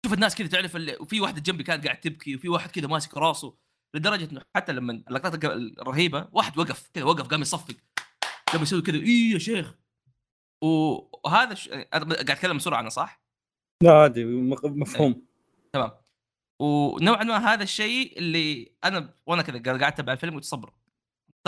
[0.06, 3.56] شوف الناس كذا تعرف وفي واحدة جنبي كانت قاعد تبكي وفي واحد كذا ماسك راسه
[3.94, 7.74] لدرجة إنه حتى لما اللقطات الرهيبة واحد وقف كذا وقف قام يصفق.
[8.52, 9.74] قام يسوي كذا إيه يا شيخ.
[10.62, 11.68] وهذا ش...
[11.68, 13.22] قاعد أتكلم بسرعة أنا صح؟
[13.82, 14.24] لا عادي
[14.64, 15.26] مفهوم.
[15.72, 15.90] تمام.
[16.60, 20.72] ونوعا ما هذا الشيء اللي أنا وأنا كذا قاعد أتابع الفيلم وتصبر.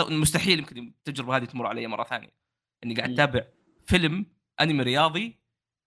[0.01, 2.44] مستحيل يمكن التجربة هذه تمر علي مرة ثانية.
[2.83, 3.11] اني قاعد.
[3.11, 3.45] اتابع
[3.87, 4.25] فيلم
[4.61, 5.39] انمي رياضي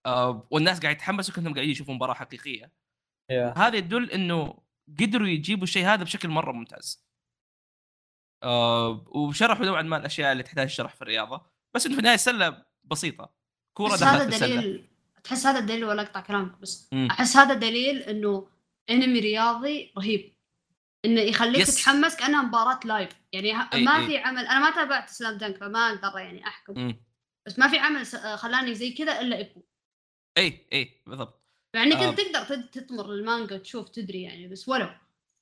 [0.07, 2.73] آه والناس قاعد يتحمسوا كأنهم قاعدين يشوفوا مباراة حقيقية.
[3.31, 4.59] هذا يدل إنه
[5.01, 7.09] قدروا يجيبوا الشيء هذا بشكل مرة ممتاز.
[8.43, 11.47] آه وشرحوا نوعا ما الأشياء اللي تحتاج شرح في الرياضة.
[11.75, 13.35] بس إنه في النهاية السلة بسيطة.
[13.77, 14.89] كورة بس دخلت هذا دليل.
[15.25, 17.09] تحس هذا الدليل ولا أقطع كلامك بس مم.
[17.11, 18.49] أحس هذا دليل إنه
[18.91, 20.38] أنمي رياضي رهيب.
[21.05, 21.75] إنه يخليك yes.
[21.75, 24.07] تتحمس كأنها مباراة live يعني أي- ما أي.
[24.07, 26.75] في عمل أنا ما تابعت سلام دانك فما أقدر يعني أحكم.
[26.81, 27.05] مم.
[27.47, 28.07] بس ما في عمل
[28.39, 29.63] خلاني زي كذا إلا هايكيو.
[30.39, 31.43] إي إي بالضبط.
[31.77, 32.11] يعني آه.
[32.11, 34.89] كنت تقدر تطمر المانجا وتشوف تدري يعني بس ولو.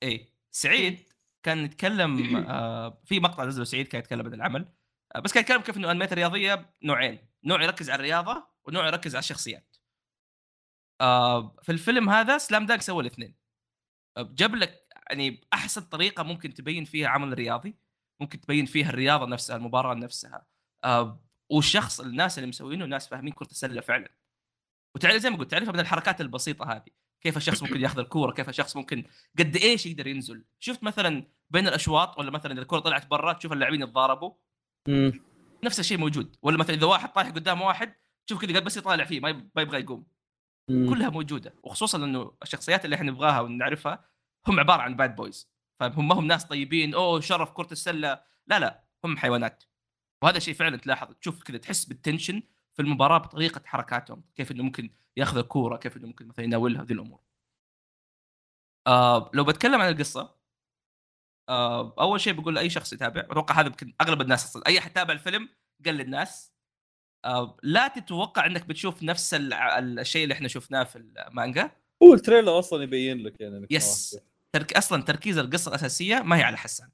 [0.02, 0.28] إي.
[0.50, 1.08] سعيد
[1.42, 4.68] كان يتكلم آه في مقطع نزله سعيد كان يتكلم عن العمل.
[5.14, 9.14] آه بس كان يتكلم كيف إنه انميات الرياضيه نوعين نوع يركز على الرياضة ونوع يركز
[9.14, 9.76] على الشخصيات.
[11.00, 13.34] آه في الفيلم هذا سلام دانك سوى الاثنين.
[14.16, 17.74] آه جاب لك يعني احسن طريقة ممكن تبين فيها عمل رياضي
[18.20, 20.46] ممكن تبين فيها الرياضة نفسها المباراة نفسها.
[20.84, 24.08] آه والشخص الناس اللي مسوينه ناس فاهمين كرة السلة فعلا.
[24.94, 26.90] وتعرف زي ما قلت تعرفها من الحركات البسيطة هذه.
[27.20, 29.04] كيف الشخص ممكن ياخذ الكورة كيف الشخص ممكن
[29.38, 30.44] قد إيش يقدر ينزل.
[30.58, 34.32] شفت مثلا بين الأشواط ولا مثلا إذا الكرة طلعت برا تشوف اللاعبين يتضاربوا.
[35.64, 36.36] نفس الشيء موجود.
[36.42, 37.94] ولا مثلا إذا واحد طايح قدام واحد
[38.26, 40.06] تشوف كذا بس يطالع فيه ما يب- ما يبغى يقوم.
[40.70, 40.90] مم.
[40.90, 41.54] كلها موجودة.
[41.62, 44.04] وخصوصا إنه الشخصيات اللي إحنا نبغاها ونعرفها
[44.48, 46.94] هم عبارة عن bad boys فهم ما هم ناس طيبين.
[46.94, 48.22] أوه شرف كرة السلة.
[48.46, 49.64] لا لا هم حيوانات.
[50.22, 51.14] وهذا شيء فعلا تلاحظ.
[51.14, 52.42] تشوف كذا تحس بال tension
[52.74, 54.24] في المباراة بطريقة حركاتهم.
[54.34, 57.20] كيف إنه ممكن ياخذ الكورة كيف إنه ممكن مثلا يناولها ذي الأمور.
[58.86, 60.36] آه لو بتكلم عن القصة
[61.48, 64.62] آه أول شيء بقول لأي شخص يتابع أتوقع هذا يمكن أغلب الناس أصلا.
[64.66, 65.48] أي أحد تابع الفيلم
[65.84, 66.52] قال للناس.
[67.24, 71.70] آه لا تتوقع إنك بتشوف نفس الشيء اللي إحنا شفناه في المانجا.
[72.02, 74.18] هو ال trailer أصلا يبين لك يعني yes.
[74.56, 76.88] ترك أصلا تركيز القصة الأساسية ما هي على حسان.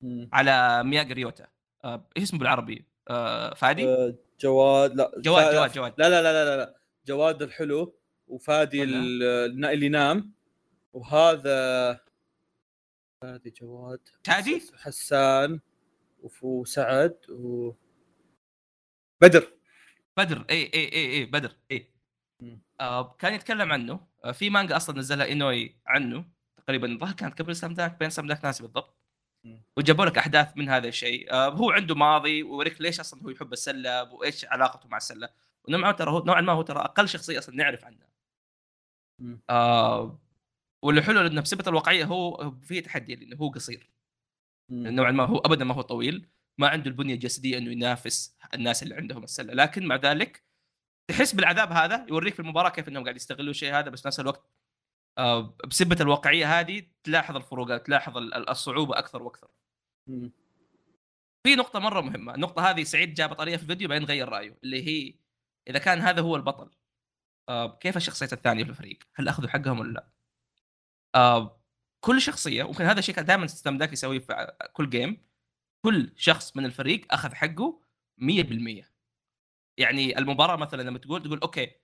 [0.00, 0.28] مم.
[0.32, 1.46] على مياغا ريوتا.
[1.84, 5.94] آه إيش اسمه بالعربي؟ آه فادي؟ آه، جواد لا جواد جواد جواد.
[5.98, 6.80] لا لا لا لا لا.
[7.06, 10.32] جواد الحلو وفادي اللي نام.
[10.92, 12.00] وهذا
[13.22, 15.60] فادي جواد شادي؟ حسان
[16.42, 17.72] وسعد و
[19.20, 19.52] بدر.
[20.16, 21.92] بدر اي اي اي اي بدر اي.
[22.80, 24.06] آه كان يتكلم عنه.
[24.24, 26.33] آه في مانجا أصلا نزلها إنوي عنه.
[26.66, 28.98] تقريبا الظاهر كانت قبل سلام داك بين سلام داك ناسي بالضبط.
[29.76, 31.32] وجابوا لك أحداث من هذا الشيء.
[31.32, 35.28] آه هو عنده ماضي ويوريك ليش أصلا هو يحب السلة وإيش علاقته مع السلة.
[35.68, 38.08] ونوعا ما ترى هو نوعا ما هو ترى أقل شخصية أصلا نعرف عنها.
[39.50, 40.20] آه
[40.82, 43.90] واللي حلو إنه بصفة الواقعية هو في تحدي لأنه هو قصير.
[44.70, 46.28] نوعا ما هو ابدا ما هو طويل.
[46.58, 49.54] ما عنده البنية الجسدية إنه ينافس الناس اللي عندهم السلة.
[49.54, 50.44] لكن مع ذلك
[51.10, 54.53] تحس بالعذاب هذا يوريك في المباراة كيف إنهم قاعد يستغلوا الشيء هذا بس نفس الوقت
[55.66, 59.48] بسبة الواقعية هذه تلاحظ الفروقات تلاحظ ال- ال- الصعوبة أكثر وأكثر.
[60.06, 60.32] مم.
[61.46, 64.82] في نقطة مرة مهمة النقطة هذه سعيد جاب طريقة في الفيديو بعدين غير رأيه اللي
[64.86, 65.14] هي
[65.68, 66.70] إذا كان هذا هو البطل
[67.48, 70.08] آه، كيف الشخصيات الثانية في الفريق؟ هل أخذوا حقهم ولا لا؟
[71.14, 71.60] آه،
[72.04, 75.26] كل شخصية وممكن هذا الشيء دائما سلام دانك يسويه في كل game
[75.84, 77.80] كل شخص من الفريق أخذ حقه
[78.18, 78.84] 100%
[79.78, 81.83] يعني المباراة مثلا لما تقول تقول okay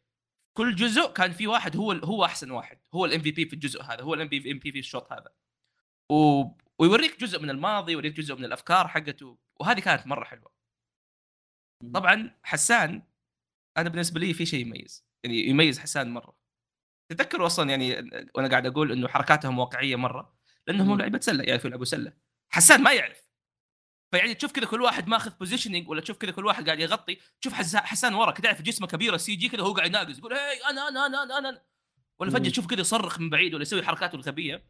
[0.54, 4.02] كل جزء كان في واحد هو هو أحسن واحد هو ال MVP في الجزء هذا
[4.02, 5.32] هو ال MVP في الشوط هذا.
[6.12, 6.44] و...
[6.78, 10.52] ويوريك جزء من الماضي ويوريك جزء من الأفكار حقته وهذه كانت مرة حلوة.
[11.94, 13.02] طبعا حسان
[13.76, 16.36] أنا بالنسبة لي في شيء يميز يعني يميز حسان مرة.
[17.08, 17.96] تذكروا أصلا يعني
[18.34, 20.34] وأنا قاعد أقول إنه حركاتهم واقعية مرة
[20.66, 20.98] لأنهم.
[20.98, 22.12] لعبه سلة يعرفوا يلعبوا سلة.
[22.48, 23.29] حسان ما يعرف.
[24.10, 27.52] فيعني تشوف كذا كل واحد ماخذ positioning ولا تشوف كذا كل واحد قاعد يغطي تشوف
[27.52, 30.88] حس- حسان ورا كذا تعرف جسمه كبيرة CG كذا هو قاعد يناقز يقول هي أنا
[30.88, 31.62] أنا أنا أنا, أنا.
[32.20, 32.50] ولا فجأة.
[32.50, 34.66] تشوف كذا يصرخ من بعيد ولا يسوي حركاته الغبية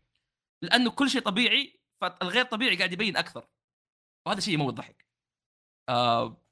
[0.64, 3.48] لأنه كل شيء طبيعي فالغير طبيعي قاعد يبين أكثر
[4.26, 5.06] وهذا شيء يموت ضحك
[5.88, 6.42] آه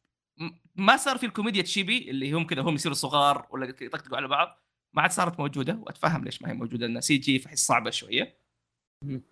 [0.76, 4.58] ما صار في الكوميديا chibi اللي هم كذا هم يصيروا صغار ولا يطقطقوا على بعض
[4.96, 8.38] ما عاد صارت موجودة وأتفهم ليش ما هي موجودة لأن CG فحس صعبة شوية.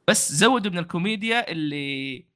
[0.08, 2.26] بس زودوا من الكوميديا اللي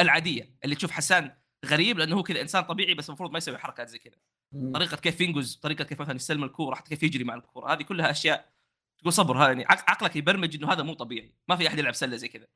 [0.00, 3.88] العادية اللي تشوف حسان غريب لأنه هو كذا إنسان طبيعي بس المفروض ما يسوي حركات
[3.88, 4.16] زي كذا.
[4.74, 8.10] طريقة كيف ينقز طريقة كيف مثلا يستلم الكورة حتى كيف يجري مع الكورة هذه كلها
[8.10, 8.52] أشياء
[9.00, 11.94] تقول صبر هذا يعني عق- عقلك يبرمج إنه هذا مو طبيعي ما في أحد يلعب
[11.94, 12.46] سلة زي كذا.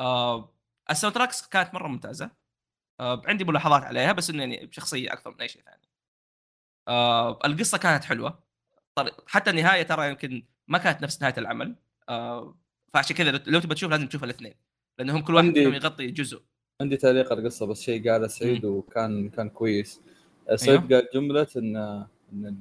[0.00, 0.54] آه
[0.90, 2.30] ال soundtracks كانت مرة ممتازة.
[3.00, 5.88] آه عندي ملاحظات عليها بس إنه يعني بشخصية أكثر من أي شيء ثاني.
[6.88, 8.44] آه القصة كانت حلوة.
[9.26, 11.76] حتى النهاية ترى يمكن ما كانت نفس نهاية العمل.
[12.08, 12.58] آه
[12.94, 14.54] فعشان كذا لو- لو تبغى تشوف لازم تشوف الاثنين.
[15.00, 16.40] لأنهم كل واحد عندي- منهم يغطي جزء.
[16.80, 20.00] عندي تعليق على القصة بس شيء قاله سعيد وكان كان كويس.
[20.54, 21.76] سعيد قال جملة ان
[22.32, 22.56] إن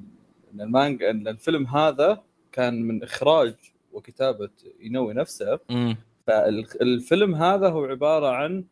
[0.53, 3.55] إن المانجا إن الفيلم هذا كان من إخراج
[3.93, 4.49] وكتابة
[4.81, 5.59] إينوي نفسه.
[5.71, 5.97] امم
[6.27, 8.63] فالفيلم هذا هو عبارة عن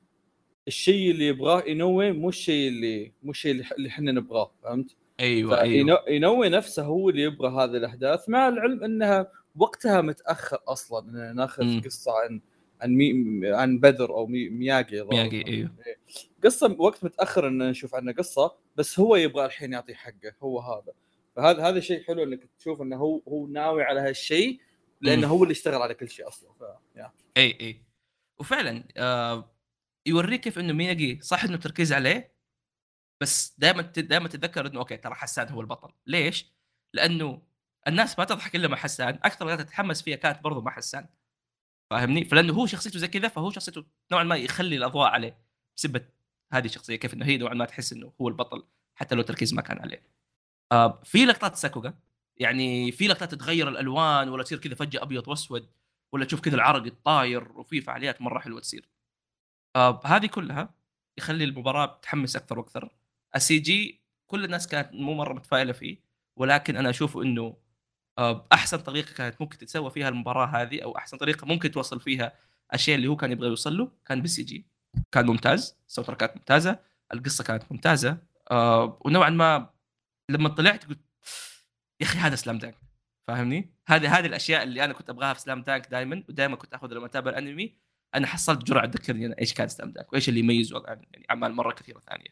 [0.67, 5.95] الشيء اللي يبغاه إينوي مو الشيء اللي مو الشيء اللي إحنا نبغاه فهمت؟ أيوه أيوه.
[6.05, 11.63] فاينوي نفسه هو اللي يبغى هذه الأحداث مع العلم إنها وقتها متأخر أصلا إن ناخذ
[11.63, 11.81] مم.
[11.85, 12.41] قصة عن
[12.81, 15.03] عن مي عن بدر أو مي مياجي.
[15.03, 15.71] مياجي إيوه.
[16.43, 20.93] قصة وقت متأخر إن نشوف عنها قصة بس هو يبغى الحين يعطي حقه هو هذا.
[21.35, 24.59] فهذا هذا شيء حلو إنك تشوف إنه هو هو ناوي على هالشيء
[25.01, 25.27] لأنه.
[25.27, 26.49] هو اللي اشتغل على كل شيء أصلا.
[26.59, 26.63] ف...
[27.37, 27.81] إي إي.
[28.39, 29.51] وفعلا آه
[30.05, 32.33] يوريك كيف إنه مياجي صح إنه تركيز عليه
[33.21, 35.93] بس دائما دائما تتذكر إنه okay ترى حسان هو البطل.
[36.05, 36.53] ليش؟
[36.93, 37.41] لأنه
[37.87, 41.07] الناس ما تضحك إلا مع حسان أكثر ناس تتحمس فيها كانت برضو مع حسان.
[41.89, 45.37] فاهمني؟ فلأنه هو شخصيته زي كذا فهو شخصيته نوعا ما يخلي الأضواء عليه
[45.77, 46.05] بسبه
[46.53, 49.61] هذه الشخصية كيف إنه هي نوعا ما تحس إنه هو البطل حتى لو التركيز ما
[49.61, 50.03] كان عليه.
[50.71, 51.93] آه في لقطات ساكوغا
[52.37, 55.69] يعني في لقطات تتغير الألوان ولا تصير كذا فجأة أبيض وأسود
[56.11, 58.89] ولا تشوف كذا العرق الطاير وفي فعاليات مرة حلوة تصير.
[59.75, 60.75] آه هذه كلها
[61.17, 62.89] يخلي المباراة تحمس أكثر وأكثر.
[63.35, 65.97] ال CG كل الناس كانت مو مرة متفائلة فيه
[66.35, 67.57] ولكن أنا أشوف إنه
[68.53, 72.33] أحسن طريقة كانت ممكن تتسوى فيها المباراة هذه أو أحسن طريقة ممكن توصل فيها
[72.73, 74.67] الشيء اللي هو كان يبغى يوصل له كان بال CG.
[75.11, 76.79] كان ممتاز، ال sound كانت ممتازة،
[77.13, 78.17] القصة كانت ممتازة
[78.51, 79.69] آه ونوعا ما
[80.31, 80.99] لما طلعت قلت
[82.01, 82.75] يا أخي هذا Slam Dunk
[83.27, 86.93] فاهمني؟ هذه هذه الأشياء اللي أنا كنت أبغاها في Slam Dunk دائما ودائما كنت اخذ
[86.93, 87.77] لما أتابع الأنمي
[88.15, 91.53] أنا حصلت جرعة تذكرني أنا إيش كان Slam Dunk وإيش اللي يميزه عن يعني أعمال
[91.53, 92.29] مرة كثيرة ثانية.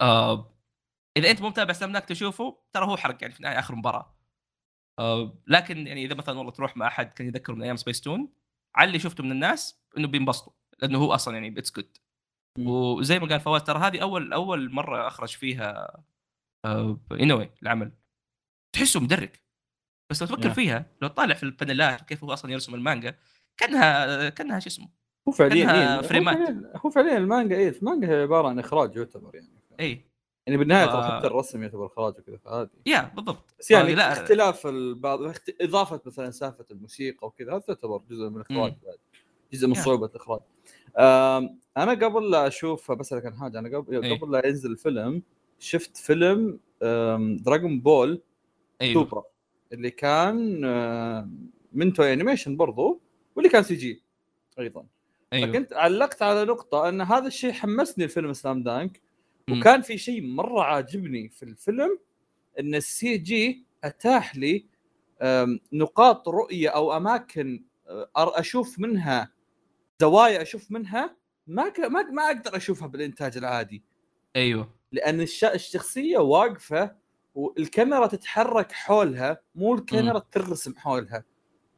[0.00, 0.54] آه
[1.16, 4.21] إذا أنت مو متابع Slam Dunk تشوفه ترى هو حرق يعني في النهاية آخر مباراة.
[4.98, 8.32] آه لكن يعني إذا مثلا والله تروح مع أحد كان يذكر من أيام سبيس تون
[8.74, 10.52] على اللي شفته من الناس إنه بينبسطوا
[10.82, 11.98] لأنه هو أصلا يعني it's good.
[12.58, 16.02] وزي ما قال فواز ترى هذه أول أول مرة أخرج فيها
[16.64, 17.92] آه إينوي العمل
[18.74, 19.42] تحسه مدرك
[20.10, 20.54] بس لو تفكر نعم.
[20.54, 23.18] فيها لو تطالع في البانيلات كيف هو أصلا يرسم المانجا
[23.56, 24.88] كأنها كأنها شو اسمه
[25.28, 26.36] هو فعليا إيه، هو فريمات.
[26.36, 30.11] فعليا هو فعليا المانجا إيه المانجا هي عبارة عن إخراج يعتبر يعني اي
[30.46, 34.12] يعني بالنهاية ف- ترى حتى الرسم يعتبر اخراج وكذا فهذه yeah بالضبط بس يعني لا
[34.12, 38.72] اختلاف البعض اخت- إضافة مثلا سالفة الموسيقى وكذا هذا تعتبر جزء من الإخراج.
[38.86, 38.96] بعد
[39.52, 39.74] جزء من.
[39.74, 40.40] صعوبة الإخراج
[41.76, 44.18] أنا قبل لا أشوف بسألك عن حاجة أنا قبل إيه.
[44.20, 45.22] قبل لا ينزل الفيلم
[45.58, 46.60] شفت فيلم
[47.42, 48.22] Dragon Ball
[48.80, 49.22] أيوه سوبر
[49.72, 50.60] اللي كان
[51.72, 53.00] من Toei Animation برضو
[53.36, 54.02] واللي كان CG
[54.58, 54.86] أيضا
[55.32, 59.00] أيوه فكنت علقت على نقطة إن هذا الشيء حمسني الفيلم Slam Dunk.
[59.50, 61.98] وكان في شيء مرة عاجبني في الفيلم
[62.60, 64.66] إن ال CG أتاح لي
[65.72, 69.32] نقاط رؤية أو أماكن أر- أشوف منها
[70.00, 71.16] زوايا أشوف منها
[71.46, 71.80] ما ك...
[71.80, 73.82] ما ما أقدر أشوفها بالإنتاج العادي.
[74.36, 74.74] أيوه.
[74.92, 75.44] لأن الش...
[75.44, 76.96] الشخصية واقفة
[77.34, 81.24] والكاميرا تتحرك حولها مو الكاميرا ترسم حولها.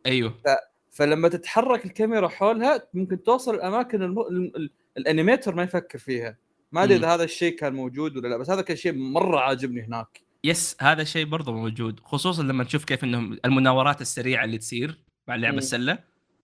[0.07, 0.43] أيوه.
[0.91, 4.21] فلما تتحرك الكاميرا حولها ممكن توصل الأماكن الم...
[4.21, 4.57] ال...
[4.57, 4.71] ال...
[4.97, 6.39] ال animator ما يفكر فيها.
[6.75, 6.97] ما أدري.
[6.97, 10.21] إذا هذا الشيء كان موجود ولا لا بس هذا كان شيء مرة عاجبني هناك.
[10.45, 14.99] yes هذا الشيء برضه موجود خصوصا لما تشوف كيف إنهم المناورات السريعة اللي تصير
[15.29, 15.55] مع لعب.
[15.55, 15.99] السلة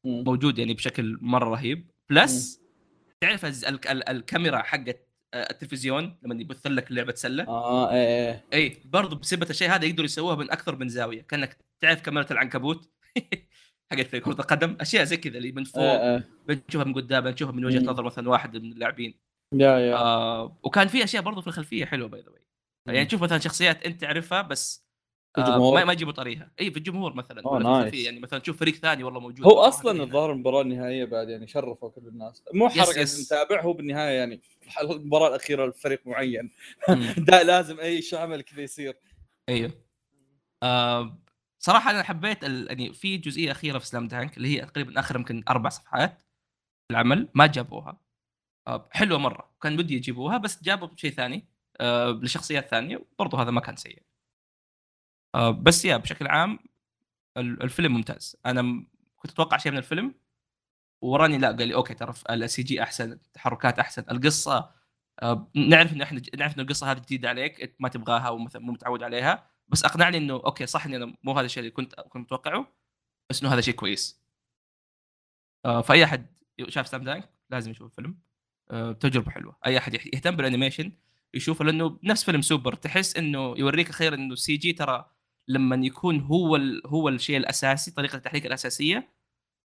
[0.04, 1.90] موجود يعني بشكل مرة رهيب.
[2.10, 2.60] plus
[3.20, 8.44] تعرف ال- ال- الكاميرا حقت آه، التلفزيون لما يبث لك لعبة سلة؟ آه إيه إيه.
[8.52, 11.22] اي برضو بسبه الشيء هذا يقدروا يسووها من أكثر من زاوية.
[11.22, 12.90] كأنك تعرف كاميرا العنكبوت
[13.92, 14.76] حقت كرة القدم.
[14.80, 15.82] أشياء زي كذا اللي من فوق.
[15.82, 16.24] آه، آه.
[16.48, 17.80] بنشوفها من قدام بنشوفها من وجهة.
[17.80, 19.29] نظر مثلا واحد من اللاعبين.
[19.52, 23.38] yeah yeah آه وكان في أشياء برضو في الخلفية حلوة by the يعني تشوف مثلا
[23.38, 24.90] شخصيات أنت تعرفها بس
[25.38, 25.72] آه.
[25.72, 27.94] ما ما يجيبوا طريقها إي في الجمهور مثلا أوه، nice.
[27.94, 30.02] يعني مثلا تشوف فريق ثاني والله موجود هو أصلا.
[30.02, 33.06] الظاهر المباراه النهائيه بعد يعني شرفوا كل الناس مو حركة.
[33.22, 34.40] نتابع هو بالنهاية يعني
[34.80, 36.50] المباراة الأخيرة لفريق معين.
[37.28, 38.96] ده لازم أي شيء عمل كذا يصير
[39.48, 39.72] أيوه
[40.62, 41.18] آه
[41.58, 42.66] صراحة أنا حبيت ال...
[42.68, 46.22] يعني في جزئية أخيرة في سلام دانك اللي هي تقريبا آخر يمكن أربع صفحات
[46.90, 48.00] العمل ما جابوها
[48.90, 49.54] حلوة مرة.
[49.62, 51.48] كان بدي يجيبوها بس جابوا شيء ثاني
[51.80, 54.02] آه لشخصيات ثانية برضو هذا ما كان سيء.
[55.34, 56.58] آه بس يا بشكل عام
[57.36, 58.36] ال- الفيلم ممتاز.
[58.46, 60.14] أنا كنت أتوقع شيء من الفيلم
[61.02, 64.70] وراني لا قال لي okay ترى ال CG أحسن التحركات أحسن القصة
[65.22, 69.02] آه، نعرف انه إحنا نعرف انه القصة هذه جديدة عليك ما تبغاها ومثلا مو متعود
[69.02, 69.50] عليها.
[69.68, 72.66] بس أقنعني إنه okay صح اني أنا مو هذا الشيء اللي كنت كنت متوقعه
[73.30, 74.20] بس إنه هذا شيء كويس.
[75.64, 76.26] آه، فأي أحد
[76.68, 78.10] شاف Slam Dunk لازم يشوف الفيلم.
[78.10, 78.29] آه،
[79.00, 79.56] تجربة حلوة.
[79.66, 80.92] أي أحد يهتم بال animation
[81.34, 85.10] يشوفه لأنه نفس فيلم سوبر تحس إنه يوريك أخيرا إنه ال CG ترى
[85.48, 86.82] لما يكون هو ال...
[86.86, 89.08] هو الشيء الأساسي طريقة التحريك الأساسية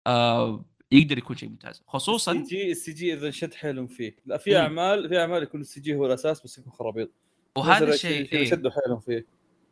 [0.07, 1.83] آه يقدر يكون شيء ممتاز.
[1.87, 4.17] خصوصا ال C G ال CG إذا شد حيلهم فيه.
[4.27, 4.57] لا في مم.
[4.57, 7.11] أعمال في أعمال يكون ال CG هو الأساس بس يكون خرابيط.
[7.57, 8.51] وهذا الشيء إيه.
[8.51, 9.27] شدوا حيلهم فيه.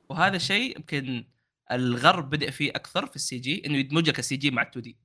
[0.08, 1.24] وهذا الشيء يمكن
[1.72, 4.96] الغرب بدأ فيه أكثر في ال CG إنه يدمج لك ال CG مع ال 2D.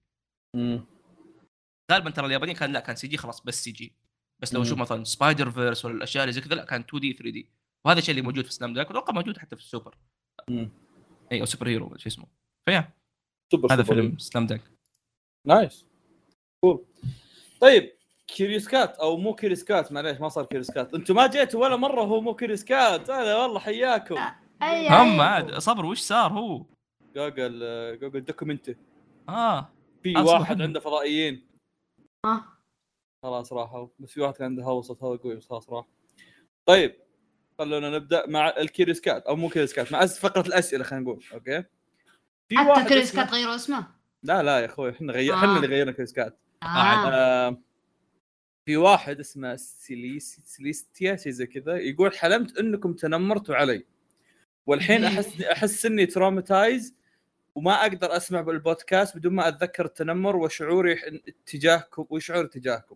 [0.55, 0.85] مم.
[1.91, 3.93] غالبا ترى اليابانيين كان لا كان CG خلاص بس CG.
[4.41, 4.65] بس لو مم.
[4.65, 7.49] نشوف مثلا Spider-Verse ولا الأشياء اللي زي كذا لا كان 2D 3D
[7.85, 9.97] وهذا الشيء اللي موجود في Slam Dunk أتوقع موجود حتى في السوبر.
[11.31, 12.25] اي أو سوبر هيرو شو اسمه.
[12.69, 12.93] فيا.
[13.51, 13.83] سوبر هذا.
[13.83, 14.61] فيلم سلام دانك
[15.47, 15.85] نايس
[16.65, 16.85] كول
[17.61, 17.91] طيب
[18.27, 21.75] كيريوس كات أو مو كيريوس كات معليش ما صار كيريوس كات أنتم ما جيتوا ولا
[21.75, 24.15] مرة هو مو كيريوس كات هذا والله حياكم.
[24.89, 26.65] هم عاد صبر وش صار هو؟
[27.15, 27.59] جوجل
[28.01, 28.75] جوجل دوكيومنتي
[29.29, 29.69] آه.
[30.03, 30.79] في واحد عنده.
[30.79, 31.47] فضائيين.
[32.25, 32.43] آه.
[33.23, 35.85] خلاص راحوا بس في واحد كان عنده هوس هذا قوي بس خلاص راح
[36.65, 36.95] طيب
[37.59, 41.23] خلونا نبدأ مع ال Curious Cat أو مو Curious Cat مع فقرة الأسئلة خلينا نقول
[41.33, 41.63] okay
[42.49, 43.87] في حتى اسمه- Cat غيروا اسمه
[44.23, 45.37] لا لا يا أخوي إحنا غير آه.
[45.37, 46.39] إحنا اللي غيرنا Curious Cat.
[46.63, 46.67] آه.
[46.67, 47.61] آه
[48.65, 53.85] في واحد اسمه سيليس سيليستيا شيء زي كذا يقول حلمت إنكم تنمرتوا علي
[54.65, 56.95] والحين احس أحس إني traumatized
[57.55, 60.95] وما أقدر أسمع بالبودكاست بدون ما أتذكر التنمر وشعوري
[61.45, 62.95] تجاهكم وشعوري تجاهكم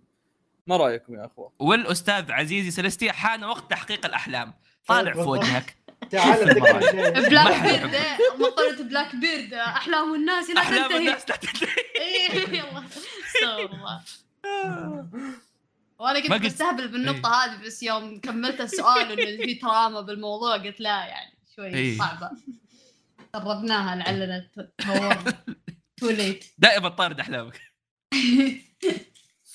[0.68, 4.54] ما رأيكم يا أخوة؟ والأستاذ عزيزي سلستي حان وقت تحقيق الأحلام.
[4.88, 5.38] طالع في بالضبط.
[5.40, 5.76] وجهك
[6.12, 6.54] تعال.
[7.30, 9.54] Blackbeard إيه، مقولة Blackbeard.
[9.54, 10.98] أحلام الناس لا أحلام تنتهي.
[10.98, 12.58] الناس لا تنتهي.
[12.58, 12.84] يلا.
[13.36, 14.02] استغفر الله.
[16.00, 21.06] وأنا كنت بستهبل بالنقطة هذه بس يوم كملت السؤال انه في تراما بالموضوع قلت لا
[21.06, 21.98] يعني شوي إيه.
[21.98, 22.30] صعبة.
[23.34, 24.48] قربناها لعلنا
[25.98, 27.62] Too late دائما طارد أحلامك.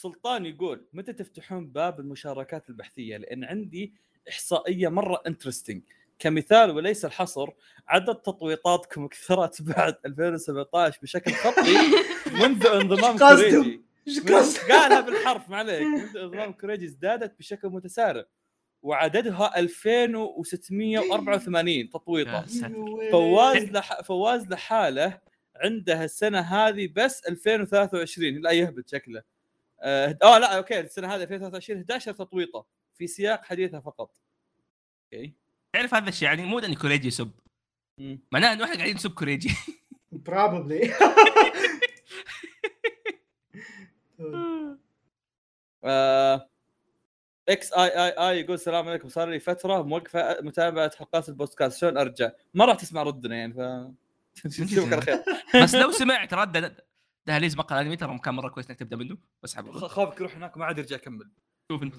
[0.01, 3.95] سلطان يقول متى تفتحون باب المشاركات البحثية؟ لأن عندي
[4.29, 5.83] إحصائية مرة interesting
[6.19, 7.51] كمثال وليس الحصر
[7.89, 11.75] عدد تطويطاتكم كثرت بعد 2017 بشكل خطي
[12.43, 13.81] منذ انضمام؟ كوريجي
[14.29, 18.25] قصدك؟ قالها بالحرف ما عليك منذ انضمام كوريجي ازدادت بشكل متسارع
[18.83, 22.47] وعددها 2684 تطويطة.
[23.13, 24.03] فواز لح...
[24.03, 25.19] فواز لحاله
[25.57, 29.23] عنده السنة هذه بس 2023 لا يهبط شكله
[29.83, 34.21] آه آه، لا okay السنة هذه 2023 11 تطويطة في سياق حديثها فقط.
[35.05, 35.35] أوكي.
[35.73, 37.31] تعرف هذا الشيء يعني مو إني كوريجي يسب.
[38.33, 39.51] معناه إنه إحنا قاعدين نسب كوريجي.
[40.13, 40.95] Probably.
[47.49, 49.09] XAAA يقول السلام عليكم.
[49.09, 51.79] صار لي فترة موقفه متابعة حلقات البودكاست.
[51.79, 53.61] شلون أرجع؟ ما راح تسمع ردنا يعني ف
[54.47, 55.23] نشوفك على خير.
[55.63, 56.77] بس لو سمعت رد
[57.27, 59.17] دهاليز مقال انمي ترى كان مرة كويس إنك تبدأ منه.
[59.43, 61.31] بس حبيبي خ- خافك يروح هناك وما عاد يرجع يكمل.
[61.73, 61.95] شوف أنت.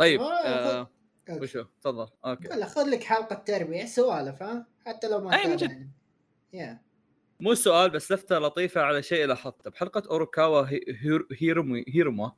[0.00, 0.90] طيب آه، آه...
[1.30, 2.08] وشو؟ تفضل.
[2.24, 2.48] Okay.
[2.48, 5.70] لا خذ لك حلقة تربية سوالف ها؟ حتى لو ما أي من جد.
[5.70, 5.90] يعني.
[6.52, 6.80] يا
[7.40, 9.70] مو سؤال بس لفتة لطيفة على شيء لاحظته.
[9.70, 12.32] بحلقة أوروكاوا هي- هير- هيرومي هيروما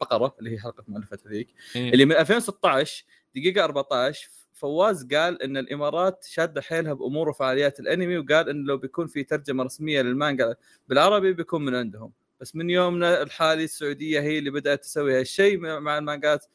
[0.00, 1.92] بقرة اللي هي حلقة مؤلفة هذيك إيه.
[1.92, 3.04] اللي من 2016
[3.34, 9.06] دقيقة 14 فواز قال إن الإمارات شادة حيلها بأمور وفعاليات الأنمي وقال انه لو بيكون
[9.06, 10.54] في ترجمة رسمية للمانجا
[10.88, 15.98] بالعربي بيكون من عندهم بس من يومنا الحالي السعودية هي اللي بدأت تسوي هالشيء مع
[15.98, 16.46] المانجات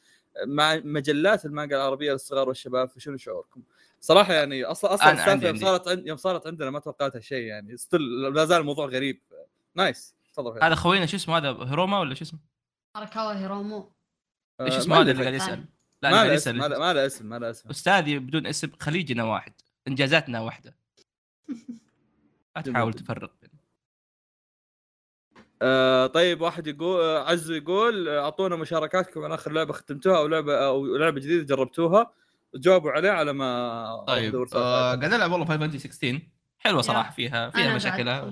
[0.46, 3.62] مع مجلات المانجا العربية للصغار والشباب فشنو شعوركم؟
[4.00, 5.56] صراحة يعني أصلا أصلا السالفة يوم.
[5.56, 8.00] صارت يوم صارت عندنا ما توقعت هالشيء يعني still
[8.34, 9.20] لا زال الموضوع غريب
[9.74, 10.62] nice تفضل.
[10.62, 12.38] هذا خوينا شو اسمه هذا هيروما ولا شو اسمه؟
[12.96, 13.92] حركاوا هيرومو
[14.60, 15.10] إيش آه، اسمه هذا.
[15.10, 15.64] اللي قاعد يسأل؟
[16.02, 17.68] لا ما له اسم ما له- اسم ما له اسم.
[17.70, 19.52] استاذي بدون اسم خليجنا واحد
[19.88, 20.76] إنجازاتنا واحدة.
[22.56, 23.32] لا تحاول تفرق.
[23.42, 23.50] بين-
[25.62, 30.96] آه طيب واحد يقول عزو يقول أعطونا مشاركاتكم عن آخر لعبة ختمتوها أو لعبة أو
[30.96, 32.12] لعبة جديدة جربتوها.
[32.54, 34.94] جاوبوا عليه على ما طيب آه.
[34.96, 36.20] قاعد العب والله Final Fantasy 16
[36.58, 38.30] حلوة صراحة فيها فيها مشاكلها.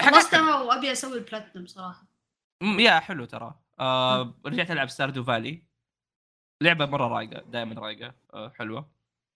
[0.00, 0.60] خلصتها.
[0.62, 2.06] وأبي أسوي البلاتنم صراحة.
[2.62, 3.54] م- يا حلو ترى.
[3.80, 5.62] آه رجعت ألعب Stardew Valley
[6.62, 8.90] لعبة مرة رايقة دائما رايقة آه حلوة.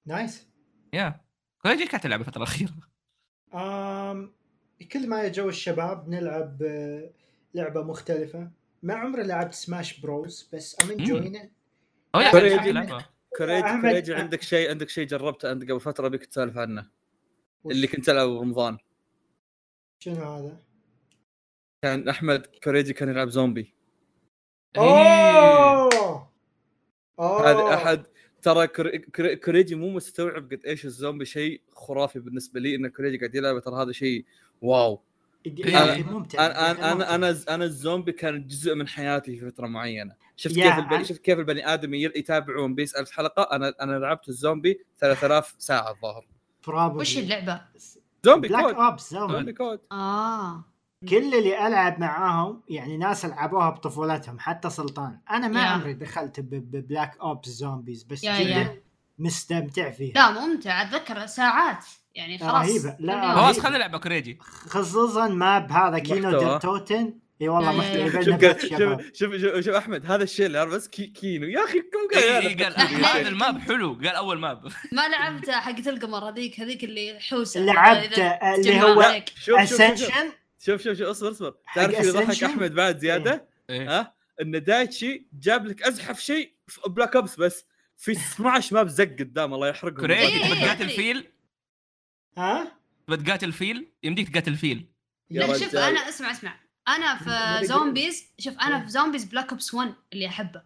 [0.06, 0.48] nice
[0.92, 1.20] يا
[1.62, 2.74] كوريجي كانت تلعب الفترة الأخيرة.
[3.54, 4.34] آم
[4.92, 7.10] كل ما يجوا الشباب نلعب آه،
[7.54, 8.50] لعبة مختلفة.
[8.82, 11.50] ما عمري لعبت Smash Bros بس I'm enjoying
[12.14, 12.30] أو يا
[13.36, 14.14] كوريجي.
[14.14, 16.90] عندك شيء عندك شيء جربته أنت قبل فترة بيك تسولف عنه؟
[17.66, 18.78] اللي كنت تلعب رمضان.
[19.98, 20.60] شنو هذا؟
[21.82, 23.74] كان أحمد كوريجي كان يلعب زومبي.
[24.76, 25.97] أوه!
[27.18, 28.02] اوه هذا أحد.
[28.42, 33.18] ترى كوري- كوري- كوريجي مو مستوعب قد إيش الزومبي شيء خرافي بالنسبة لي إن كوريجي
[33.18, 34.24] قاعد يلعب ترى هذا شيء
[34.62, 35.00] wow.
[35.46, 36.46] أخي ممتع.
[36.46, 36.92] أنا أنا.
[36.92, 40.14] أنا أنا, أنا الزومبي كان جزء من حياتي في فترة معينة.
[40.36, 43.42] شفت كيف البني أنا- شفت كيف البني آدم يل- يتابع One Piece 1000 حلقة.
[43.56, 46.26] أنا أنا لعبت الزومبي 3000 ساعة الظاهر.
[47.00, 47.60] وش اللعبة؟
[48.24, 48.74] زومبي Black كود.
[48.74, 49.32] Ops زومبي.
[49.32, 49.80] زومبي COD.
[49.92, 50.64] آه.
[51.08, 55.18] كل اللي ألعب معاهم يعني ناس لعبوها بطفولتهم حتى سلطان.
[55.30, 55.66] أنا ما يا.
[55.66, 58.82] عمري دخلت ب- ب Black Ops Zombies بس يا- جدا يا.
[59.18, 60.14] مستمتع فيها.
[60.14, 60.82] لا ممتع.
[60.82, 61.84] أتذكر ساعات.
[62.14, 62.52] يعني خلاص.
[62.54, 62.96] رهيبة.
[63.00, 63.34] لا،.
[63.34, 64.38] خلاص خلينا نلعب كوريجي
[64.68, 66.38] خصوصا map هذا Kino.
[66.38, 69.10] der Toten اي والله محتوى شوف قال-.
[69.14, 69.34] شوف
[69.64, 72.76] شوف أحمد هذا الشيء اللي بس كي Kino يا أخي كم قال إيه، يا قال
[72.76, 72.94] أخي.
[72.94, 73.94] هذا ال map حلو.
[73.94, 74.64] قال أول map.
[74.92, 77.60] ما لعبت حقت القمر هذيك هذيك اللي حوسة.
[77.60, 81.54] لعبت اللي هو Ascension شوف شوف شوف اصبر اصبر.
[81.74, 83.98] تعرف شو يضحك؟ أحمد بعد زيادة؟ إيه.
[84.00, 87.64] ها؟ إن دايتشي جاب لك أزحف شيء في Black Ops بس.
[87.96, 90.00] في 12 map زق قدام الله يحرقهم.
[90.00, 90.88] كوريجي إيه، تبي إيه، تقاتل أدري.
[90.96, 91.32] فيل؟
[92.38, 94.86] ها؟ تبي تقاتل فيل؟ يمديك تقاتل فيل.
[95.30, 95.76] يا لا شوف.
[95.76, 96.60] أنا اسمع اسمع.
[96.88, 100.62] أنا في Zombies شوف أنا في Zombies Black Ops 1 اللي أحبه.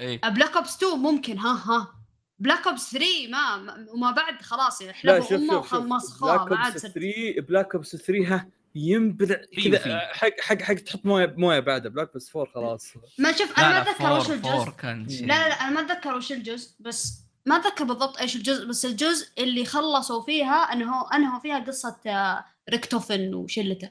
[0.00, 0.20] إيه.
[0.20, 2.04] Black Ops 2 ممكن ها ها.
[2.38, 5.72] Black Ops 3 ما ما- وما بعد خلاص لا حلبوا أمه Black
[6.50, 6.92] ما عاد Ops صرت.
[6.92, 8.48] 3 Black Ops 3 ها.
[8.74, 9.98] ينبلع كذا.
[10.12, 12.92] حق حق حق تحط موية موية بعده Black Ops 4 خلاص.
[13.18, 16.14] ما شوف أنا ما أتذكر وش four four الجزء لا لا لا أنا ما أتذكر
[16.14, 21.40] وش الجزء بس ما أتذكر بالضبط إيش الجزء بس الجزء اللي خلصوا فيها إنه انهوا
[21.40, 23.90] فيها قصة آه، Richtofen وشلته.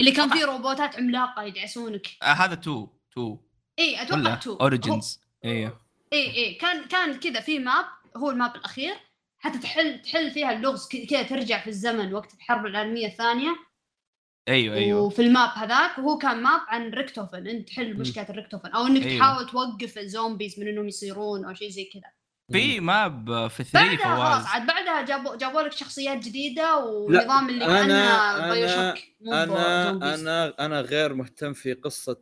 [0.00, 2.06] اللي كان فيه روبوتات عملاقة يدعسونك.
[2.22, 3.38] آه هذا 2 2
[3.78, 5.70] اي أتوقع 2 Origins اي
[6.12, 7.84] اي كان كان كذا في map
[8.16, 8.94] هو ال map الأخير.
[9.44, 13.56] حتى تحل تحل فيها اللغز ك- كذا ترجع في الزمن وقت الحرب العالمية الثانية.
[14.48, 15.00] أيوه أيوه.
[15.00, 17.46] وفي ال map هذاك وهو كان map عن Richtofen.
[17.46, 19.18] أنت تحل مشكلة ال Richtofen أو إنك أيوه.
[19.18, 22.02] تحاول توقف ال zombies من إنهم يصيرون أو شيء زي كذا.
[22.52, 27.48] في map في 3 بعدها خلاص فواز عاد بعدها جابوا جابوا لك شخصيات جديدة ونظام
[27.48, 28.94] اللي أنا- كأنه
[29.24, 30.14] أنا- أنا.
[30.14, 32.16] أنا أنا غير مهتم في قصة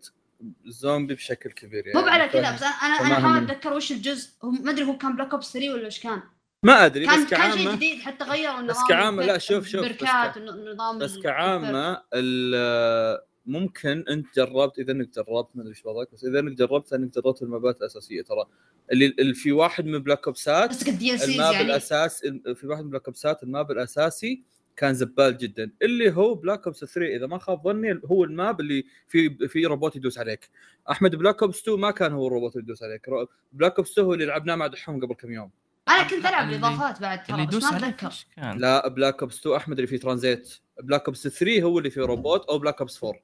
[0.66, 2.00] الزومبي بشكل كبير يعني.
[2.00, 3.36] مو على كذا فاهم؟ بس أنا أنا احاول.
[3.44, 4.30] أتذكر وش الجزء.
[4.44, 6.22] هو ما أدري هو كان Black Ops 3 ولا إيش كان.
[6.64, 9.66] ما أدري كان بس كان شيء كعامه جديد حتى غيروا النظام بس كعامة، لا، شوف-
[9.66, 15.86] شوف، بس ك- بس كعامة ال- ممكن أنت جربت إذا إنك جربت ما أدري إيش
[15.86, 18.22] وضعك بس إذا إنك جربت انك جربت المابات الأساسية.
[18.22, 18.44] ترى
[18.92, 21.66] اللي, في واحد من Black Ops ات ال map يعني.
[21.66, 22.20] الاساس
[22.54, 24.42] في واحد من Black Ops ات ال map الأساسي
[24.76, 25.70] كان زبال جدا.
[25.82, 29.66] اللي هو Black Ops 3 إذا ما خاب ظني هو ال map اللي في في
[29.66, 30.50] روبوت يدوس عليك.
[30.90, 33.06] أحمد بلاك اوبس 2 ما كان هو الروبوت اللي يدوس عليك.
[33.52, 35.50] بلاك اوبس 2 هو اللي لعبناه مع دحوم قبل كم يوم.
[35.88, 39.38] أنا كنت ألعب الاضافات بعد اللي ترى بس يدوس ما عليك أتذكر؟ لا بلاك اوبس
[39.40, 43.04] 2 أحمد اللي فيه ترانزيت بلاك اوبس 3 هو اللي فيه روبوت أو بلاك اوبس
[43.04, 43.20] 4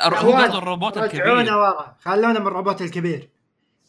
[0.00, 1.56] هو الروبوت رجعونا الكبير.
[1.56, 1.96] ورا.
[2.00, 3.30] خلونا من الروبوت الكبير.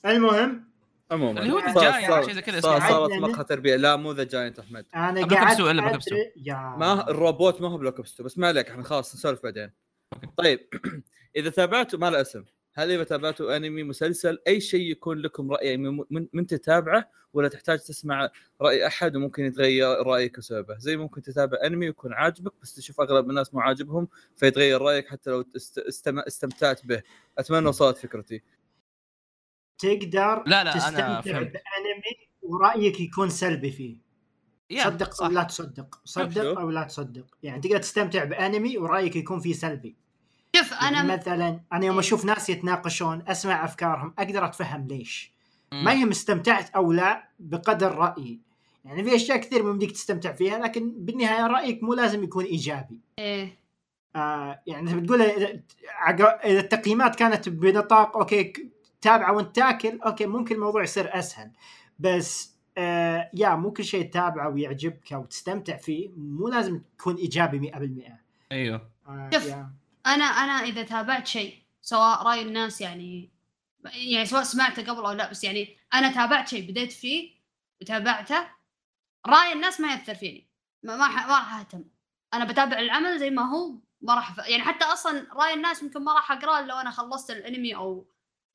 [0.06, 0.64] المهم
[1.12, 2.60] عموما اللي هو Giant، صار- شيء زي كذا.
[2.62, 3.76] صارت مقهى تربية.
[3.76, 4.86] لا مو ذا جاينت أحمد.
[4.96, 6.76] أنا بلاك قاعد بلاك أوبس أدري- يا.
[6.78, 9.72] ما الروبوت ما هو بلاك اوبس 2 بس ما عليك إحنا خلاص نسولف بعدين.
[10.38, 10.68] طيب
[11.36, 12.44] إذا تابعتوا ما له اسم.
[12.76, 17.10] هل إذا تابعتوا أنمي مسلسل أي شيء يكون لكم رأي يعني من, من, من تتابعه
[17.34, 18.30] ولا تحتاج تسمع
[18.62, 20.78] رأي أحد وممكن يتغير رأيك بسببه.
[20.78, 25.30] زي ممكن تتابع أنمي ويكون عاجبك بس تشوف أغلب الناس مو عاجبهم فيتغير رأيك حتى
[25.30, 25.78] لو است...
[25.78, 26.20] استم...
[26.20, 27.02] استمتعت به.
[27.38, 28.42] أتمنى وصلت فكرتي.
[29.78, 31.52] تقدر لا، لا، أنا تستمتع فهمت.
[31.52, 33.98] بأنمي ورأيك يكون سلبي فيه.
[34.84, 35.26] صدق صح.
[35.26, 36.02] أو لا تصدق.
[36.06, 36.60] صدق.
[36.60, 37.26] أو لا تصدق.
[37.44, 40.03] يعني تقدر تستمتع بأنمي ورأيك يكون فيه سلبي.
[40.56, 42.00] شوف يعني أنا مثلا أنا يوم إيه.
[42.00, 45.34] أشوف ناس يتناقشون أسمع أفكارهم أقدر أتفهم ليش.
[45.72, 48.40] ما يهم استمتعت أو لا بقدر رأيي.
[48.86, 53.00] يعني في أشياء كثير ممديك تستمتع فيها لكن بالنهاية رأيك مو لازم يكون إيجابي.
[53.20, 53.58] إيه.
[54.16, 58.54] آه يعني انت بتقول إذا التقييمات كانت بنطاق okay
[59.02, 61.52] تابعة وأنت تاكل okay ممكن الموضوع يصير أسهل.
[62.00, 67.72] بس آه يا مو كل شيء تتابعه ويعجبك أو تستمتع فيه مو لازم تكون إيجابي
[67.72, 68.12] 100%
[68.52, 68.82] أيوه.
[69.08, 69.30] آه.
[70.08, 73.34] أنا أنا إذا تابعت شيء سواء رأي الناس يعني
[73.86, 77.36] يعني سواء سمعته قبل أو لا بس يعني أنا تابعت شيء بديت فيه
[77.82, 78.48] وتابعته
[79.28, 80.50] رأي الناس ما يأثر فيني.
[80.84, 81.84] ما ما, راح أهتم.
[82.34, 84.38] أنا بتابع العمل زي ما هو ما راح أف...
[84.48, 88.12] يعني حتى أصلا رأي الناس يمكن ما راح أقرأه لو أنا خلصت الأنمي أو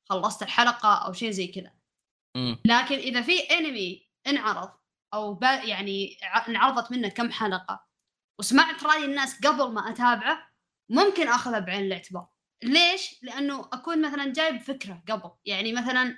[0.09, 1.71] خلصت الحلقة أو شيء زي كذا.
[2.65, 4.71] لكن إذا في أنمي انعرض
[5.13, 6.17] أو با يعني
[6.47, 7.87] انعرضت منه كم حلقة
[8.39, 10.48] وسمعت رأي الناس قبل ما أتابعه
[10.89, 12.27] ممكن آخذها بعين الاعتبار.
[12.63, 15.31] ليش؟ لأنه أكون مثلا جايب فكرة قبل.
[15.45, 16.17] يعني مثلا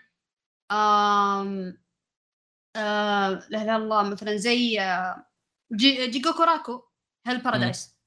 [0.72, 1.78] آم
[2.76, 4.80] آه لا لا الله مثلا زي
[5.74, 6.84] جي Jigokuraku
[7.28, 7.98] Hell's Paradise.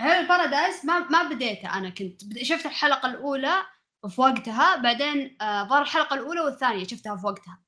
[0.00, 2.42] Hell's Paradise ما ما بديته أنا كنت.
[2.42, 3.66] شفت الحلقة الأولى
[4.08, 7.62] في وقتها بعدين آه ظهر الحلقة الأولى والثانية شفتها في وقتها.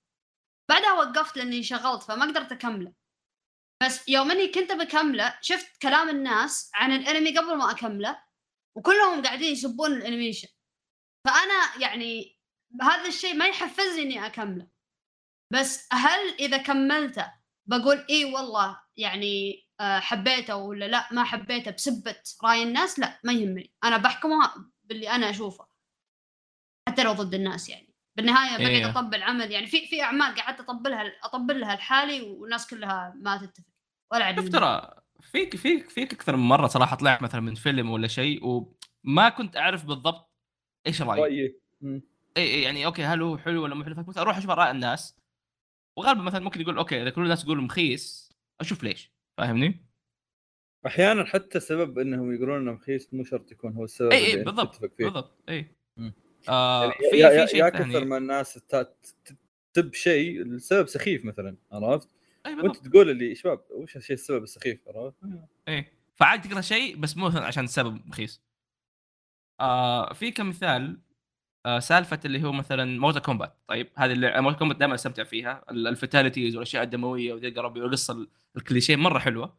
[0.71, 2.93] بعدها وقفت لأني انشغلت فما قدرت أكمله.
[3.85, 8.23] بس يوم اني كنت بكمله شفت كلام الناس عن الانمي قبل ما أكمله
[8.77, 10.49] وكلهم قاعدين يسبون ال animation.
[11.27, 12.39] فأنا يعني
[12.83, 14.69] هذا الشيء ما يحفزني إني أكمله.
[15.53, 17.33] بس هل إذا كملته
[17.67, 23.33] بقول إي والله يعني آه، حبيته ولا لا ما حبيته بسبة رأي الناس لا ما
[23.33, 23.75] يهمني.
[23.85, 24.55] أنا بحكمها
[24.85, 25.67] باللي أنا أشوفه.
[26.89, 27.95] حتى لو ضد الناس يعني.
[28.17, 28.91] بالنهاية بقعد إيه.
[28.91, 29.53] أطبل عمل.
[29.53, 33.74] يعني في في أعمال قعدت أطبلها اطبل لها لحالي والناس كلها ما تتفق.
[34.15, 37.91] ولا عاد شوف ترى فيك فيك فيك أكثر من مرة صراحة طلعت مثلا من فيلم
[37.91, 40.31] ولا شيء وما كنت أعرف بالضبط
[40.87, 42.03] إيش رأيي رايي.
[42.37, 45.17] اي يعني okay هل هو حلو ولا مو حلو فكنت أروح أشوف آراء الناس
[45.99, 49.87] وغالبا مثلا ممكن يقول okay إذا كل الناس يقولوا مخيس أشوف ليش فاهمني؟
[50.87, 54.45] أحيانا حتى سبب إنهم يقولون إنه مخيس مو شرط يكون هو السبب إي اللي اي
[54.45, 55.77] بالضبط بالضبط إي.
[56.49, 58.61] آه يعني في يا, يا, في يا شيء كثر ثاني ما الناس
[59.73, 62.09] تب شيء السبب سخيف مثلا عرفت؟
[62.47, 65.17] وأنت تقول اللي شباب وش الشيء السبب السخيف عرفت؟
[65.69, 68.41] اي فعاد تقرأ شيء بس مو عشان سبب مخيس
[69.61, 71.01] آه في كمثال
[71.67, 75.65] آه سالفة اللي هو مثلا Mortal Kombat طيب هذه اللي Mortal Kombat دائما أستمتع فيها.
[75.71, 79.59] ال- ال fatalities والأشياء الدموية وذي ربي والقصة ال- الكليشيه مرة حلوة.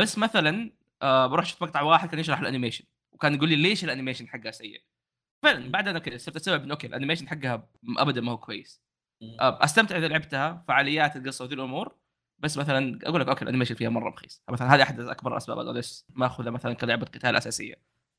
[0.00, 0.70] بس مثلا
[1.02, 4.28] آه بروح أشوف مقطع واحد كان يشرح ال animation وكان يقول لي ليش ال animation
[4.28, 4.82] حقها سيء؟
[5.42, 7.68] فعلا بعد أنا صرت استوعب إنه okay ال animation حقها
[7.98, 8.82] ابدا ما هو كويس.
[9.40, 11.96] أستمتع إذا لعبتها فعاليات القصة وذي الأمور.
[12.38, 14.42] بس مثلا أقول لك okay ال animation فيها مرة مخيس.
[14.48, 17.74] مثلا هذه أحد أكبر الاسباب أقول ليش ما اخذها مثلا كلعبة قتال أساسية.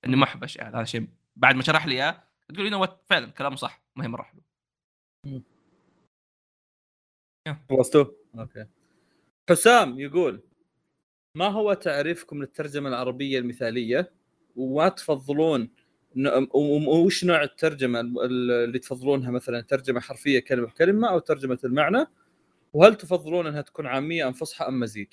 [0.06, 2.24] إني ما احب اشياء هذا شيء بعد ما شرح لي إياه
[2.54, 4.42] تقول what فعلا كلامه صح ما هي مرة حلو
[7.70, 8.06] خلصتوا؟
[8.40, 8.66] okay.
[9.50, 10.44] حسام يقول
[11.38, 14.14] ما هو تعريفكم للترجمة العربية المثالية؟
[14.56, 15.70] وما تفضلون
[16.56, 22.06] وش نوع الترجمة ال- اللي تفضلونها مثلا؟ ترجمة حرفية كلمة بكلمه أو ترجمة المعنى؟
[22.74, 25.08] وهل تفضلون أنها تكون عامية أم فصحى أم مزيج؟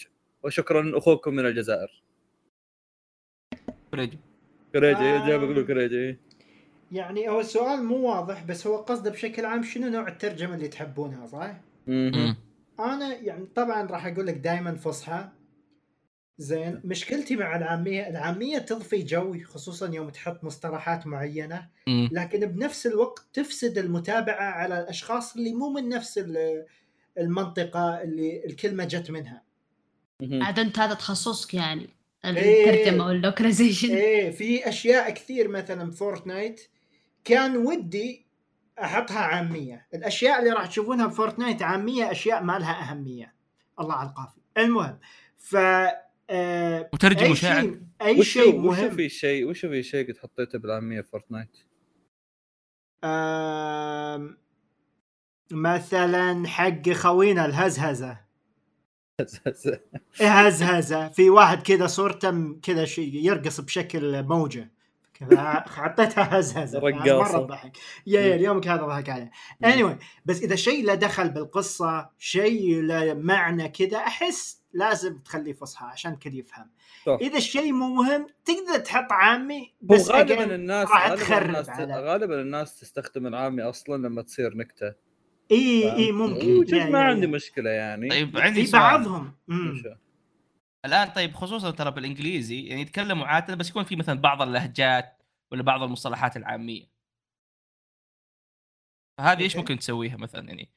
[0.44, 2.02] وشكرا أخوكم من الجزائر.
[3.92, 4.18] فريجي
[4.72, 5.26] كريجي آه.
[5.28, 6.18] جاي بقول كريجي.
[6.92, 11.26] يعني هو السؤال مو واضح بس هو قصده بشكل عام شنو نوع الترجمة اللي تحبونها
[11.26, 11.60] صح؟
[12.80, 15.28] أنا يعني طبعا راح أقول لك دائما فصحى.
[16.40, 21.68] زين مشكلتي مع العامية العامية تضفي جو خصوصا يوم تحط مصطلحات معينة.
[21.88, 26.66] لكن بنفس الوقت تفسد المتابعة على الأشخاص اللي مو من نفس ال-
[27.18, 29.42] المنطقة اللي الكلمة جت منها.
[30.22, 31.88] عاد أنت هذا تخصصك يعني
[32.24, 32.70] إيه.
[32.70, 36.60] الترجمه وال localization إيه في أشياء كثير مثلا ب Fortnite
[37.24, 38.26] كان ودي
[38.82, 43.34] أحطها عامية الأشياء اللي راح تشوفونها ب Fortnite عامية أشياء ما لها أهمية
[43.80, 44.98] الله على القافي المهم
[45.36, 45.56] ف
[46.30, 48.90] آه، وترجم أي وشاعر شيء أي وش شيء وش مهم.
[48.96, 51.56] في شيء وش في شيء قد حطيته بالعاميه Fortnite؟
[53.04, 54.38] آم،
[55.52, 58.20] مثلا حق خوينا الهزهزة.
[60.20, 61.08] هزهزة.
[61.08, 64.72] في واحد كذا صورته كذا شيء يرقص بشكل موجة.
[65.14, 66.78] كذا حطيتها هزهزة.
[66.84, 67.18] رقاصة.
[67.38, 67.76] مرة ضحك.
[68.06, 69.30] يا يا اليوم هذا ضحك عليه.
[69.64, 75.86] anyway بس إذا شيء له دخل بالقصة شيء له معنى كذا أحس لازم تخليه فصحى
[75.86, 76.70] عشان كل يفهم.
[77.06, 77.18] صح.
[77.20, 82.40] إذا الشيء مو مهم تقدر تحط عامي بس غالبا الناس راح غالبا تخرب الناس غالبا
[82.40, 84.94] الناس تستخدم العامي أصلا لما تصير نكتة.
[85.50, 86.76] إي إي؟ ممكن.
[86.76, 87.26] يا- ما عندي.
[87.26, 88.08] مشكلة يعني.
[88.08, 89.32] طيب عندي في بعضهم.
[90.84, 95.22] الآن طيب خصوصا ترى بالإنجليزي يعني يتكلموا عادة بس يكون في مثلا بعض اللهجات
[95.52, 96.90] ولا بعض المصطلحات العامية.
[99.18, 99.56] فهذه إيش.
[99.56, 100.70] ممكن تسويها مثلا يعني؟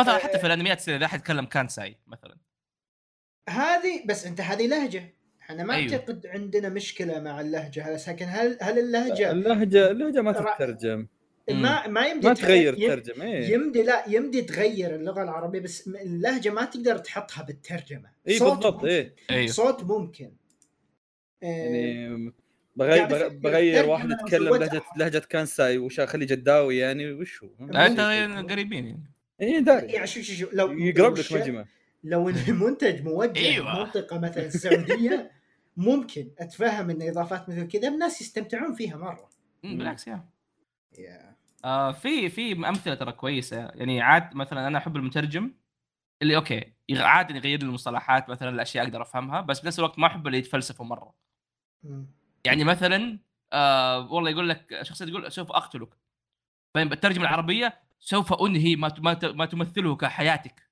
[0.00, 2.36] مثلا حتى في الأنميات تصير إذا أحد يتكلم كانساي مثلا.
[3.48, 5.14] هذه بس انت هذه لهجة.
[5.42, 5.92] إحنا ما أيوه.
[5.92, 11.06] اعتقد عندنا مشكلة مع اللهجة لكن هل هل اللهجة اللهجه اللهجة ما تترجم.
[11.50, 13.52] ما ما يمدي ما تغ- تغير ترجم إيه.
[13.54, 18.10] يمدي لا يمدي تغير اللغة العربية بس اللهجة ما تقدر تحطها بالترجمة.
[18.28, 18.84] اي صوت بالضبط.
[18.84, 19.14] إيه.
[19.30, 19.46] أيوه.
[19.46, 20.32] صوت ممكن.
[21.42, 22.32] آه، يعني
[22.76, 27.12] بغير يعني بغ- في- بغير الترجمة واحد يتكلم لهجه لهجة كانساي وش اخليه جداوي يعني
[27.12, 28.86] وش هو؟ لا، أنت قريبين
[29.40, 29.60] يعني.
[29.60, 31.64] داري يعني شو شو شو لو يقرب لك مجمع.
[32.04, 33.78] لو إن المنتج موجه أيوة.
[33.84, 35.30] منطقة مثلا السعوديه
[35.76, 39.30] ممكن أتفهم إن إضافات مثل كذا الناس يستمتعون فيها مرة.
[39.62, 40.24] بالعكس يا.
[40.98, 41.34] يا.
[41.64, 43.56] آه في في أمثلة ترى كويسة.
[43.56, 45.54] يعني عاد مثلا أنا أحب المترجم
[46.22, 50.06] اللي okay يغ- عادي يغير لي المصطلحات مثلا الاشياء أقدر أفهمها بس بنفس الوقت ما
[50.06, 51.14] أحب اللي يتفلسفوا مرة.
[52.44, 53.18] يعني مثلا
[53.52, 55.88] آه والله يقول لك شخصيه تقول سوف أقتلك.
[56.72, 60.63] طيب الترجمة العربية؟ سوف أنهي ما ت- ما ت- ما تمثله كحياتك.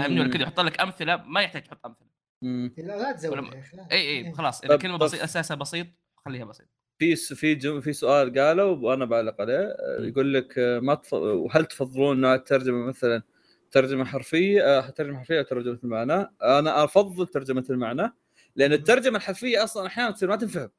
[0.00, 0.30] فاهمني ولا.
[0.30, 2.08] كذا يحط لك أمثلة ما يحتاج تحط أمثلة.
[2.42, 3.88] لا لا تزود ولا- يا أخي لا.
[3.92, 4.26] اي إيه.
[4.26, 5.86] اي خلاص إذا طب- بسيط أساسها بسيط
[6.24, 6.66] خليها بسيط
[6.98, 7.80] في في جم...
[7.80, 10.00] في سؤال قالوا وأنا بعلق عليه آه،.
[10.00, 11.14] يقول لك آه، ما تف...
[11.50, 13.22] هل تفضلون نوع الترجمة مثلا
[13.70, 18.12] ترجمة حرفية آه، ترجمة حرفية أو ترجمة المعنى؟ أنا أفضل ترجمة المعنى
[18.56, 20.70] لأن الترجمة الحرفية أصلا أحيانا تصير ما تنفهم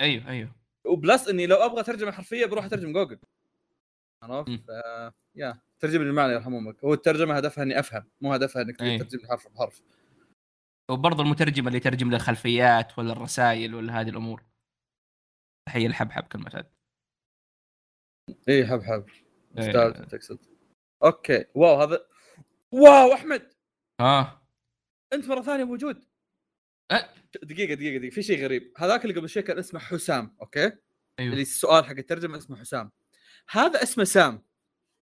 [0.00, 0.52] أيوه أيوه
[0.84, 3.18] وبلس إني لو أبغى ترجمة حرفية بروح أترجم جوجل
[4.22, 4.60] عرفت؟
[5.34, 6.84] يا ترجم المعنى يرحم أمك.
[6.84, 8.98] هو الترجمة هدفها إني أفهم مو هدفها إنك أي.
[8.98, 9.82] تترجم لي حرف بحرف.
[10.90, 14.44] وبرضه المترجم اللي يترجم للخلفيات ولا الرسائل ولا هذه الأمور.
[15.68, 16.70] تحية الحبحب كالمعتاد
[18.48, 19.06] اي حب حب
[19.58, 19.68] إيه.
[19.68, 20.38] أستاذ تقصد.
[21.04, 21.44] okay.
[21.54, 22.06] wow هذا
[22.72, 23.52] wow أحمد!
[24.00, 24.42] آه
[25.12, 26.04] أنت مرة ثانية موجود.
[26.90, 27.08] أه.
[27.42, 28.14] دقيقة دقيقة دقيقة.
[28.14, 28.72] في شيء غريب.
[28.76, 30.80] هذاك اللي قبل شوي كان اسمه حسام okay؟ اللي
[31.20, 32.90] أيوه السؤال حق الترجمة اسمه حسام.
[33.50, 34.42] هذا اسمه سام.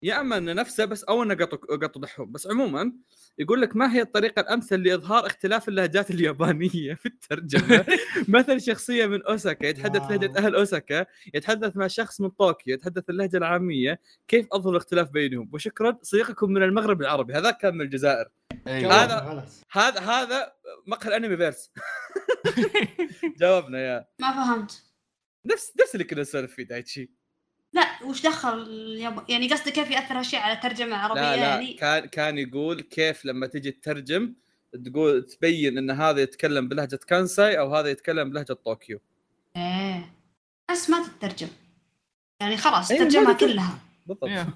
[0.04, 2.94] يا أما انه نفسه بس أو انه قط قط ضحهم بس عموما
[3.38, 7.86] يقول لك ما هي الطريقة الأمثل لإظهار اختلاف اللهجات اليابانية في الترجمة؟
[8.38, 10.02] مثل شخصية من أوساكا يتحدث.
[10.12, 14.00] لهجة أهل أوساكا يتحدث مع شخص من طوكيو يتحدث اللهجة العامية.
[14.28, 17.34] كيف أظهر الاختلاف بينهم؟ وشكرا صديقكم من المغرب العربي.
[17.34, 18.30] هذاك كان من الجزائر.
[18.68, 18.94] أيوة.
[18.94, 19.62] هذا- خلاص.
[19.72, 20.54] هذا هذا
[20.88, 21.72] مقهى الأنمي فيرس
[23.40, 24.08] جاوبنا يا.
[24.22, 24.84] ما فهمت.
[25.46, 27.12] نفس نفس اللي كنا نسولف فيه دايتشي.
[27.74, 28.68] لا وش دخل.
[29.30, 33.26] يعني قصدي كيف يأثر هالشيء على الترجمه العربيه لا لا يعني؟ كان كان يقول كيف
[33.26, 34.34] لما تجي تترجم
[34.86, 39.00] تقول تبين إن هذا يتكلم بلهجة كانساي أو هذا يتكلم بلهجة طوكيو.
[39.56, 40.14] إيه.
[40.72, 41.48] بس ما تترجم.
[42.42, 43.34] يعني خلاص ما ترجمها.
[43.34, 43.80] كلها.
[44.08, 44.24] بالضبط.
[44.30, 44.48] إيه.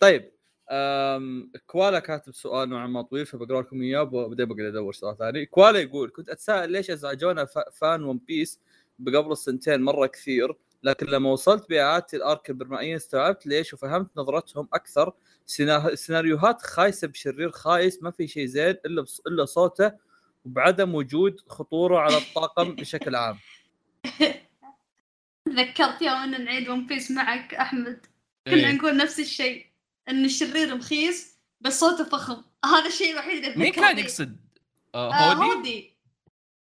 [0.00, 0.30] طيب
[0.70, 5.46] أم كوالا كاتب سؤال نوعا ما طويل فبقرأ لكم إياه وبعدين بقعد أدور سؤال ثاني.
[5.46, 8.60] كوالا يقول كنت أتساءل ليش أزعجونا ف- fan ون بيس
[9.06, 14.68] قبل السنتين مرة كثير؟ لكن لما وصلت باعادتي ال arc البرمائية استوعبت ليش وفهمت نظرتهم
[14.72, 15.12] أكثر
[15.46, 19.92] سينا- سيناريوهات خايسة بشرير خايس ما في شيء زين إلا إلا صوته
[20.44, 23.38] وبعدم وجود خطوره على الطاقم بشكل عام
[25.46, 28.06] تذكرت يوم إن نعيد ون بيس معك أحمد
[28.46, 28.72] كنا إيه.
[28.72, 29.66] نقول نفس الشيء
[30.08, 33.98] إن الشرير رخيص بس صوته فخم هذا الشيء الوحيد اللي مين كان.
[33.98, 34.36] يقصد؟
[34.94, 35.89] آه، آه هودي؟ هودي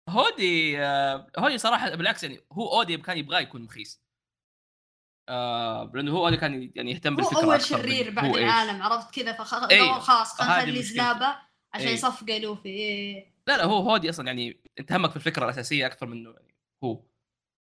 [0.08, 4.02] هودي آه، هودي صراحة بالعكس يعني هو أودي كان يبغاه يكون مخيس
[5.28, 8.36] آه لأنه هو هودي كان يعني يهتم هو بالفكرة أول أكثر من شرير بعد هو.
[8.36, 9.98] العالم عرفت كذا فخلاص أيوة.
[9.98, 10.82] خلاص خلينا نخلي.
[10.82, 11.36] زلابه
[11.72, 11.92] عشان أيوة.
[11.92, 13.32] يصفق لوفي إيه.
[13.46, 16.54] لا لا هو هودي أصلا يعني انت همك في الفكرة الأساسية أكثر منه يعني
[16.84, 17.02] هو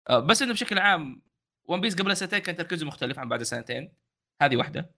[0.09, 1.23] آه بس إنه بشكل عام
[1.65, 3.93] ون بيس قبل سنتين كان تركيزه مختلف عن بعد سنتين
[4.43, 4.91] هذه واحدة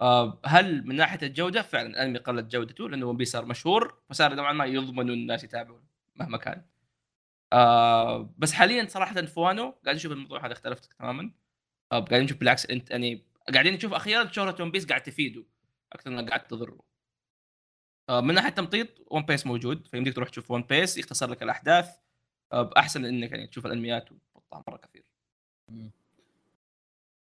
[0.00, 4.34] آه هل من ناحية الجودة فعلا الأنمي قلت جودته لأنه ون بيس صار مشهور فصار
[4.34, 5.84] نوعا ما يضمنوا الناس يتابعون
[6.16, 6.64] مهما كان
[7.52, 11.32] آه بس حاليا صراحة فوانو قاعد نشوف الموضوع هذا اختلف تماما.
[11.92, 15.44] آه قاعدين نشوف بالعكس أنت يعني قاعدين نشوف أخيرا شهرة ون بيس قاعد تفيده
[15.92, 16.78] أكثر من قاعد تضره.
[18.08, 21.88] آه من ناحية تمطيط ون بيس موجود فيمديك تروح تشوف ون بيس يختصر لك الأحداث.
[22.52, 25.04] احسن من إنك يعني تشوف الأنميات وتقطع مرة كثير.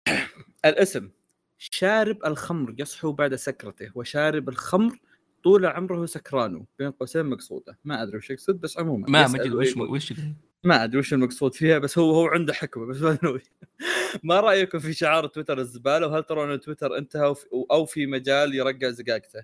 [0.64, 1.10] الاسم
[1.58, 4.98] شارب الخمر يصحو بعد سكرته وشارب الخمر
[5.48, 7.78] طول عمره سكران بين قوسين مقصوده.
[7.84, 9.76] ما أدري وش يقصد بس عموما ما مجد وش.
[9.76, 10.12] وش
[10.64, 13.18] ما أدري وش المقصود فيها بس هو هو عنده حكمة بس ما.
[14.22, 17.34] ما رأيكم في شعار تويتر الزبالة؟ وهل ترون إن تويتر انتهى
[17.70, 19.42] أو في مجال يرجع زقاقته؟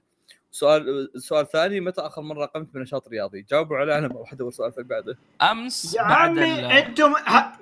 [0.51, 4.73] سؤال سؤال ثاني متى آخر مرة قمت بنشاط رياضي؟ جاوبوا عليه أنا بروح ادور سؤال
[4.73, 5.19] في بعده.
[5.43, 7.53] أمس يا بعد عمي أنتم ه...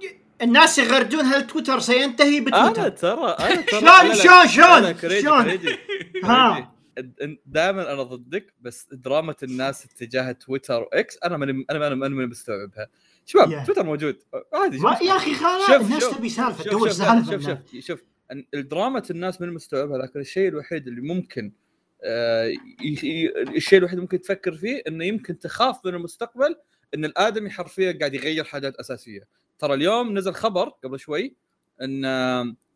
[0.43, 5.59] الناس يغردون هل تويتر سينتهي أنا بتويتر ترى أنا ترى شلون شلون شلون؟ شلون؟
[6.25, 6.72] ها.
[7.47, 12.87] دائما أنا ضدك بس دراما الناس اتجاه تويتر واكس أنا ماني أنا أنا ماني مستوعبها.
[13.27, 13.65] شباب يا.
[13.65, 14.17] تويتر موجود.
[14.55, 18.03] عادي يا أخي خلاص الناس شوف- تبي سالفة شوف تدور شوف سالفة شوف شوف شوف
[18.55, 21.53] الدراما الناس من مستوعبها لكن الشيء الوحيد اللي ممكن
[22.05, 22.53] آه،
[23.57, 26.57] الشيء الوحيد اللي ممكن تفكر فيه إنه يمكن تخاف من المستقبل
[26.95, 29.29] إن الآدمي حرفيا قاعد يغير حاجات أساسية.
[29.59, 31.37] ترى اليوم نزل خبر قبل شوي
[31.83, 32.05] إن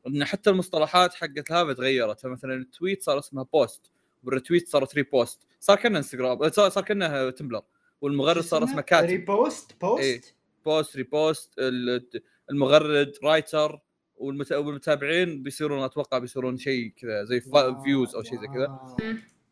[0.06, 2.20] إن حتى المصطلحات حقت هذا تغيرت.
[2.20, 3.92] فمثلا ال tweet صار اسمها post.
[4.24, 7.62] وال retweet صارت repost صار كأنه انستغرام صار صار كأنه تمبلر
[8.00, 10.20] والمغرد صار اسمه كاتب repost إيه.
[10.20, 10.34] post
[10.64, 13.80] post repost ال- المغرد writer
[14.16, 17.40] والمت- والمتابعين بيصيرون أتوقع بيصيرون شيء كذا زي
[17.84, 18.96] viewers أو شيء زي كذا.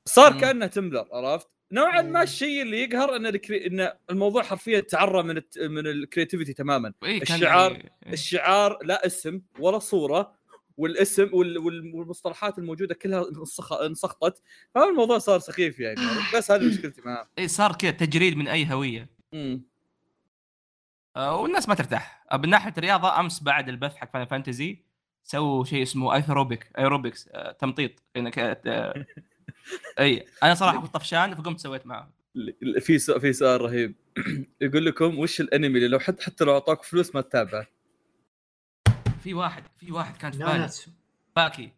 [0.05, 0.41] صار.
[0.41, 2.17] كأنه تمبلر عرفت نوعا ما مم.
[2.17, 3.67] الشيء اللي يقهر إن ال crea...
[3.67, 5.59] إن الموضوع حرفيا تعرى من الت...
[5.59, 8.13] من ال creativity تماما إيه الشعار- يعني- إيه.
[8.13, 10.35] الشعار لا اسم ولا صورة
[10.77, 14.43] والاسم وال- وال- والمصطلحات الموجودة كلها انسخ- انسخطت
[14.75, 16.01] فالموضوع صار سخيف يعني.
[16.35, 17.29] بس هذه مشكلتي معاه.
[17.39, 19.09] اي صار كذا تجريد من أي هوية.
[19.33, 19.63] مم.
[21.17, 22.25] آه، والناس ما ترتاح.
[22.33, 24.79] آه، من ناحية الرياضة أمس بعد البث حق فان فانتزي
[25.25, 27.91] سووا شيء اسمه aerobic aerobics آه، تمطيط.
[28.17, 29.05] انك آه،
[29.99, 32.11] اي أنا صراحة كنت طفشان فقمت سويت معه
[32.81, 33.95] في سؤال في سؤال رهيب.
[34.61, 37.67] يقول لكم وش الأنمي اللي لو حتى حتى لو أعطاك فلوس ما تتابعه؟
[39.25, 40.71] في واحد في واحد كان في بالي
[41.37, 41.73] باكي.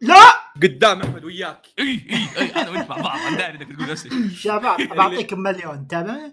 [0.00, 0.52] لا!
[0.62, 1.66] قدام أحمد وياك.
[1.78, 5.40] إي إي إي أنا وأنت مع بعض أنا داري انك تقول نفس الشيء شباب بعطيكم
[5.48, 6.30] مليون تابع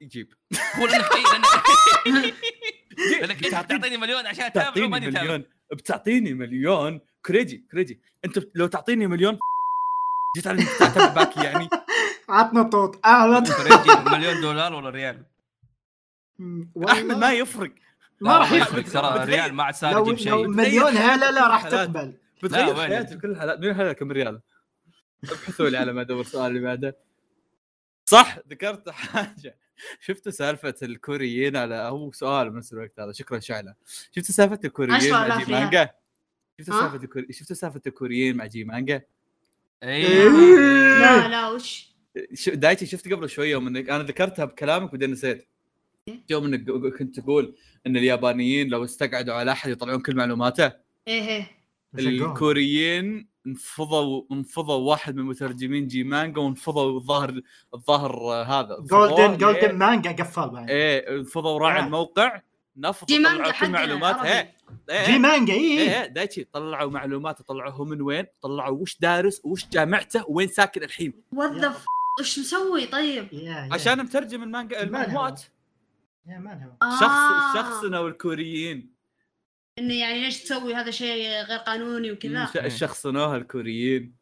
[0.00, 0.34] يجيب
[0.76, 2.34] هو لأنك اي لانك
[3.20, 5.44] لأنك أنت تعطيني مليون عشان اتابعه ماني مليون.
[5.72, 7.00] بتعطيني مليون.
[7.26, 8.00] كريجي كريجي.
[8.24, 9.38] أنت لو تعطيني مليون
[10.36, 11.68] جيت على تتابع باكي يعني.
[12.28, 13.44] عطنا طوط أهلا.
[13.44, 15.26] فريجي مليون دولار ولا ريال؟
[16.88, 17.72] أحمد ما يفرق.
[18.20, 19.22] ما راح يفرق ترى.
[19.22, 21.68] الريال ما عاد صار يجيب شيء مليون هلا لا راح.
[21.68, 24.40] تقبل بتغير؟ حياتي بكل الحالات مين هذا كم ريال
[25.24, 26.96] ابحثوا لي على ما ادور السؤال اللي بعده
[28.04, 29.58] صح ذكرت حاجة
[30.00, 33.74] شفتوا سالفة الكوريين على هو سؤال بنفس الوقت هذا شكرا شعلة
[34.12, 35.50] شفتوا سالفة الكوريين مع جي ريال.
[35.50, 35.90] مانجا
[36.60, 37.26] شفتوا؟ سالفة الكوري...
[37.30, 39.02] شفتوا سالفة الكوريين مع جي مانجا
[39.82, 40.28] اي
[40.98, 41.94] لا لا وش.
[42.46, 45.46] دايتشي شفت قبل شوية يوم انك أنا ذكرتها بكلامك بعدين نسيت إيه؟
[46.30, 47.54] يوم إنك كنت تقول
[47.86, 50.72] إن اليابانيين لو استقعدوا على أحد يطلعون كل معلوماته؟
[51.08, 51.60] إيه إيه.
[51.98, 57.40] الكوريين انفضوا انفضوا واحد من مترجمين جي مانجا وانفضوا الظاهر
[57.74, 60.70] الظاهر هذا جولدن؟ جولدن مانجا قفل بعد.
[60.70, 61.84] إيه انفضوا راعي آه.
[61.84, 62.42] الموقع
[62.76, 64.48] نفضوا جي مانجا كل معلومات عربي.
[64.90, 65.06] إيه.
[65.06, 66.06] جي مانجا اي إيه.
[66.06, 71.12] دايتشي طلعوا معلومات طلعوا هو من وين؟ طلعوا وش دارس وش جامعته وين ساكن الحين؟
[71.32, 71.76] وات ذا
[72.20, 73.28] وش مسوي طيب؟
[73.72, 75.42] عشان مترجم المانجا المعلومات
[76.38, 77.00] هو آه.
[77.00, 78.94] شخص شخصنا والكوريين.
[79.78, 84.20] إنه يعني ليش تسوي هذا شيء غير قانوني وكذا؟ شخصنوها الكوريين.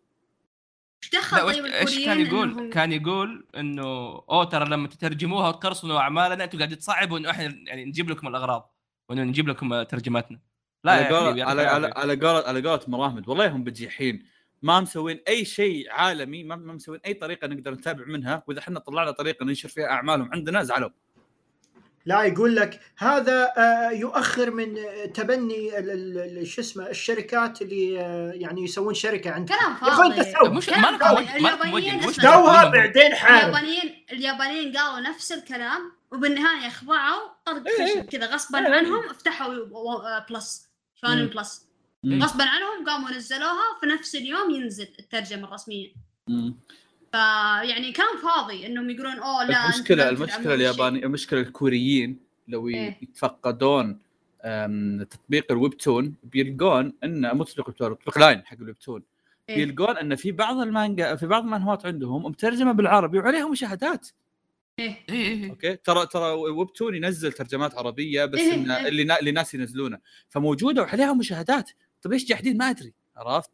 [1.02, 3.82] إيش دخل طيب إيش كان يقول؟ إنهم- كان يقول إنه
[4.30, 8.74] أوه ترى لما تترجموها وتقرصنوا أعمالنا أنتم قاعدين تصعبوا انه إحنا يعني نجيب لكم الأغراض.
[9.08, 10.40] وإنه نجيب لكم ترجماتنا
[10.84, 11.92] لا على قولة على على.
[11.96, 14.26] على قولة على قولة مراهمد والله هم بجيحين
[14.62, 18.42] ما مسوين أي شيء عالمي ما ما مسوين أي طريقة نقدر نتابع منها.
[18.46, 20.90] وإذا إحنا طلعنا طريقة ننشر فيها أعمالهم عندنا زعلوا.
[22.08, 27.62] لا يقول لك هذا آه، يؤخر من آه، تبني ال- ال- ال- شو اسمه الشركات
[27.62, 30.48] اللي آه، يعني يسوون شركة عندك كلام فاضي.
[30.48, 32.00] مش كلام ما اليابانيين؟
[32.70, 37.94] بعدين حارب اليابانيين اليابانيين قالوا نفس الكلام وبالنهاية خضعوا طرد إيه.
[38.00, 38.74] خشب كذا غصبا إيه.
[38.74, 41.26] عنهم فتحوا و- و- بلس شونن.
[41.26, 41.68] بلس.
[42.06, 45.92] غصبا عنهم قاموا نزلوها في نفس اليوم ينزل الترجمة الرسمية.
[47.12, 50.54] فيعني كان فاضي إنهم يقولون أوه لا المشكلة المشكلة.
[50.54, 52.18] الياباني المشكلة الكوريين
[52.48, 52.98] لو إيه.
[53.02, 53.98] يتفقدون
[55.10, 59.02] تطبيق الويب تون بيلقون ان مو تطبيق الويب تون تطبيق لاين حق الويب تون
[59.48, 59.56] إيه.
[59.64, 64.08] بيلقون إن في بعض المانجا في بعض المانهوات عندهم مترجمة بالعربي وعليها مشاهدات
[64.78, 65.04] إيه.
[65.10, 68.88] اي اي okay ترى ترى ويب تون ينزل ترجمات عربية بس إيه، إن إيه.
[68.88, 69.18] اللي نا...
[69.18, 69.98] اللي ناس ينزلونه
[70.28, 71.70] فموجودة وعليها مشاهدات
[72.02, 73.50] طيب ليش جاحدين ما أدري عرفت؟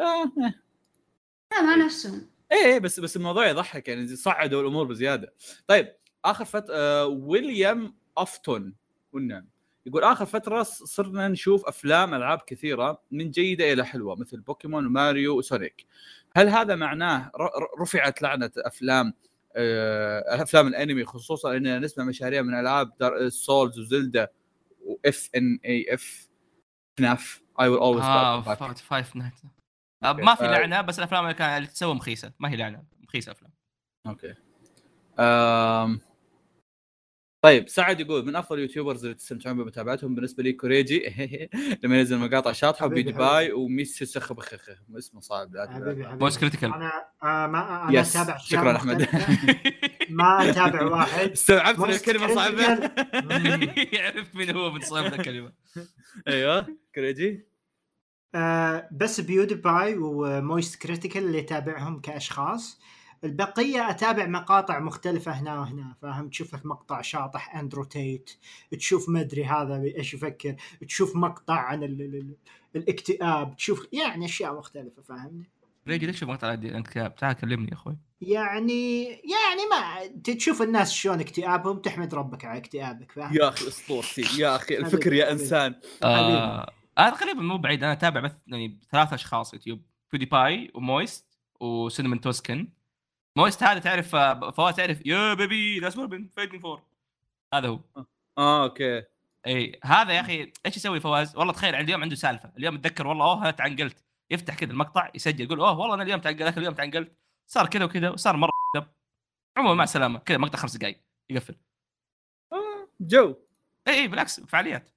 [0.00, 0.62] آه إيه.
[1.52, 5.34] لا ما نفسهم إيه بس بس الموضوع يضحك يعني صعدوا الأمور بزيادة.
[5.66, 5.94] طيب
[6.24, 8.74] آخر فتره آه ويليام افتون
[9.12, 9.46] والنعم
[9.86, 15.38] يقول آخر فترة صرنا نشوف أفلام ألعاب كثيرة من جيدة إلى حلوة مثل بوكيمون وماريو
[15.38, 15.86] وسونيك.
[16.36, 17.30] هل هذا معناه
[17.80, 19.14] رفعت لعنة أفلام
[19.56, 22.92] آه أفلام الأنمي خصوصا إننا نسمع مشاريع من ألعاب
[23.28, 24.28] سولز وزلدا
[24.84, 26.28] واف ان اي اف
[26.98, 28.40] فناف اي ويل اولويز آه
[28.74, 29.34] فايف نايت
[30.12, 30.50] ما في آه.
[30.50, 32.32] لعنة بس الأفلام اللي كانت اللي تسوى مخيسة.
[32.38, 33.50] ما هي لعنة مخيسة أفلام.
[34.06, 34.34] أوكي.
[35.18, 36.00] أم...
[37.44, 41.14] طيب سعد يقول من أفضل اليوتيوبرز اللي تستمتعون بمتابعتهم بالنسبة لي كوريجي.
[41.82, 44.68] لما ينزل مقاطع شاطحة وبيدي باي وميس سخبخخ
[44.98, 46.02] اسمه صعب لا حبيبي تبع.
[46.04, 46.18] حبيبي.
[46.18, 49.08] بويس كريتيكال أنا آه ما أنا يس أتابع شكرا أحمد.
[50.10, 51.30] ما أتابع واحد.
[51.30, 52.62] استوعبت Moist الكلمة صعبة.
[53.98, 55.52] يعرف مين هو من صاحب الكلمة.
[56.28, 57.53] أيوه كوريجي.
[58.34, 62.80] آه بس PewDiePie و Moist Critical اللي اتابعهم كأشخاص.
[63.24, 65.94] البقية أتابع مقاطع مختلفة هنا وهنا.
[66.02, 68.30] فاهم تشوف لك مقطع شاطح Andrew Tate.
[68.78, 70.56] تشوف ما أدري هذا إيش يفكر.
[70.88, 72.34] تشوف مقطع عن ال ال ال
[72.76, 73.56] الاكتئاب.
[73.56, 75.50] تشوف يعني أشياء مختلفة فاهمني؟
[75.88, 77.96] ريجي ليش مقطع عندي انت كتاب تعال كلمني يا أخوي.
[78.20, 84.40] يعني يعني ما تشوف الناس شلون اكتئابهم تحمد ربك على اكتئابك فاهم؟ يا أخي أسطورتي.
[84.40, 85.74] يا أخي الفكر يا إنسان.
[86.02, 87.84] آه أنا تقريبا مو بعيد.
[87.84, 92.68] أنا أتابع بس يعني ثلاث أشخاص يوتيوب بيودي باي ومويست وسينمون توسكن
[93.36, 96.82] مويست هذا تعرف آه، فواز تعرف يا بيبي ذاتس موربن فايتنج فور
[97.54, 97.80] هذا هو.
[98.38, 99.02] آه أوكي.
[99.46, 103.24] إي هذا يا أخي إيش يسوي فواز؟ والله تخيل اليوم عنده سالفة، اليوم أتذكر والله
[103.24, 107.16] أوه أنا تعنقلت، يفتح كذا المقطع يسجل يقول أوه والله أنا اليوم تعنقلت اليوم تعنقلت،
[107.46, 108.86] صار كذا وكذا وصار مرة دب.
[109.56, 110.18] عموما مع السلامة.
[110.18, 111.00] كذا مقطع خمس دقائق
[111.30, 111.56] يقفل.
[112.52, 113.36] آه، جو.
[113.88, 114.90] إي إي بالعكس فعاليات.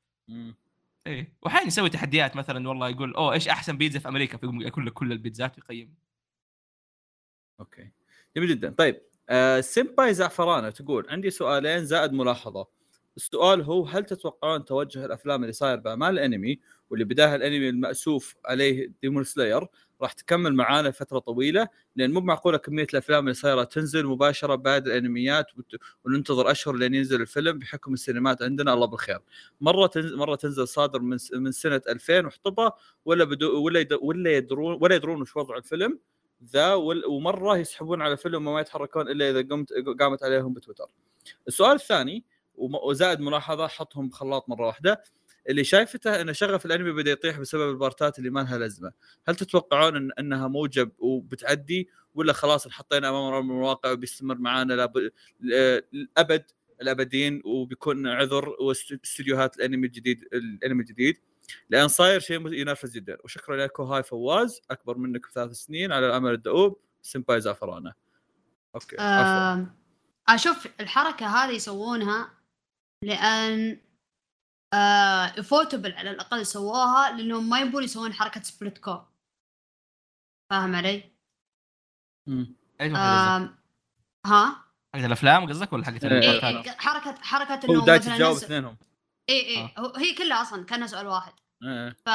[1.07, 4.85] اي واحيانا يسوي تحديات مثلا والله يقول أوه إيش أحسن بيتزا في أمريكا؟ فيقوم ياكل
[4.85, 5.95] لك كل البيتزات ويقيم.
[7.59, 7.91] أوكي.
[8.35, 8.69] جميل جدا.
[8.77, 12.67] طيب آه سيمباي زعفرانة تقول عندي سؤالين زائد ملاحظة.
[13.17, 16.59] السؤال هو هل تتوقعون توجه الأفلام اللي صاير بأعمال الأنمي
[16.89, 19.67] واللي بداها الأنمي المأسوف عليه Demon Slayer؟
[20.01, 24.87] راح تكمل معانا فترة طويلة لأن مو معقولة كمية الأفلام اللي صايرة تنزل مباشرة بعد
[24.87, 25.45] الأنميات
[26.05, 28.73] وننتظر أشهر لين ينزل الفيلم بحكم السينمات عندنا.
[28.73, 29.19] الله بالخير.
[29.61, 32.71] مرة تنزل مرة تنزل صادر من من سنة 2000 وحطبة
[33.05, 35.99] ولا بدو ولا ولا يدرون ولا يدرون وش وضع الفيلم
[36.53, 36.73] ذا
[37.09, 40.85] ومرة يسحبون على فيلم وما يتحركون إلا إذا قمت قامت عليهم بتويتر.
[41.47, 42.23] السؤال الثاني
[42.55, 45.03] وزائد ملاحظة حطهم بخلاط مرة واحدة.
[45.49, 48.91] اللي شايفته إن شغف الأنمي بدأ يطيح بسبب البارتات اللي ما لها لازمة،
[49.27, 55.11] هل تتوقعون إن إنها موجب وبتعدي ولا خلاص حطينا أمام الواقع وبيستمر معانا لاب-
[55.41, 56.51] للابد
[56.81, 61.17] الأبدين وبيكون عذر واستديوهات الأنمي الجديد الأنمي الجديد؟
[61.69, 63.17] لأن صاير شيء ينرفز جدا.
[63.23, 64.61] وشكرا لك هاي فواز.
[64.71, 66.79] أكبر منك بثلاث سنين على العمل الدؤوب.
[67.01, 67.93] سمباي زعفرانة.
[68.75, 68.95] أوكي
[70.29, 72.33] أشوف الحركة هذه يسوونها
[73.03, 73.77] لأن
[74.73, 79.07] آه Ufotable على الأقل سووها لأنهم ما يبون يسوون حركة split cour
[80.49, 81.11] فاهم علي؟
[82.27, 82.55] مم.
[82.81, 82.93] إيش
[84.25, 86.21] ها؟ حقت الأفلام قصدك ولا حقت إيه.
[86.21, 88.77] إيه؟ إيه حركة حركة إنه مثلا تجاوب اثنينهم
[89.29, 89.93] اي اي آه.
[89.97, 91.33] هي كلها أصلا كانها سؤال واحد
[91.63, 91.89] إيه.
[92.05, 92.09] ف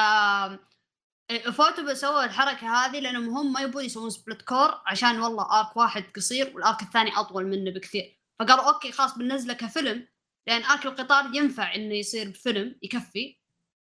[1.52, 6.04] Ufo سووا الحركة هذه لأنهم هم ما يبون يسوون split cour عشان والله arc واحد
[6.16, 10.08] قصير وال arc الثاني أطول منه بكثير فقالوا أوكي خلاص بننزله كفيلم
[10.46, 13.36] لأن أرك القطار ينفع إنه يصير فيلم يكفي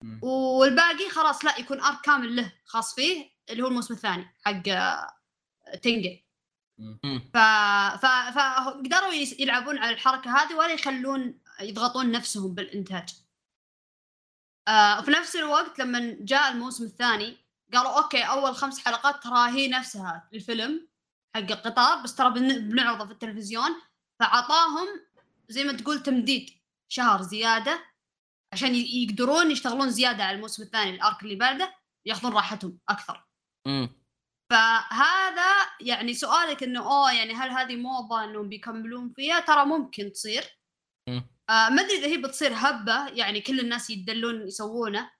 [0.03, 0.19] مم.
[0.23, 5.07] والباقي خلاص لا يكون أرك كامل له خاص فيه اللي هو الموسم الثاني حق آه،
[5.83, 6.19] تنجن
[6.77, 7.19] مم.
[7.33, 7.37] ف...
[8.01, 8.05] ف...
[8.35, 13.09] فقدروا يلعبون على الحركة هذه ولا يخلون يضغطون نفسهم بالإنتاج.
[14.67, 17.37] آه وفي نفس الوقت لما جاء الموسم الثاني
[17.73, 20.87] قالوا أوكي أول خمس حلقات ترى هي نفسها الفيلم
[21.35, 23.69] حق القطار بس ترى بن- بنعرضه في التلفزيون
[24.19, 24.87] فعطاهم
[25.49, 26.49] زي ما تقول تمديد
[26.91, 27.85] شهر زيادة
[28.53, 33.25] عشان يقدرون يشتغلون زيادة على الموسم الثاني ال arc اللي بعده ياخذون راحتهم أكثر.
[33.67, 33.99] مم.
[34.51, 35.51] فهذا
[35.81, 40.43] يعني سؤالك إنه أوه يعني هل هذه موضة إنهم بيكملون فيها ترى ممكن تصير
[41.09, 41.29] مم.
[41.49, 45.11] آه ما أدري إذا هي بتصير هبة يعني كل الناس يدلون يسوونه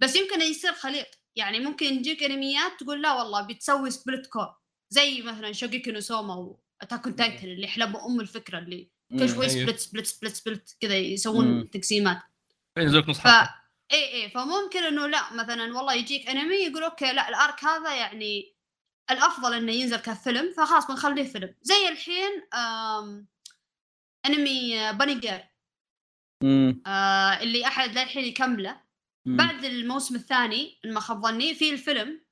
[0.00, 1.06] بس يمكن يصير خليط
[1.36, 4.54] يعني ممكن يجيك إنميات تقول لا والله بتسوي split cour
[4.90, 9.28] زي مثلا Shokugeki no Soma و Attack on Titan اللي حلبوا أم الفكرة اللي كل
[9.28, 9.48] شوي أيوه.
[9.48, 11.70] split split split split كذا يسوون.
[11.70, 12.22] تقسيمات
[12.78, 13.54] ينزلك نص حلقه
[13.92, 17.94] اي اي فممكن إنه لا مثلا والله يجيك أنمي يقول أوكي لا ال arc هذا
[17.94, 18.54] يعني
[19.10, 22.42] الأفضل إنه ينزل كفيلم فخلاص بنخليه فيلم زي الحين
[24.26, 25.44] أنمي Bunny Girl.
[26.86, 28.80] آه اللي أحد للحين يكمله.
[29.26, 32.24] بعد الموسم الثاني ما خاب ظني في الفيلم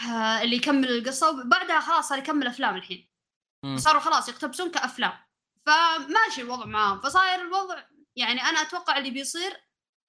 [0.00, 3.08] آه اللي يكمل القصة وبعدها خلاص صار يكمل أفلام الحين.
[3.76, 5.27] صاروا خلاص يقتبسون كأفلام
[5.68, 7.00] فماشي الوضع معاهم.
[7.00, 7.84] فصاير الوضع
[8.16, 9.52] يعني أنا أتوقع اللي بيصير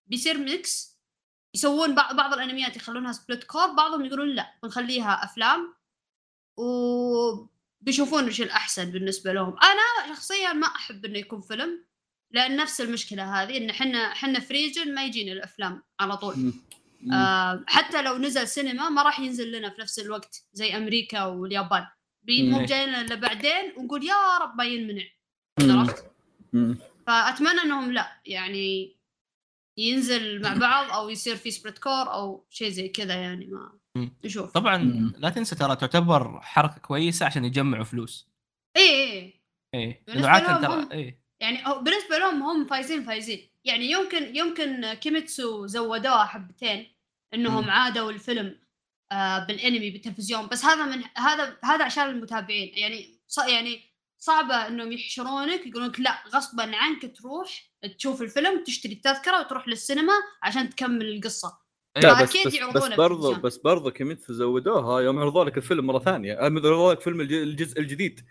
[0.07, 0.99] بيصير mix
[1.55, 5.75] يسوون بعض بعض الأنميات يخلونها split cour بعضهم يقولون لا بنخليها أفلام.
[6.57, 9.57] وبيشوفون وش الأحسن بالنسبة لهم.
[9.63, 11.85] أنا شخصيا ما أحب إنه يكون فيلم
[12.31, 16.53] لأن نفس المشكلة هذه إن إحنا إحنا في region ما يجينا الأفلام على طول.
[17.13, 21.87] آه حتى لو نزل سينما ما راح ينزل لنا في نفس الوقت زي أمريكا واليابان.
[22.29, 25.03] مو جاينا إلا بعدين ونقول يا رب ما ينمنع.
[25.61, 26.11] عرفت.
[27.07, 28.95] فأتمنى إنهم لا يعني
[29.77, 33.79] ينزل مع بعض أو يصير في split cour أو شيء زي كذا يعني ما.
[34.25, 34.51] نشوف.
[34.51, 35.13] طبعا مم.
[35.17, 38.27] لا تنسى ترى تعتبر حركة كويسة عشان يجمعوا فلوس.
[38.77, 39.41] اي اي
[39.75, 40.03] إيه.
[40.25, 41.19] عاده لهم هم- ترى إيه.
[41.41, 43.49] يعني هو بالنسبة لهم هم فايزين فايزين.
[43.65, 46.87] يعني يمكن يمكن Kimetsu زودوها حبتين
[47.33, 47.69] إنهم مم.
[47.69, 48.59] عادوا الفيلم
[49.11, 50.47] آه بالأنمي بالتلفزيون.
[50.47, 52.77] بس هذا من هذا هذا عشان المتابعين.
[52.77, 53.88] يعني ص يعني
[54.19, 60.13] صعبة إنهم يحشرونك يقولون لك لا غصبا عنك تروح تشوف الفيلم تشتري التذكرة وتروح للسينما
[60.43, 61.59] عشان تكمل القصة
[61.97, 62.03] إيه.
[62.03, 63.33] لا بس فأكيد بس, بس في برضو.
[63.35, 67.33] بس برضو Kimetsu زودوها يوم عرضوا لك الفيلم مرة ثانية آه، عرضوا لك فيلم الج-
[67.33, 68.25] الجزء الجديد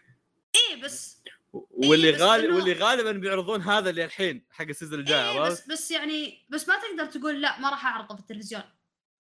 [0.57, 5.31] اي بس واللي بس غالب واللي غالبا بيعرضون هذا اللي الحين حق ال season الجاي
[5.31, 8.63] إيه؟ بس بس يعني بس ما تقدر تقول لا ما راح أعرضه في التلفزيون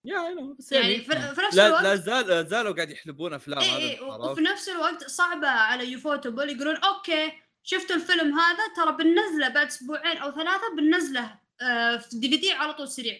[0.08, 2.90] you know، بس يعني يعني في, في نفس لا الوقت لا زال لا زالوا قاعد
[2.90, 7.32] يحلبون أفلام اي هذا اي عرفت؟ وفي نفس الوقت صعبة على ufotable يقولون okay
[7.62, 12.72] شفتوا الفيلم هذا؟ ترى بننزله بعد أسبوعين أو ثلاثة بننزله آه، في ال DVD على
[12.72, 13.18] طول سريع.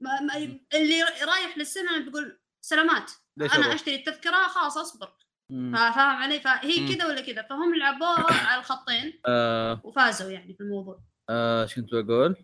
[0.00, 0.36] ما ما
[0.74, 3.10] اللي رايح للسينما بيقول سلامات
[3.40, 5.12] أنا؟ أشتري التذكرة خلاص أصبر.
[5.50, 6.94] فاهم علي؟ فهي.
[6.94, 9.80] كذا ولا كذا؟ فهم لعبوها على الخطين آه.
[9.84, 11.00] وفازوا يعني في الموضوع.
[11.30, 12.36] آه، إيش كنت بقول؟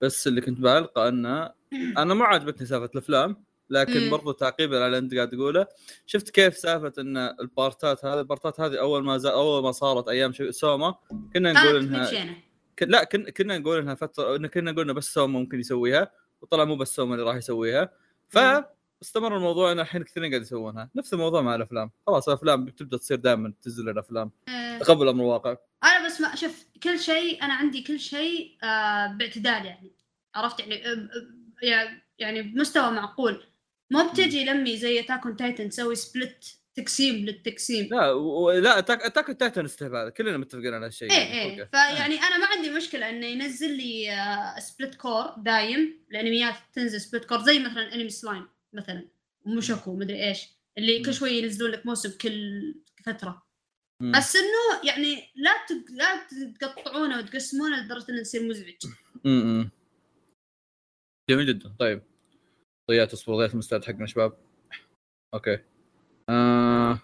[0.00, 1.50] بس اللي كنت بعلقه أنه
[1.98, 4.10] أنا ما عجبتني سالفة الأفلام لكن مم.
[4.10, 5.66] برضو تعقيبا على اللي أنت قاعد تقوله.
[6.06, 9.30] شفت كيف سالفة أن البارتات هذه البارتات هذه أول ما زا...
[9.30, 10.94] أول ما صارت أيام سوما
[11.34, 12.10] كنا نقول إنها
[12.76, 12.82] ك...
[12.82, 13.30] لا كن...
[13.30, 16.10] كنا نقول إنها فترة كنا قلنا بس سوما ممكن يسويها
[16.40, 17.92] وطلع مو بس سوما اللي راح يسويها.
[19.00, 20.90] فاستمر الموضوع ان الحين كثيرين قاعد يسوونها.
[20.94, 21.90] نفس الموضوع مع الأفلام.
[22.06, 25.56] خلاص الأفلام بتبدأ تصير دائما تنزل الأفلام آه، تقبل الامر الواقع.
[25.84, 29.92] أنا بس ما شوف كل شيء أنا عندي كل شيء آه باعتدال يعني.
[30.34, 31.08] عرفت يعني؟ آه،
[31.64, 33.44] آه، يعني- بمستوى معقول.
[33.90, 37.88] مو بتجي لأنمي زي Attack Titan تسوي split تقسيم للتقسيم.
[37.90, 38.50] لا و...
[38.50, 41.58] لا Attack Attack Titan استهبال كلنا متفقين على هالشيء إيه يعني.
[41.58, 41.64] إيه.
[41.64, 47.24] فيعني أنا ما عندي مشكلة إنه ينزل لي آه split cour دايم الانميات تنزل split
[47.24, 49.08] cour زي مثلا انمي سلايم مثلا
[49.46, 50.48] وموشوكو مدري إيش
[50.78, 51.02] اللي.
[51.02, 52.74] كل شوي ينزلون لك موسم كل
[53.04, 53.46] فترة.
[54.02, 54.12] مم.
[54.16, 55.90] بس إنه يعني لا تق...
[55.90, 56.26] لا
[56.60, 58.76] تقطعونه وتقسمونه لدرجة إنه يصير مزعج.
[59.26, 59.70] امم
[61.30, 61.76] جميل جدا.
[61.78, 62.02] طيب.
[62.90, 64.38] ضيعت اصبر ضيعت المستعد حقنا شباب.
[65.34, 65.58] okay.
[66.28, 67.00] آه...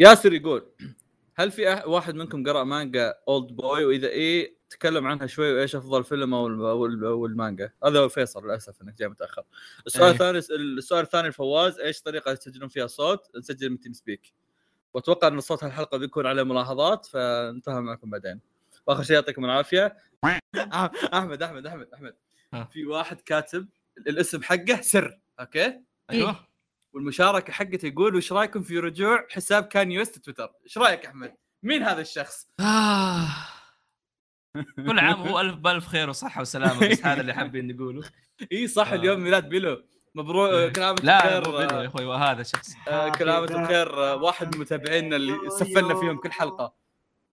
[0.00, 0.72] ياسر يقول
[1.36, 6.04] هل في أح- واحد منكم قرأ مانجا Oldboy وإذا إيه تكلم عنها شوي وإيش أفضل
[6.04, 7.70] فيلم أو أو المانجا.
[7.84, 9.42] هذا هو فيصل للأسف إنك جاي متأخر.
[9.86, 10.12] السؤال إيه.
[10.12, 10.38] الثاني
[10.78, 14.32] السؤال الثاني الفواز إيش طريقة تسجلون فيها صوت؟ نسجل من TeamSpeak
[14.94, 18.40] وأتوقع إن صوت الحلقة بيكون عليه ملاحظات فنتفاهم معكم بعدين.
[18.86, 19.96] وآخر شيء يعطيكم العافية.
[21.14, 22.14] أحمد أحمد أحمد أحمد.
[22.70, 23.68] في واحد كاتب
[23.98, 26.46] الاسم حقه سر okay؟ أيوه
[26.92, 31.82] والمشاركة حقته يقول وش رأيكم في رجوع حساب كاني ويست تويتر إيش رأيك أحمد؟ مين
[31.82, 33.53] هذا الشخص؟ آه.
[34.86, 38.02] كل عام هو ألف بألف خير وصحة وسلامة بس هذا اللي حابين نقوله.
[38.52, 38.94] إي صح آه.
[38.94, 39.82] اليوم ميلاد بيلو.
[40.14, 40.68] مبروك إيه.
[40.68, 42.74] كلامك لا بيلو يا أخوي وهذا شخص.
[42.88, 46.74] آه، كلامك الخير واحد من متابعينا اللي سفلنا فيهم كل حلقة.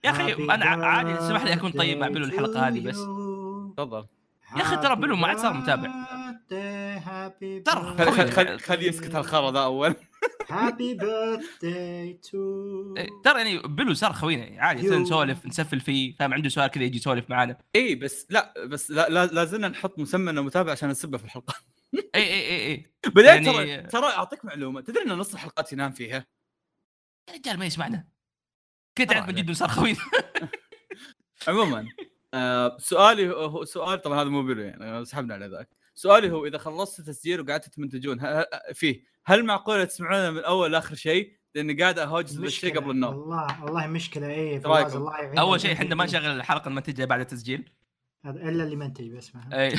[0.03, 2.97] يا أخي أنا عادي اسمح لي أكون طيب مع بيلو الحلقة هذه بس.
[3.77, 4.05] تفضل.
[4.57, 5.91] يا أخي ترى بيلو ما عاد صار متابع.
[7.65, 8.31] ترى خل خوي.
[8.31, 9.95] خل خل خل يسكت هالخرا ذا أول.
[10.49, 14.89] happy birthday to ترى يعني بيلو صار خوينا يعني عادي.
[14.89, 17.57] نسولف نسفل فيه فاهم؟ عنده سؤال كذا يجي يسولف معانا.
[17.75, 21.53] اي بس لا بس لا لا لازلنا نحط مسمى إنه متابع عشان نسبه في الحلقة.
[21.93, 24.81] اي اي اي اي بعدين يعني- ترى ترى أعطيك معلومة.
[24.81, 26.25] تدري إن نص الحلقات ينام فيها؟
[27.29, 28.07] يا رجال ما يسمعنا.
[28.97, 29.41] كنت تعرف من طبعاً.
[29.43, 29.99] جد صار خوينا.
[31.47, 31.87] عموما
[32.33, 35.69] آه سؤالي هو سؤال طبعا هذا مو بيلو يعني سحبنا على ذاك.
[35.95, 38.19] سؤالي هو إذا خلصت تسجيل وقعدتوا تمنتجون
[38.73, 43.15] فيه هل معقولة تسمعونه من أول لآخر شيء؟ لاني قاعد اهوجس بالشيء قبل النوم.
[43.15, 47.05] والله والله مشكلة إيه فواز رأيكم؟ الله يعين أول شيء إحنا ما نشغل الحلقة نمنتجها
[47.05, 47.69] بعد التسجيل.
[48.25, 49.49] هذا إلا اللي منتج بس ما.
[49.53, 49.75] اي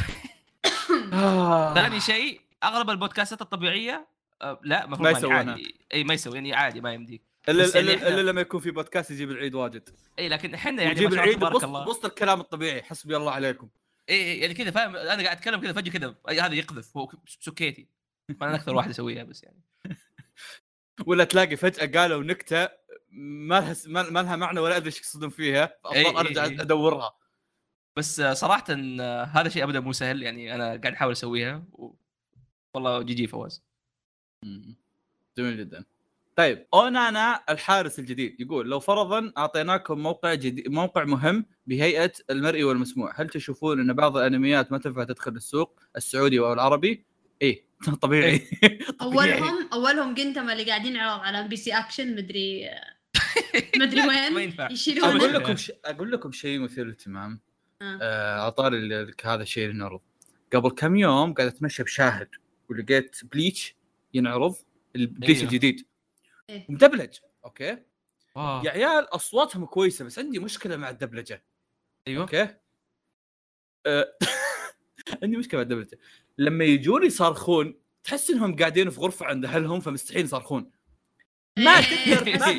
[1.13, 1.75] آه.
[1.75, 4.07] ثاني شيء أغلب البودكاستات الطبيعية
[4.43, 5.53] آه، لا المفروض ما يعني يسوونها.
[5.53, 7.23] عادي اي ما يسوي يعني عادي ما يمديك.
[7.49, 9.89] إلا يعني إلا إلا لما يكون في بودكاست يجيب العيد واجد.
[10.19, 12.83] اي لكن إحنا يعني يجيب العيد تبارك بوسط الكلام الطبيعي.
[12.83, 13.69] حسبي الله عليكم.
[14.09, 16.15] اي إي، يعني كذا فاهم؟ أنا قاعد أتكلم كذا فجأة كذا.
[16.29, 17.89] هذا يقذف هو سكيتي.
[18.31, 19.63] أنا أكثر واحد أسويها بس يعني
[21.07, 22.69] ولا تلاقي فجأة قالوا نكتة
[23.11, 26.45] ما لها ما ما لها معنى ولا أدري إيش يقصدون فيها فاضطر أرجع.
[26.45, 27.17] أدورها
[27.97, 28.65] بس صراحة
[29.25, 31.95] هذا شيء ابدا مو سهل يعني أنا قاعد أحاول أسويها و...
[32.75, 33.63] والله GG فواز.
[35.39, 35.85] جميل جدا
[36.37, 43.13] طيب أونانا الحارس الجديد يقول لو فرضا أعطيناكم موقع جديد موقع مهم بهيئة المرئي والمسموع
[43.21, 47.05] هل تشوفون إن بعض الأنميات ما تنفع تدخل السوق السعودي أو العربي؟
[47.43, 47.65] إيه
[48.03, 48.39] طبيعي.
[49.01, 49.39] طبيعي.
[49.39, 52.71] اولهم أولهم Gintama اللي قاعدين يعرض على MBC Action مدري
[53.81, 54.69] مدري وين؟ ينفع.
[55.03, 55.73] أقول لكم ش...
[55.85, 57.41] أقول لكم شيء مثير للاهتمام.
[57.83, 57.99] آه.
[58.03, 60.01] آه، عطاري ال- هذا الشيء اللي نعرض.
[60.55, 62.29] قبل كم يوم قاعد أتمشى بشاهد
[62.69, 63.75] ولقيت Bleach
[64.15, 64.55] ينعرض
[64.97, 65.51] ال Bleach أيوه.
[65.53, 65.87] الجديد.
[66.51, 66.67] إيه.
[66.69, 67.17] مدبلج.
[67.45, 67.79] okay؟
[68.37, 68.63] آه.
[68.65, 71.45] يا عيال أصواتهم كويسة بس عندي مشكلة مع الدبلجة.
[72.09, 72.23] أيوه.
[72.23, 72.49] okay؟
[73.87, 74.13] أه،
[75.23, 75.99] عندي مشكلة مع الدبلجه
[76.39, 77.75] لما يجون يصارخون
[78.05, 80.71] تحس إنهم قاعدين في غرفة عند أهلهم فمستحيل يصارخون
[81.59, 82.55] ما إيه، تقدر-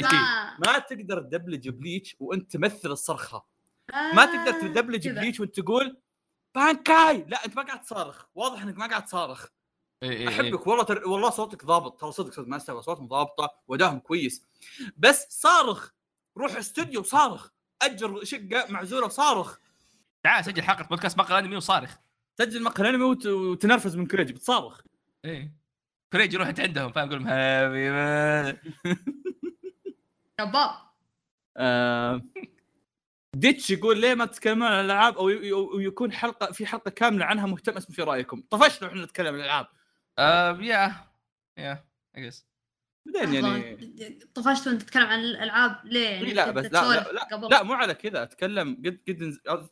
[0.66, 3.46] ما- تقدر تدبلج Bleach وأنت تمثل الصرخة.
[4.14, 5.14] ما تقدر تدبلج آه،.
[5.14, 5.98] Bleach وأنت تقول
[6.56, 7.26] بانكاي!
[7.28, 9.48] لا أنت ما قاعد تصارخ واضح إنك ما قاعد تصارخ
[10.04, 10.28] إيه إيه.
[10.30, 10.68] أحبك.
[10.68, 11.08] والله تر...
[11.08, 12.02] والله صوتك ضابط.
[12.02, 14.46] ترى صدق صدق ما استوى اصواتهم ضابطة وادائهم كويس.
[14.98, 15.92] بس صارخ.
[16.38, 17.50] روح استوديو صارخ
[17.82, 19.58] أجر شقة معزولة صارخ
[20.24, 21.96] تعال سجل حلقة بودكاست مقال أنمي وصارخ.
[22.38, 23.26] سجل مقهى انمي وت...
[23.26, 24.82] وتنرفز من كريج بتصارخ
[25.26, 25.54] إيه.
[26.14, 28.60] كريج يروح عندهم فاهم؟ يقول لهم happy
[30.38, 30.72] كباب
[31.58, 32.22] آه...
[33.36, 35.30] ديتش يقول ليه ما تتكلمون عن الألعاب أو
[35.80, 39.68] يكون حلقة في حلقة كاملة عنها مهتم اسمع في رأيكم؟ طفشنا إحنا نتكلم عن الألعاب.
[40.62, 40.96] يا
[41.58, 41.84] I
[42.18, 42.54] guess.
[43.06, 47.48] بعدين يعني طفشت وأنت تتكلم عن الألعاب ليه؟ يعني لا بس لا لا لا.
[47.48, 49.00] لا مو على كذا أتكلم قد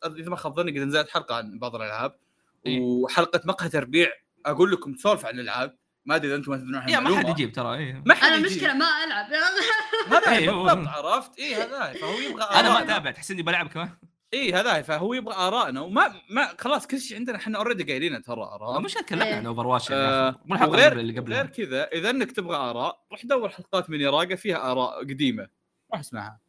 [0.01, 2.19] قد إذا ما خاب ظني قد نزلت حلقة عن بعض الألعاب.
[2.65, 2.79] إيه.
[2.79, 4.11] وحلقة مقهى تربيع
[4.45, 5.77] أقول لكم تسولف عن الألعاب.
[6.05, 7.29] ما أدري إذا أنتم ما تدرون عن ما حد.
[7.29, 8.03] يجيب ترى إيه.
[8.05, 8.35] ما حد أنا.
[8.35, 9.25] المشكلة ما ألعب.
[10.13, 11.93] هذا إيه، هو- بالضبط عرفت؟ اي هذا.
[11.93, 12.83] فهو يبغى أنا ما.
[12.83, 13.89] أتابع تحس إني بلعب كمان.
[14.33, 14.81] اي هذا.
[14.81, 18.79] فهو يبغى ارائنا وما ما خلاص كل شيء عندنا إحنا already قايلين ترى آراء.
[18.79, 19.35] مش تكلمنا إيه.
[19.35, 23.89] عن Overwatch آه، مو الحلقة اللي غير كذا إذا إنك تبغى آراء روح دور حلقات
[23.89, 25.47] من يراقه فيها آراء قديمة.
[25.91, 26.39] روح أسمعها.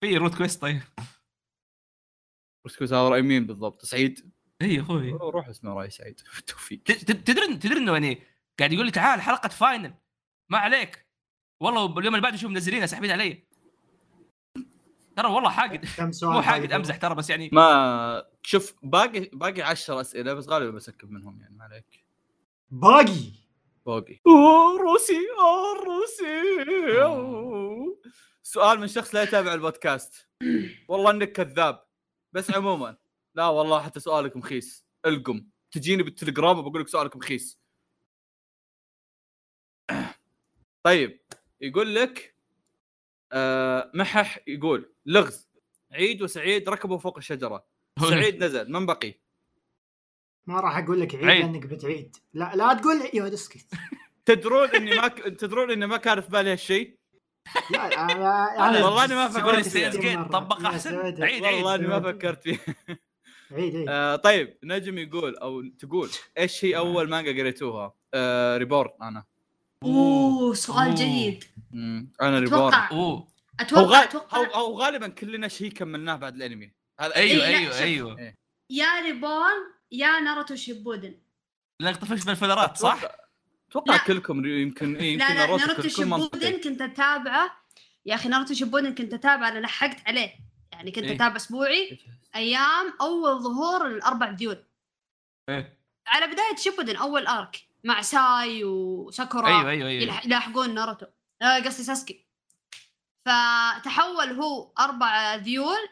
[0.00, 0.80] في روت كويست طيب.
[2.64, 4.29] بس كنت هذا رأي مين بالضبط؟ سعيد؟
[4.62, 5.10] اي أخوي.
[5.12, 6.82] روح اسمع راي سعيد بالتوفيق.
[6.82, 8.22] تدري تدري انه يعني
[8.58, 9.94] قاعد يقول لي تعال حلقة final
[10.48, 11.06] ما عليك.
[11.60, 13.42] والله اليوم اللي بعده شوف منزلينها ساحبين علي.
[15.16, 15.86] ترى والله حاقد.
[16.22, 17.50] مو حاقد؟ أمزح ترى بس يعني.
[17.52, 22.04] ما شوف باقي باقي 10 أسئلة بس غالبا ب skip منهم يعني ما عليك.
[22.70, 23.32] باقي.
[23.86, 24.20] باقي.
[24.26, 27.02] أوه روسي أوه روسي.
[27.02, 28.00] أوه.
[28.42, 30.28] سؤال من شخص لا يتابع البودكاست.
[30.88, 31.84] والله إنك كذاب.
[32.32, 32.96] بس عموما.
[33.34, 34.86] لا والله حتى سؤالك مخيس.
[35.06, 35.46] القم.
[35.70, 37.58] تجيني بالتليجرام وبقول لك سؤالك مخيس.
[40.86, 41.20] طيب
[41.60, 42.36] يقول لك
[43.32, 45.50] آه محح يقول لغز.
[45.92, 47.66] عيد وسعيد ركبوا فوق الشجرة.
[48.10, 48.72] سعيد نزل.
[48.72, 49.14] من بقي؟
[50.46, 51.44] ما راح أقول لك عيد عيد.
[51.44, 52.16] لأنك بتعيد.
[52.32, 53.66] لا لا تقول يا اسكت
[54.26, 55.18] تدرون إني ما ك...
[55.18, 56.98] تدرون إني ما كان في بالي هالشيء
[57.70, 60.22] لا أنا أنا والله أنا ما فكرت فيه.
[60.22, 61.42] طبق احسن عيد عيد.
[61.42, 62.00] والله اني ما.
[62.00, 62.58] فكرت فيه
[63.52, 68.90] عيد عيد آه طيب نجم يقول أو تقول إيش هي أول مانجا قريتوها؟ آه Reborn
[69.02, 69.24] أنا
[69.82, 70.94] أوه سؤال أوه.
[70.94, 72.12] جيد مم.
[72.22, 73.28] أنا Reborn أتوقع أوه
[73.60, 73.94] أتوقع غال...
[73.94, 76.70] هو, أتوقع هو غالبا كلنا شيء كملناه بعد الأنمي
[77.00, 77.80] هذا أيوه إيه، لا، أيوه شوف.
[78.18, 78.34] أيوه
[78.70, 79.52] يا ريبون
[79.92, 81.14] يا ناروتو شيبودن
[81.80, 83.00] لانك طفشت بال fillers ات صح؟
[83.70, 84.04] أتوقع لا.
[84.06, 85.88] كلكم يمكن إيه لا يمكن لا ناروتو ناروتو.
[85.88, 87.50] شيبودن كنت أتابعه
[88.06, 90.30] يا أخي ناروتو شيبودن كنت أتابعه أنا لحقت عليه
[90.80, 91.16] يعني كنت إيه.
[91.16, 91.98] أتابع أسبوعي
[92.36, 94.64] أيام أول ظهور الأربع ذيول
[95.48, 95.78] إيه.
[96.06, 100.20] على بداية شيبودن أول arc مع ساي وساكورا أيوه أيوه أيوه.
[100.24, 101.06] يلاحقون ناروتو.
[101.42, 102.26] آه، قصدي ساسكي.
[103.26, 105.88] فتحول هو أربع ذيول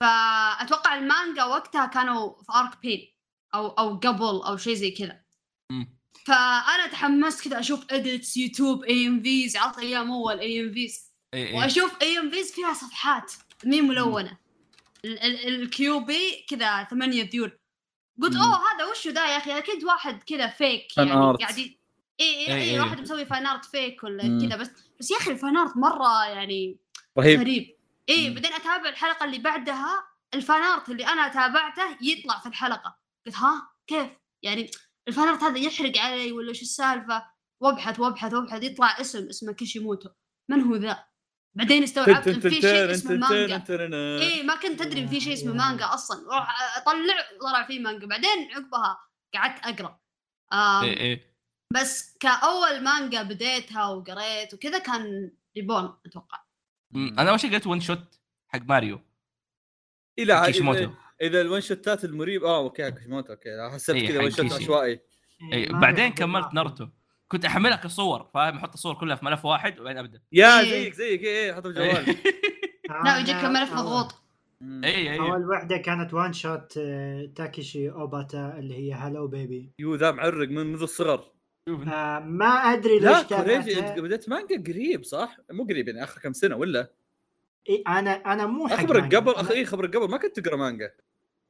[0.00, 3.14] فأتوقع المانجا وقتها كانوا في arc بين
[3.54, 5.20] أو أو قبل أو شيء زي كذا.
[6.26, 13.32] فأنا تحمست كذا أشوف edits يوتيوب AMVs عرفت أيام اول AMVs وأشوف AMVs فيها صفحات.
[13.64, 14.38] مين ملونة؟
[15.04, 17.58] ال- ال- الكيو بي كذا ثمانية ذيول
[18.22, 18.36] قلت.
[18.36, 21.36] أوه هذا وشو ذا يا أخي؟ أكيد واحد كذا fake fan يعني.
[21.36, 21.76] قاعد اي
[22.20, 22.80] اي اي.
[22.80, 24.22] واحد مسوي fan art fake ولا.
[24.46, 24.70] كذا بس
[25.00, 26.78] بس يا أخي ال fan art مرة يعني
[27.18, 27.40] رهيب.
[27.40, 27.76] غريب.
[28.08, 28.30] اي.
[28.30, 32.98] بعدين أتابع الحلقة اللي بعدها ال fan art اللي أنا تابعته يطلع في الحلقة.
[33.26, 34.06] قلت ها كيف؟
[34.42, 34.70] يعني
[35.08, 37.26] ال fan art هذا يحرق علي ولا شو السالفة؟
[37.60, 40.08] وابحث وابحث وابحث يطلع اسم اسمه كيشيموتو.
[40.48, 41.04] من هو ذا؟
[41.54, 43.64] بعدين استوعبت إن في شيء اسمه مانجا.
[44.20, 46.32] إيه ما كنت ادري إن في شيء اسمه مانجا أصلا.
[46.32, 48.06] أروح أطلع طلع في مانجا.
[48.06, 48.98] بعدين عقبها
[49.34, 50.00] قعدت أقرأ.
[50.52, 51.34] آم إيه إيه.
[51.74, 56.44] بس كأول مانجا بديتها وقريت وكذا كان ريبون أتوقع.
[56.94, 59.00] أنا أول شيء قلت one shot حق ماريو.
[60.18, 60.78] إيه لا كيشيموتو.
[60.80, 63.70] إذا, إذا ال one shot ات المريب آه أوكي كيشيموتو أوكي.
[63.74, 64.52] حسبت إيه، كذا one shot.
[64.52, 65.00] عشوائي.
[65.70, 66.54] ما بعدين كملت.
[66.54, 66.88] ناروتو.
[67.28, 70.20] كنت احملها كصور فاهم؟ أحط الصور كلها في ملف واحد وبعدين أبدأ.
[70.32, 70.70] يا إيه.
[70.70, 71.22] زيك زيك.
[71.22, 72.16] إيه حطه في جوالي
[73.04, 74.14] لا يجيك أول- مضغوط.
[74.84, 79.94] اي اي أول واحدة كانت one shot آه، تاكيشي أوباتا اللي هي هالو بيبي يو
[79.94, 81.24] ذا معرق من منذ الصغر.
[81.68, 86.32] آه، ما أدري لا ليش إنت بديت مانجا قريب صح؟ مو قريب يعني آخر كم
[86.32, 86.90] سنة ولا؟
[87.68, 89.18] إيه، أنا أنا مو حق اخبرك مانجا.
[89.18, 90.90] قبل أنا- اخ إي خبرك قبل ما كنت تقرأ مانجا.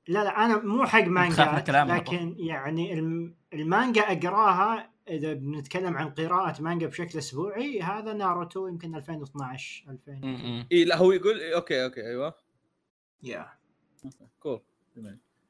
[0.08, 6.62] لا لا أنا مو حق مانجا لكن يعني الم- المانجا أقراها إذا بنتكلم عن قراءة
[6.62, 10.66] مانجا بشكل أسبوعي هذا ناروتو يمكن 2012 2000 مم.
[10.72, 12.34] اي لا هو يقول أوكي أوكي أيوه
[13.22, 13.48] يا
[14.40, 14.60] cool.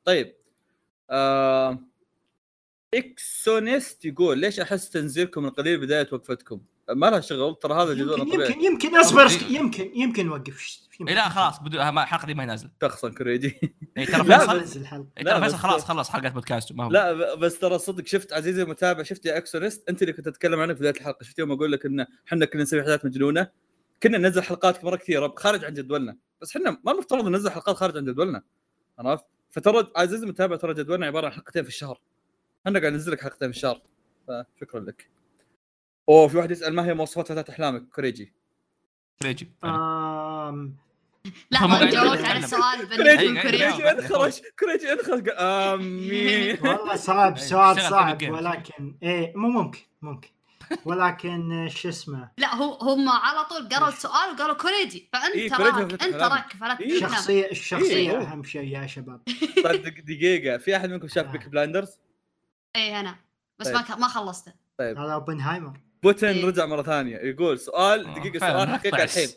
[0.04, 0.34] طيب
[1.10, 1.78] آه...
[2.94, 8.36] إكسونيست يقول ليش أحس تنزيلكم القليل بداية وقفتكم؟ ما لها شغل ترى هذا جذورنا يمكن
[8.36, 8.50] طبيعي.
[8.52, 9.28] يمكن يمكن أصبر.
[9.50, 9.92] يمكن.
[9.94, 10.88] يمكن نوقف.
[11.08, 11.80] إيه لا خلاص بدو...
[11.80, 13.60] الحلقة دي ما هي نازله شخصا كوريجي
[13.96, 14.84] إيه ترى لا، فيصل
[15.16, 16.90] ترى فيصل خلاص خلص حلقات بودكاست ما هو.
[16.90, 20.74] لا بس ترى صدق شفت عزيزي المتابع شفت يا اكسونيست أنت اللي كنت تتكلم عنه
[20.74, 21.24] في بداية الحلقة.
[21.24, 23.48] شفت يوم أقول لك إن إحنا كنا نسوي حلقات مجنونة؟
[24.02, 26.16] كنا ننزل حلقات مرة كثيرة خارج عن جدولنا.
[26.42, 28.42] بس إحنا ما المفترض ننزل حلقات خارج عن جدولنا
[28.98, 32.00] عرفت؟ فترى عزيزي المتابع ترى جدولنا عبارة عن حلقتين في الشهر.
[32.66, 33.82] إحنا قاعد ننزل لك حلقتين في الشهر
[34.28, 35.08] فشكرا لك.
[36.08, 38.32] أوه في واحد يسأل ما هي مواصفات فتاة أحلامك؟ كوريجي
[39.22, 39.50] كريجي.
[39.64, 40.76] آم،
[41.50, 42.24] لا ما جاوبت.
[42.24, 43.90] على السؤال كريجي كريجي.
[43.90, 48.22] انخرج كريجي قال امين والله صعب إيه، سؤال صعب.
[48.22, 50.28] ولكن إيه مو ممكن ممكن.
[50.84, 55.52] ولكن آه، شو اسمه؟ لا هو هم على طول قروا السؤال وقالوا كوريجي فأنت إيه،
[55.52, 56.14] راك أنت.
[56.14, 58.22] راك فلا إيه، الشخصية الشخصية إيه.
[58.22, 59.20] أهم شيء يا شباب.
[59.56, 60.58] صدق دقيقة.
[60.58, 61.30] في أحد منكم شاف آه.
[61.32, 61.98] بيك بلايندرز
[62.76, 63.16] اي أنا.
[63.58, 63.76] بس طيب.
[63.76, 64.52] ما ما خلصته.
[64.80, 65.87] هذا أوبنهايمر.
[66.02, 66.44] بوتن إيه.
[66.46, 69.04] رجع مرة ثانية يقول سؤال آه، دقيقة سؤال حقيقة.
[69.04, 69.28] الحين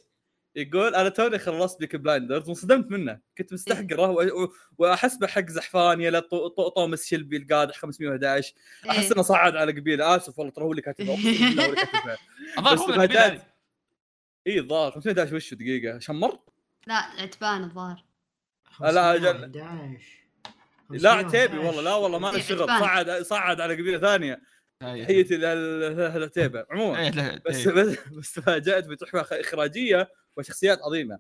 [0.56, 6.02] يقول أنا توني خلصت بيك بلايندرز وانصدمت منه كنت مستحقره و- و- واحسبه حق زعفان
[6.02, 8.54] يا طو- طو- توماس شلبي القادح 511
[8.86, 8.92] إيه.
[8.92, 11.16] أحس إنه صعد على قبيلة آسف والله ترى هو اللي كاتبه
[12.74, 13.42] بس فاجأت هذه.
[14.48, 16.40] اي الظاهر 511 وشو دقيقة شمر؟
[16.88, 18.04] لا عتبان الظاهر
[18.82, 19.14] لا،.
[19.18, 20.02] 511.
[20.90, 22.68] لا عتيبي والله لا والله ما له إيه، شغل.
[22.68, 24.42] صعد صعد على قبيلة ثانية.
[24.82, 27.00] تحيتي للعتيبه عموما.
[27.00, 27.68] إيه، بس.
[27.68, 31.20] بس تفاجأت بتحفة إخراجية وشخصيات عظيمة.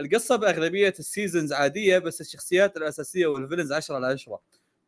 [0.00, 4.40] القصة بأغلبية ال seasons عادية بس الشخصيات الأساسية وال villains 10 على 10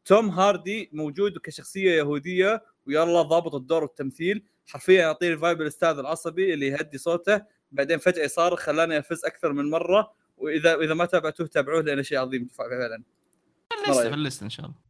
[0.05, 4.45] توم هاردي موجود كشخصية يهودية ويلا ضابط الدور والتمثيل.
[4.67, 7.43] حرفيا يعطيني vibe الأستاذ العصبي اللي يهدي صوته.
[7.73, 10.13] بعدين فجأة يصارخ خلاني أفز أكثر من مرة.
[10.37, 13.03] واذا إذا ما تابعتوه تابعوه لأنه شيء عظيم فعلا.
[13.85, 14.84] في في ال list ه إن شاء الله.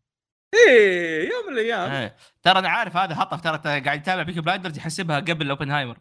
[0.68, 1.90] إيه يوم من الأيام.
[1.90, 2.16] إيه.
[2.42, 5.98] ترى أنا عارف هذا حطه ترى قاعد يتابع بيكي بلايندرز يحسبها قبل اوبنهايمر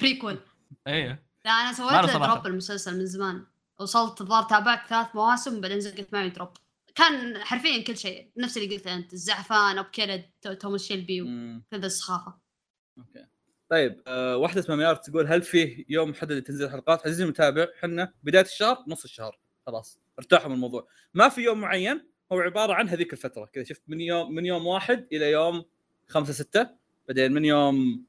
[0.00, 0.38] prequel
[0.86, 2.16] أيوه لا أنا سويت.
[2.16, 3.46] drop المسلسل من زمان.
[3.80, 6.48] وصلت الظاهر تابعت ثلاث مواسم بعدين زقت معي drop.
[6.94, 11.22] كان حرفيا كل شيء نفس اللي قلته أنت الزعفان I've killed تو- توماس شيلبي.
[11.22, 12.34] وكذا السخافة.
[12.98, 13.26] أوكي.
[13.70, 18.12] طيب أه واحدة اسمها ميار تقول هل فيه يوم محدد تنزل الحلقات؟ عزيزي المتابع إحنا
[18.22, 19.38] بداية الشهر نص الشهر.
[19.66, 20.88] خلاص ارتاحوا من الموضوع.
[21.14, 24.66] ما في يوم معين هو عبارة عن هذيك الفترة كذا شفت من يوم من يوم
[24.66, 25.64] واحد إلى يوم
[26.06, 26.70] خمسة ستة
[27.08, 28.04] بعدين من يوم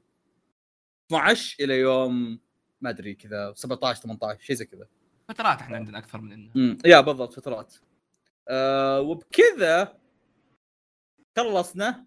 [1.06, 2.40] 12 إلى يوم
[2.80, 4.88] ما أدري كذا 17 18 شيء زي كذا.
[5.28, 6.52] فترات إحنا عندنا أكثر من إنه.
[6.56, 7.74] امم يا بالضبط فترات.
[8.48, 9.98] أه وبكذا
[11.36, 12.06] خلصنا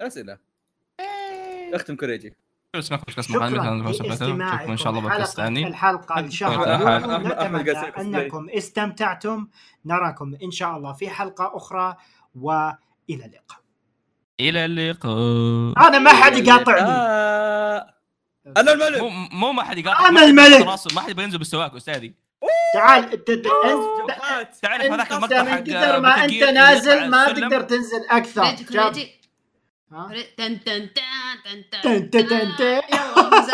[0.00, 0.38] الأسئلة.
[1.74, 2.34] أختم كوريجي.
[2.76, 6.50] اسمك بودكاست محامي شكرا إن شاء الله بودكاست ثاني الحلقة إن شاء
[7.18, 9.46] نتمنى أنكم استمتعتم.
[9.84, 11.96] نراكم إن شاء الله في حلقة أخرى
[12.34, 12.74] وإلى
[13.10, 13.58] اللقاء.
[14.40, 15.88] إلى اللقاء.
[15.88, 16.80] أنا ما حد يقاطعني.
[18.56, 19.02] أنا الملك.
[19.32, 20.66] مو ما حد يقاطعني أنا الملك.
[20.94, 22.14] ما حد بينزل بالسواق أستاذي.
[22.74, 23.24] تعال
[24.62, 28.56] تعرف هذاك المقطع من كثر ما أنت نازل ما تقدر تنزل أكثر.
[29.90, 30.92] تن تن تن
[31.82, 32.80] تن تن تن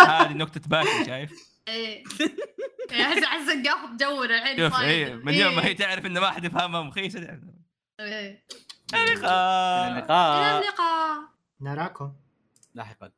[0.01, 2.05] هذه نكتة باكر شايف؟ إيه.
[2.93, 3.49] إيه، احس أحس
[4.31, 5.69] الحين إيه، من يوم ما إيه.
[5.69, 7.41] هي تعرف إنه ما حد يفهمها مخيسة تعرف.
[8.01, 8.45] إيه.
[8.95, 10.59] اللقاء.
[10.59, 11.21] اللقاء.
[11.61, 12.13] نراكم.
[12.75, 13.11] لاحقا.